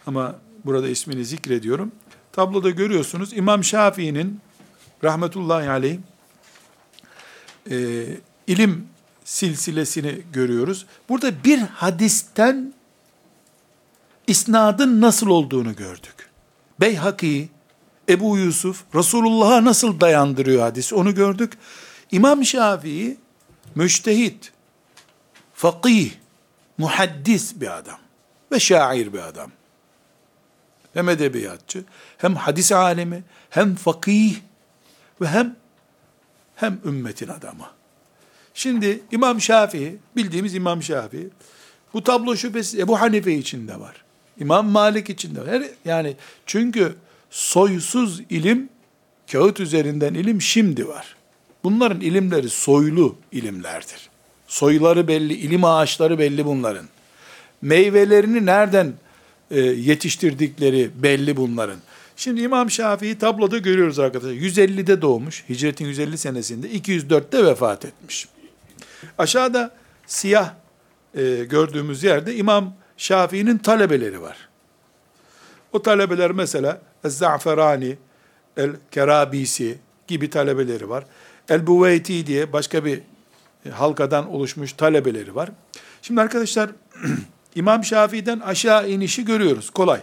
Ama 0.06 0.36
burada 0.66 0.90
ismini 0.90 1.26
zikrediyorum. 1.26 1.92
Tabloda 2.32 2.70
görüyorsunuz 2.70 3.34
İmam 3.34 3.64
Şafii'nin 3.64 4.40
rahmetullahi 5.04 5.70
aleyh 5.70 5.98
e, 7.72 8.06
ilim 8.48 8.88
silsilesini 9.28 10.22
görüyoruz. 10.34 10.86
Burada 11.10 11.44
bir 11.44 11.60
hadisten 11.60 12.74
isnadın 14.28 15.02
nasıl 15.02 15.28
olduğunu 15.28 15.76
gördük. 15.76 16.30
Beyhaki, 16.80 17.50
Ebu 18.10 18.38
Yusuf, 18.38 18.84
Resulullah'a 18.96 19.66
nasıl 19.66 20.00
dayandırıyor 20.00 20.62
hadis 20.62 20.94
onu 20.94 21.16
gördük. 21.16 21.58
İmam 22.12 22.46
Şafii, 22.46 23.18
müştehit, 23.76 24.52
fakih, 25.54 26.12
muhaddis 26.78 27.62
bir 27.62 27.78
adam 27.78 28.00
ve 28.52 28.60
şair 28.60 29.14
bir 29.14 29.28
adam. 29.28 29.52
Hem 30.94 31.10
edebiyatçı, 31.10 31.84
hem 32.18 32.36
hadis 32.36 32.72
alemi, 32.72 33.24
hem 33.50 33.76
fakih 33.76 34.36
ve 35.22 35.28
hem 35.28 35.56
hem 36.56 36.80
ümmetin 36.86 37.28
adamı. 37.28 37.77
Şimdi 38.58 39.00
İmam 39.12 39.42
Şafii, 39.42 39.96
bildiğimiz 40.16 40.56
İmam 40.56 40.84
Şafii, 40.84 41.28
bu 41.94 42.04
tablo 42.04 42.36
şüphesiz 42.36 42.80
Ebu 42.80 43.02
Hanife 43.02 43.34
için 43.34 43.68
de 43.68 43.80
var. 43.80 43.96
İmam 44.40 44.68
Malik 44.68 45.10
için 45.10 45.36
de 45.36 45.42
var. 45.42 45.64
Yani 45.86 46.16
çünkü 46.46 46.96
soysuz 47.30 48.22
ilim, 48.30 48.70
kağıt 49.32 49.60
üzerinden 49.60 50.14
ilim 50.14 50.42
şimdi 50.42 50.88
var. 50.88 51.16
Bunların 51.64 52.02
ilimleri 52.02 52.50
soylu 52.50 53.16
ilimlerdir. 53.32 54.10
Soyları 54.48 55.08
belli, 55.08 55.34
ilim 55.34 55.64
ağaçları 55.64 56.20
belli 56.20 56.46
bunların. 56.46 56.86
Meyvelerini 57.62 58.46
nereden 58.46 58.94
e, 59.52 59.60
yetiştirdikleri 59.62 60.90
belli 61.04 61.38
bunların. 61.38 61.80
Şimdi 62.16 62.42
İmam 62.42 62.72
Şafii 62.72 63.18
tabloda 63.18 63.58
görüyoruz 63.58 64.00
arkadaşlar. 64.00 64.34
150'de 64.34 65.02
doğmuş. 65.02 65.44
Hicretin 65.50 65.86
150 65.86 66.18
senesinde. 66.18 66.68
204'te 66.68 67.46
vefat 67.46 67.86
etmiş. 67.86 68.28
Aşağıda 69.18 69.72
siyah 70.06 70.54
e, 71.14 71.44
gördüğümüz 71.44 72.04
yerde 72.04 72.36
İmam 72.36 72.74
Şafii'nin 72.98 73.58
talebeleri 73.58 74.22
var. 74.22 74.50
O 75.74 75.82
talebeler 75.82 76.32
mesela 76.32 76.82
Ez-Za'ferani, 77.04 77.98
El-Kerabisi 78.58 79.78
gibi 80.08 80.30
talebeleri 80.30 80.90
var. 80.90 81.04
El-Buveyti 81.50 82.28
diye 82.28 82.54
başka 82.54 82.86
bir 82.86 83.02
halkadan 83.72 84.32
oluşmuş 84.32 84.74
talebeleri 84.74 85.36
var. 85.36 85.50
Şimdi 86.02 86.22
arkadaşlar 86.22 86.70
İmam 87.56 87.84
Şafii'den 87.84 88.40
aşağı 88.40 88.90
inişi 88.90 89.26
görüyoruz. 89.26 89.70
Kolay. 89.70 90.02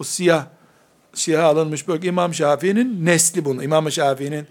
O 0.00 0.04
siyah 0.04 0.46
siyah 1.14 1.44
alınmış 1.44 1.88
bölge 1.88 2.08
İmam 2.08 2.34
Şafii'nin 2.34 3.06
nesli 3.06 3.44
bunu. 3.44 3.64
İmam 3.64 3.90
Şafii'nin 3.90 4.46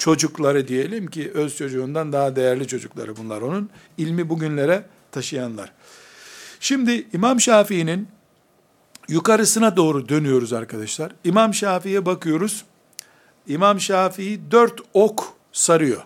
çocukları 0.00 0.68
diyelim 0.68 1.06
ki 1.06 1.30
öz 1.34 1.56
çocuğundan 1.56 2.12
daha 2.12 2.36
değerli 2.36 2.66
çocukları 2.66 3.16
bunlar 3.16 3.40
onun. 3.40 3.70
ilmi 3.98 4.28
bugünlere 4.28 4.84
taşıyanlar. 5.12 5.72
Şimdi 6.60 7.06
İmam 7.12 7.40
Şafii'nin 7.40 8.08
yukarısına 9.08 9.76
doğru 9.76 10.08
dönüyoruz 10.08 10.52
arkadaşlar. 10.52 11.12
İmam 11.24 11.54
Şafii'ye 11.54 12.06
bakıyoruz. 12.06 12.64
İmam 13.46 13.80
Şafii 13.80 14.40
dört 14.50 14.80
ok 14.94 15.34
sarıyor. 15.52 16.02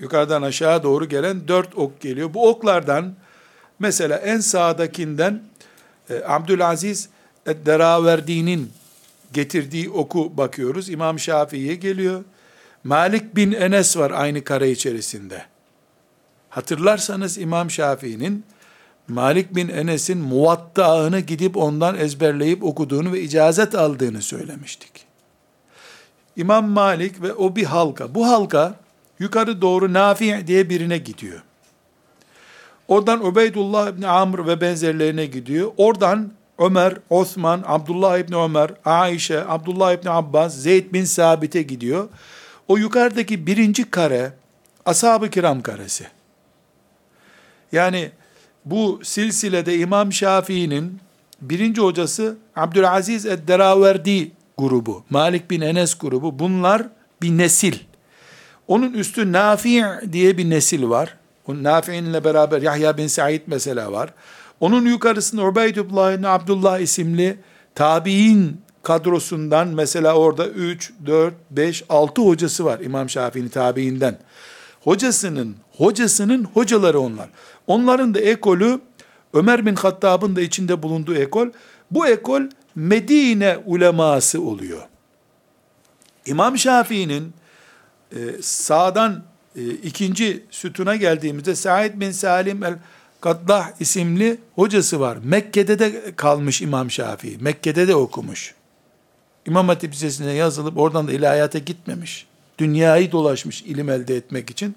Yukarıdan 0.00 0.42
aşağı 0.42 0.82
doğru 0.82 1.08
gelen 1.08 1.48
dört 1.48 1.78
ok 1.78 2.00
geliyor. 2.00 2.34
Bu 2.34 2.48
oklardan 2.48 3.14
mesela 3.78 4.16
en 4.16 4.40
sağdakinden 4.40 5.42
e, 6.10 6.22
Abdülaziz 6.26 7.08
Deraverdi'nin 7.46 8.72
getirdiği 9.32 9.90
oku 9.90 10.36
bakıyoruz. 10.36 10.88
İmam 10.88 11.18
Şafii'ye 11.18 11.74
geliyor. 11.74 12.24
Malik 12.84 13.36
bin 13.36 13.52
Enes 13.52 13.96
var 13.96 14.10
aynı 14.10 14.44
kare 14.44 14.70
içerisinde. 14.70 15.42
Hatırlarsanız 16.48 17.38
İmam 17.38 17.70
Şafii'nin 17.70 18.44
Malik 19.08 19.56
bin 19.56 19.68
Enes'in 19.68 20.18
muvattağını 20.18 21.20
gidip 21.20 21.56
ondan 21.56 21.98
ezberleyip 21.98 22.64
okuduğunu 22.64 23.12
ve 23.12 23.20
icazet 23.20 23.74
aldığını 23.74 24.22
söylemiştik. 24.22 25.04
İmam 26.36 26.68
Malik 26.68 27.22
ve 27.22 27.32
o 27.32 27.56
bir 27.56 27.64
halka. 27.64 28.14
Bu 28.14 28.28
halka 28.28 28.74
yukarı 29.18 29.62
doğru 29.62 29.92
Nafi 29.92 30.44
diye 30.46 30.70
birine 30.70 30.98
gidiyor. 30.98 31.42
Oradan 32.88 33.24
Ubeydullah 33.24 33.88
ibn 33.88 34.02
Amr 34.02 34.46
ve 34.46 34.60
benzerlerine 34.60 35.26
gidiyor. 35.26 35.72
Oradan 35.76 36.32
Ömer, 36.58 36.94
Osman, 37.10 37.64
Abdullah 37.66 38.18
ibn 38.18 38.34
Ömer, 38.34 38.70
Aişe, 38.84 39.44
Abdullah 39.48 39.92
ibn 39.92 40.08
Abbas, 40.08 40.54
Zeyd 40.54 40.92
bin 40.92 41.04
Sabit'e 41.04 41.62
gidiyor. 41.62 42.08
O 42.68 42.76
yukarıdaki 42.76 43.46
birinci 43.46 43.90
kare, 43.90 44.32
ashab-ı 44.86 45.30
kiram 45.30 45.62
karesi. 45.62 46.06
Yani 47.72 48.10
bu 48.64 49.00
silsilede 49.02 49.78
İmam 49.78 50.12
Şafii'nin 50.12 50.98
birinci 51.40 51.80
hocası 51.80 52.36
Abdülaziz 52.56 53.26
Edderaverdi 53.26 54.32
grubu, 54.58 55.04
Malik 55.10 55.50
bin 55.50 55.60
Enes 55.60 55.98
grubu 55.98 56.38
bunlar 56.38 56.82
bir 57.22 57.38
nesil. 57.38 57.78
Onun 58.68 58.92
üstü 58.92 59.32
Nafi' 59.32 59.84
diye 60.12 60.38
bir 60.38 60.50
nesil 60.50 60.88
var. 60.88 61.16
Nafi'inle 61.48 62.24
beraber 62.24 62.62
Yahya 62.62 62.96
bin 62.96 63.06
Said 63.06 63.40
mesela 63.46 63.92
var. 63.92 64.14
Onun 64.62 64.86
yukarısında 64.86 65.42
Ubeydullah 65.42 66.18
bin 66.18 66.22
Abdullah 66.22 66.78
isimli 66.78 67.38
tabi'in 67.74 68.60
kadrosundan 68.82 69.68
mesela 69.68 70.14
orada 70.14 70.46
3, 70.46 70.92
4, 71.06 71.34
5, 71.50 71.84
6 71.88 72.22
hocası 72.22 72.64
var 72.64 72.80
İmam 72.80 73.10
Şafii'nin 73.10 73.48
tabiinden. 73.48 74.18
Hocasının, 74.80 75.56
hocasının 75.76 76.44
hocaları 76.44 77.00
onlar. 77.00 77.28
Onların 77.66 78.14
da 78.14 78.20
ekolü 78.20 78.80
Ömer 79.34 79.66
bin 79.66 79.74
Hattab'ın 79.74 80.36
da 80.36 80.40
içinde 80.40 80.82
bulunduğu 80.82 81.14
ekol. 81.14 81.48
Bu 81.90 82.06
ekol 82.06 82.42
Medine 82.74 83.58
uleması 83.64 84.42
oluyor. 84.42 84.82
İmam 86.26 86.58
Şafii'nin 86.58 87.32
e, 88.12 88.18
sağdan 88.42 89.22
e, 89.56 89.70
ikinci 89.70 90.44
sütuna 90.50 90.96
geldiğimizde 90.96 91.54
Said 91.54 92.00
bin 92.00 92.10
Salim 92.10 92.64
el 92.64 92.74
Kaddah 93.22 93.70
isimli 93.80 94.38
hocası 94.54 95.00
var. 95.00 95.18
Mekke'de 95.24 95.78
de 95.78 96.16
kalmış 96.16 96.62
İmam 96.62 96.90
Şafii. 96.90 97.38
Mekke'de 97.40 97.88
de 97.88 97.94
okumuş. 97.94 98.54
İmam 99.46 99.68
Hatip 99.68 99.92
Lisesi'ne 99.92 100.32
yazılıp 100.32 100.78
oradan 100.78 101.08
da 101.08 101.12
ilahiyata 101.12 101.58
gitmemiş. 101.58 102.26
Dünyayı 102.58 103.12
dolaşmış 103.12 103.62
ilim 103.62 103.88
elde 103.88 104.16
etmek 104.16 104.50
için. 104.50 104.76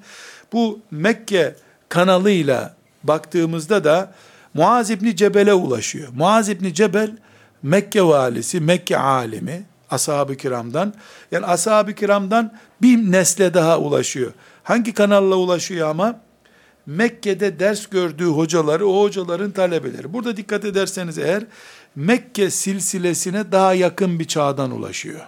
Bu 0.54 0.80
Mekke 0.92 1.56
kanalıyla 1.90 2.76
baktığımızda 3.04 3.84
da 3.84 4.14
Muaz 4.54 4.90
İbni 4.90 5.16
Cebel'e 5.16 5.54
ulaşıyor. 5.54 6.10
Muaz 6.16 6.50
İbni 6.50 6.74
Cebel 6.74 7.18
Mekke 7.64 8.04
valisi, 8.04 8.60
Mekke 8.60 8.98
alimi, 8.98 9.66
ashab-ı 9.92 10.36
kiramdan. 10.36 10.94
Yani 11.32 11.46
ashab-ı 11.46 11.94
kiramdan 11.94 12.54
bir 12.82 12.98
nesle 12.98 13.54
daha 13.54 13.80
ulaşıyor. 13.80 14.34
Hangi 14.64 14.94
kanalla 14.94 15.36
ulaşıyor 15.36 15.90
ama? 15.90 16.20
Mekke'de 16.86 17.60
ders 17.60 17.88
gördüğü 17.88 18.26
hocaları, 18.26 18.88
o 18.88 19.04
hocaların 19.04 19.52
talebeleri. 19.52 20.14
Burada 20.14 20.38
dikkat 20.38 20.66
ederseniz 20.66 21.18
eğer, 21.18 21.44
Mekke 21.96 22.50
silsilesine 22.50 23.52
daha 23.52 23.74
yakın 23.74 24.20
bir 24.20 24.26
çağdan 24.26 24.72
ulaşıyor. 24.72 25.20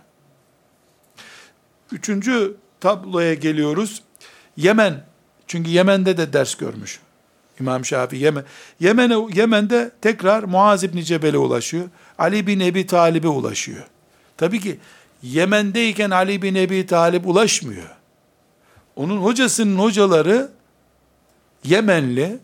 Üçüncü 1.91 2.55
tabloya 2.79 3.33
geliyoruz. 3.33 4.01
Yemen, 4.57 5.05
çünkü 5.47 5.69
Yemen'de 5.69 6.17
de 6.17 6.33
ders 6.33 6.55
görmüş. 6.55 6.99
İmam 7.59 7.85
Şafii 7.85 8.19
Yemen. 8.19 8.43
Yemen'e, 8.79 9.15
Yemen'de 9.33 9.91
tekrar 10.01 10.43
Muaz 10.43 10.83
İbni 10.83 11.03
Cebel'e 11.03 11.37
ulaşıyor. 11.37 11.89
Ali 12.17 12.47
bin 12.47 12.59
Ebi 12.59 12.85
Talib'e 12.87 13.27
ulaşıyor. 13.27 13.87
Tabii 14.37 14.59
ki 14.59 14.79
Yemen'deyken 15.23 16.09
Ali 16.09 16.41
bin 16.41 16.55
Ebi 16.55 16.85
Talib 16.85 17.25
ulaşmıyor. 17.25 17.89
Onun 18.95 19.17
hocasının 19.17 19.79
hocaları 19.79 20.49
Yemenli. 21.63 22.39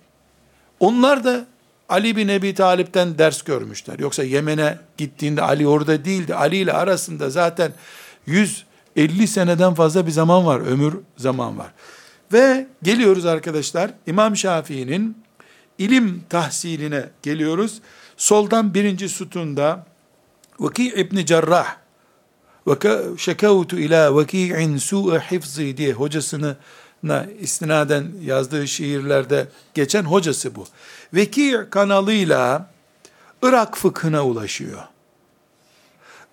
Onlar 0.80 1.24
da 1.24 1.45
Ali 1.89 2.16
bin 2.16 2.28
Ebi 2.28 2.53
Talip'ten 2.53 3.18
ders 3.18 3.41
görmüşler. 3.41 3.99
Yoksa 3.99 4.24
Yemen'e 4.24 4.80
gittiğinde 4.97 5.41
Ali 5.41 5.68
orada 5.68 6.05
değildi. 6.05 6.36
Ali 6.36 6.55
ile 6.55 6.74
arasında 6.74 7.30
zaten 7.30 7.74
150 8.26 9.28
seneden 9.28 9.74
fazla 9.74 10.07
bir 10.07 10.11
zaman 10.11 10.45
var. 10.45 10.59
Ömür 10.59 10.93
zaman 11.18 11.57
var. 11.57 11.72
Ve 12.34 12.68
geliyoruz 12.84 13.26
arkadaşlar 13.26 13.91
İmam 14.07 14.38
Şafii'nin 14.38 15.18
ilim 15.78 16.24
tahsiline 16.30 17.09
geliyoruz. 17.24 17.82
Soldan 18.18 18.74
birinci 18.74 19.09
sütunda 19.09 19.86
Vaki 20.59 20.88
İbni 20.89 21.26
Cerrah 21.26 21.76
ve 22.68 23.18
şekavtu 23.18 23.80
ila 23.80 24.16
vaki'in 24.16 24.78
su'e 24.78 25.20
hifzi 25.20 25.78
diye 25.78 25.93
hocasını 25.93 26.55
istinaden 27.39 28.06
yazdığı 28.22 28.68
şiirlerde 28.68 29.47
geçen 29.74 30.04
hocası 30.04 30.56
bu. 30.56 30.66
Veki 31.14 31.58
kanalıyla 31.70 32.70
Irak 33.41 33.78
fıkhına 33.78 34.26
ulaşıyor. 34.26 34.84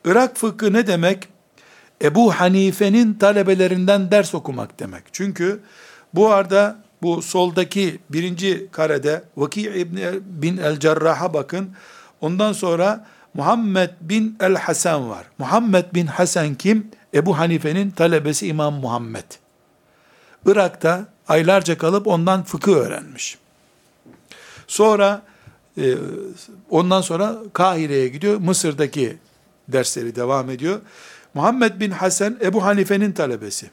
Irak 0.04 0.36
fıkhı 0.36 0.72
ne 0.72 0.86
demek? 0.86 1.28
Ebu 2.02 2.32
Hanife'nin 2.32 3.14
talebelerinden 3.14 4.10
ders 4.10 4.34
okumak 4.34 4.80
demek. 4.80 5.02
Çünkü 5.12 5.60
bu 6.14 6.30
arada 6.30 6.76
bu 7.02 7.22
soldaki 7.22 7.98
birinci 8.10 8.68
karede 8.72 9.24
Vaki 9.36 9.60
İbn 9.62 9.98
bin 10.24 10.56
el 10.56 10.80
Cerrah'a 10.80 11.34
bakın. 11.34 11.70
Ondan 12.20 12.52
sonra 12.52 13.06
Muhammed 13.34 13.90
bin 14.00 14.36
el 14.40 14.54
Hasan 14.54 15.10
var. 15.10 15.26
Muhammed 15.38 15.84
bin 15.94 16.06
Hasan 16.06 16.54
kim? 16.54 16.90
Ebu 17.14 17.38
Hanife'nin 17.38 17.90
talebesi 17.90 18.46
İmam 18.46 18.74
Muhammed. 18.74 19.24
Irak'ta 20.46 21.08
aylarca 21.28 21.78
kalıp 21.78 22.06
ondan 22.06 22.42
fıkıh 22.42 22.72
öğrenmiş. 22.72 23.38
Sonra 24.66 25.22
e, 25.78 25.94
ondan 26.70 27.00
sonra 27.00 27.36
Kahire'ye 27.52 28.08
gidiyor. 28.08 28.36
Mısır'daki 28.36 29.18
dersleri 29.68 30.16
devam 30.16 30.50
ediyor. 30.50 30.80
Muhammed 31.34 31.80
bin 31.80 31.90
Hasan 31.90 32.38
Ebu 32.42 32.64
Hanife'nin 32.64 33.12
talebesi. 33.12 33.70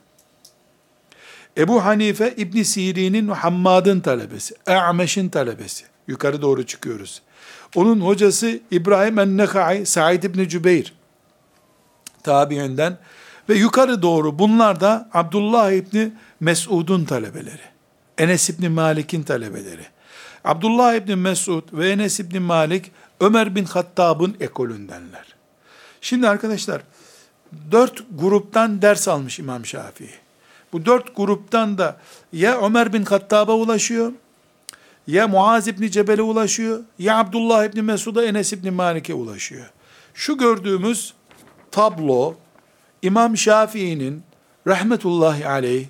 Ebu 1.57 1.85
Hanife 1.85 2.33
İbn 2.37 2.61
Sirin'in 2.61 3.27
Hammad'ın 3.27 3.99
talebesi. 3.99 4.55
E'meş'in 4.67 5.29
talebesi. 5.29 5.85
Yukarı 6.07 6.41
doğru 6.41 6.65
çıkıyoruz. 6.65 7.21
Onun 7.75 8.01
hocası 8.01 8.59
İbrahim 8.71 9.19
en-Nekai, 9.19 9.85
Said 9.85 10.23
İbni 10.23 10.49
Cübeyr 10.49 10.93
tabiinden 12.23 12.97
ve 13.49 13.55
yukarı 13.55 14.01
doğru 14.01 14.39
bunlar 14.39 14.79
da 14.79 15.09
Abdullah 15.13 15.71
İbni 15.71 16.11
Mesud'un 16.39 17.05
talebeleri. 17.05 17.61
Enes 18.17 18.49
İbni 18.49 18.69
Malik'in 18.69 19.23
talebeleri. 19.23 19.85
Abdullah 20.43 20.95
İbni 20.95 21.15
Mesud 21.15 21.63
ve 21.73 21.89
Enes 21.89 22.19
İbni 22.19 22.39
Malik 22.39 22.91
Ömer 23.19 23.55
bin 23.55 23.65
Hattab'ın 23.65 24.35
ekolündenler. 24.39 25.35
Şimdi 26.01 26.29
arkadaşlar 26.29 26.81
dört 27.71 28.03
gruptan 28.19 28.81
ders 28.81 29.07
almış 29.07 29.39
İmam 29.39 29.65
Şafii. 29.65 30.09
Bu 30.73 30.85
dört 30.85 31.15
gruptan 31.15 31.77
da 31.77 31.97
ya 32.33 32.61
Ömer 32.61 32.93
bin 32.93 33.03
Hattab'a 33.03 33.53
ulaşıyor 33.53 34.11
ya 35.07 35.27
Muaz 35.27 35.67
İbni 35.67 35.91
Cebel'e 35.91 36.21
ulaşıyor, 36.21 36.79
ya 36.99 37.17
Abdullah 37.17 37.65
İbni 37.65 37.81
Mesud'a 37.81 38.23
Enes 38.23 38.53
İbni 38.53 38.71
Malik'e 38.71 39.13
ulaşıyor. 39.13 39.71
Şu 40.13 40.37
gördüğümüz 40.37 41.13
tablo, 41.71 42.35
İmam 43.01 43.37
Şafii'nin 43.37 44.23
rahmetullahi 44.67 45.47
aleyh, 45.47 45.87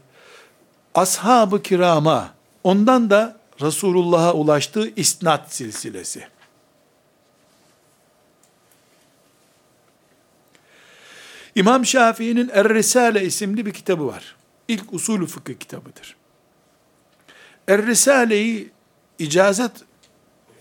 ashab-ı 0.95 1.64
kirama, 1.64 2.34
ondan 2.64 3.10
da 3.10 3.38
Resulullah'a 3.62 4.34
ulaştığı 4.34 4.89
isnat 4.95 5.53
silsilesi. 5.53 6.28
İmam 11.55 11.86
Şafii'nin 11.86 12.49
Er-Risale 12.49 13.26
isimli 13.26 13.66
bir 13.66 13.74
kitabı 13.74 14.08
var. 14.08 14.36
İlk 14.68 14.93
usulü 14.93 15.28
fıkıh 15.28 15.53
kitabıdır. 15.60 16.16
Er-Risale'yi 17.68 18.72
icazet 19.20 19.72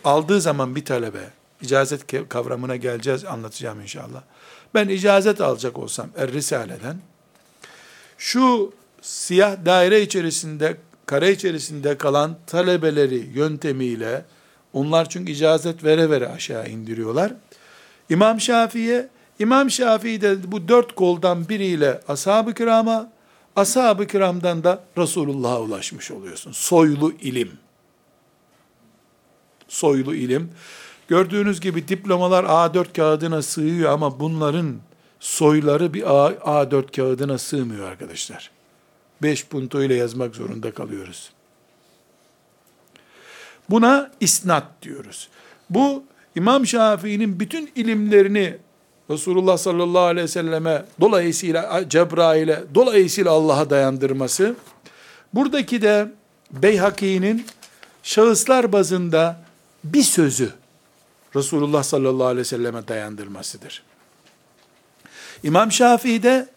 aldığı 0.05 0.41
zaman 0.41 0.77
bir 0.77 0.85
talebe, 0.85 1.31
icazet 1.63 2.29
kavramına 2.29 2.77
geleceğiz, 2.77 3.25
anlatacağım 3.25 3.81
inşallah. 3.81 4.23
Ben 4.77 4.89
icazet 4.89 5.41
alacak 5.41 5.79
olsam 5.79 6.09
Er-Risale'den, 6.17 6.97
şu 8.19 8.73
siyah 9.03 9.65
daire 9.65 10.03
içerisinde, 10.03 10.77
kare 11.07 11.33
içerisinde 11.33 11.99
kalan 11.99 12.37
talebeleri 12.47 13.31
yöntemiyle, 13.35 14.25
onlar 14.73 15.09
çünkü 15.09 15.33
icazet 15.33 15.85
vere 15.85 16.11
vere 16.11 16.29
aşağı 16.29 16.69
indiriyorlar. 16.69 17.33
İmam 18.11 18.41
Şafii'ye, 18.41 19.09
İmam 19.39 19.71
Şafii 19.71 20.21
de 20.21 20.53
bu 20.53 20.69
dört 20.69 20.95
koldan 20.95 21.49
biriyle 21.49 22.01
ashab-ı 22.09 22.55
kirama, 22.55 23.13
ashab-ı 23.57 24.07
kiramdan 24.07 24.65
da 24.65 24.85
Resulullah'a 24.99 25.61
ulaşmış 25.61 26.11
oluyorsun. 26.11 26.53
Soylu 26.53 27.13
ilim. 27.13 27.53
Soylu 29.69 30.15
ilim. 30.15 30.51
Gördüğünüz 31.09 31.61
gibi 31.61 31.89
diplomalar 31.89 32.45
A4 32.45 32.93
kağıdına 32.97 33.43
sığıyor 33.43 33.93
ama 33.93 34.21
bunların 34.21 34.77
soyları 35.21 35.95
bir 35.95 36.03
A4 36.03 36.97
kağıdına 36.97 37.39
sığmıyor 37.39 37.91
arkadaşlar. 37.91 38.51
5 39.23 39.47
punto 39.47 39.83
ile 39.83 39.95
yazmak 39.95 40.37
zorunda 40.37 40.71
kalıyoruz. 40.71 41.31
Buna 43.71 44.11
isnat 44.21 44.65
diyoruz. 44.83 45.29
Bu 45.71 46.05
İmam 46.37 46.67
Şafii'nin 46.67 47.41
bütün 47.41 47.71
ilimlerini 47.75 48.57
Resulullah 49.11 49.57
sallallahu 49.57 50.03
aleyhi 50.03 50.25
ve 50.25 50.29
selleme 50.29 50.85
dolayısıyla 51.01 51.89
Cebrail'e 51.89 52.65
dolayısıyla 52.75 53.31
Allah'a 53.31 53.71
dayandırması. 53.71 54.55
Buradaki 55.35 55.83
de 55.83 56.13
Beyhaki'nin 56.51 57.47
şahıslar 58.03 58.73
bazında 58.73 59.41
bir 59.85 60.03
sözü 60.03 60.53
Resulullah 61.37 61.83
sallallahu 61.83 62.27
aleyhi 62.27 62.41
ve 62.41 62.45
selleme 62.45 62.89
dayandırmasıdır. 62.89 63.83
İmam 65.43 65.73
Şafii'de 65.73 66.49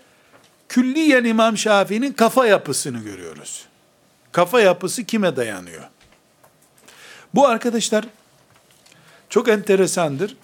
külliyen 0.69 1.23
İmam 1.23 1.57
Şafii'nin 1.57 2.13
kafa 2.13 2.45
yapısını 2.45 2.99
görüyoruz. 2.99 3.65
Kafa 4.31 4.61
yapısı 4.61 5.03
kime 5.03 5.35
dayanıyor? 5.35 5.83
Bu 7.35 7.47
arkadaşlar 7.47 8.05
çok 9.29 9.47
enteresandır. 9.47 10.37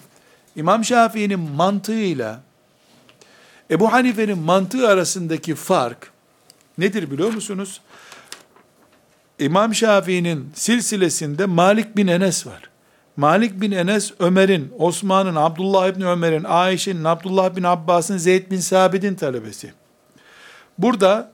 İmam 0.56 0.84
Şafii'nin 0.84 1.40
mantığıyla 1.40 2.40
Ebu 3.70 3.92
Hanife'nin 3.92 4.38
mantığı 4.38 4.88
arasındaki 4.88 5.54
fark 5.54 6.10
nedir 6.78 7.10
biliyor 7.10 7.32
musunuz? 7.32 7.80
İmam 9.38 9.74
Şafii'nin 9.74 10.52
silsilesinde 10.54 11.46
Malik 11.46 11.96
bin 11.96 12.06
Enes 12.06 12.46
var. 12.46 12.70
Malik 13.16 13.60
bin 13.60 13.70
Enes, 13.70 14.12
Ömer'in, 14.18 14.72
Osman'ın, 14.78 15.34
Abdullah 15.34 15.96
bin 15.96 16.00
Ömer'in, 16.00 16.44
Ayşe'nin, 16.44 17.04
Abdullah 17.04 17.56
bin 17.56 17.62
Abbas'ın, 17.62 18.16
Zeyd 18.16 18.50
bin 18.50 18.60
Sabit'in 18.60 19.14
talebesi. 19.14 19.72
Burada 20.78 21.32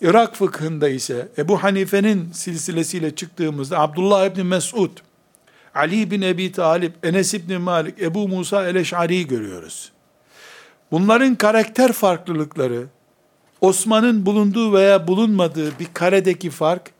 Irak 0.00 0.36
fıkhında 0.36 0.88
ise 0.88 1.28
Ebu 1.38 1.62
Hanife'nin 1.62 2.32
silsilesiyle 2.32 3.14
çıktığımızda 3.14 3.78
Abdullah 3.78 4.36
bin 4.36 4.46
Mesud, 4.46 4.90
Ali 5.74 6.10
bin 6.10 6.22
Ebi 6.22 6.52
Talip, 6.52 7.06
Enes 7.06 7.34
bin 7.34 7.60
Malik, 7.60 8.02
Ebu 8.02 8.28
Musa 8.28 8.68
el-Eş'ari'yi 8.68 9.26
görüyoruz. 9.26 9.92
Bunların 10.90 11.34
karakter 11.34 11.92
farklılıkları, 11.92 12.86
Osman'ın 13.60 14.26
bulunduğu 14.26 14.72
veya 14.72 15.08
bulunmadığı 15.08 15.78
bir 15.78 15.88
karedeki 15.94 16.50
fark, 16.50 16.90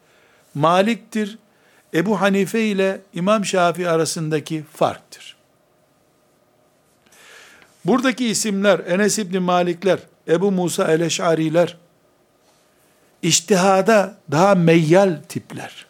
Malik'tir, 0.54 1.38
Ebu 1.94 2.20
Hanife 2.20 2.64
ile 2.64 3.00
İmam 3.14 3.44
Şafii 3.44 3.88
arasındaki 3.88 4.64
farktır. 4.72 5.36
Buradaki 7.84 8.28
isimler, 8.28 8.78
Enes 8.78 9.18
İbni 9.18 9.38
Malikler, 9.38 9.98
Ebu 10.28 10.52
Musa 10.52 10.92
el-Eş'ariler, 10.92 11.76
iştihada 13.22 14.16
daha 14.30 14.54
meyyal 14.54 15.20
tipler. 15.28 15.86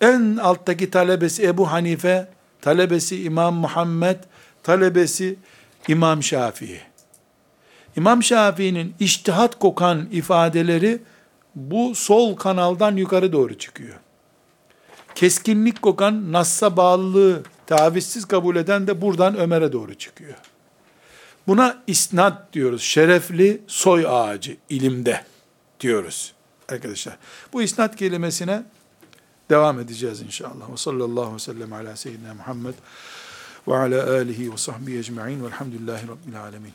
En 0.00 0.36
alttaki 0.36 0.90
talebesi 0.90 1.46
Ebu 1.46 1.72
Hanife, 1.72 2.28
talebesi 2.60 3.22
İmam 3.22 3.54
Muhammed, 3.54 4.16
talebesi 4.62 5.36
İmam 5.88 6.22
Şafii. 6.22 6.80
İmam 7.96 8.22
Şafii'nin 8.22 8.94
iştihat 9.00 9.58
kokan 9.58 10.08
ifadeleri 10.12 10.98
bu 11.54 11.94
sol 11.94 12.36
kanaldan 12.36 12.96
yukarı 12.96 13.32
doğru 13.32 13.58
çıkıyor. 13.58 13.94
Keskinlik 15.16 15.82
kokan 15.82 16.32
Nass'a 16.32 16.76
bağlılığı 16.76 17.42
tavizsiz 17.66 18.24
kabul 18.24 18.56
eden 18.56 18.86
de 18.86 19.00
buradan 19.00 19.36
Ömer'e 19.36 19.72
doğru 19.72 19.94
çıkıyor. 19.94 20.34
Buna 21.46 21.82
isnat 21.86 22.52
diyoruz. 22.52 22.82
Şerefli 22.82 23.62
soy 23.66 24.06
ağacı 24.08 24.56
ilimde 24.68 25.24
diyoruz 25.80 26.32
arkadaşlar. 26.68 27.16
Bu 27.52 27.62
isnat 27.62 27.96
kelimesine 27.96 28.62
devam 29.50 29.80
edeceğiz 29.80 30.20
inşallah. 30.20 30.72
Ve 30.72 30.76
sallallahu 30.76 31.20
aleyhi 31.20 31.34
ve 31.34 31.38
sellem 31.38 31.72
ala 31.72 31.96
seyyidina 31.96 32.34
Muhammed 32.34 32.74
ve 33.68 33.76
ala 33.76 34.10
alihi 34.10 34.52
ve 34.52 34.56
sahbihi 34.56 34.98
ecma'in 34.98 35.44
velhamdülillahi 35.44 36.08
rabbil 36.08 36.42
alemin. 36.42 36.72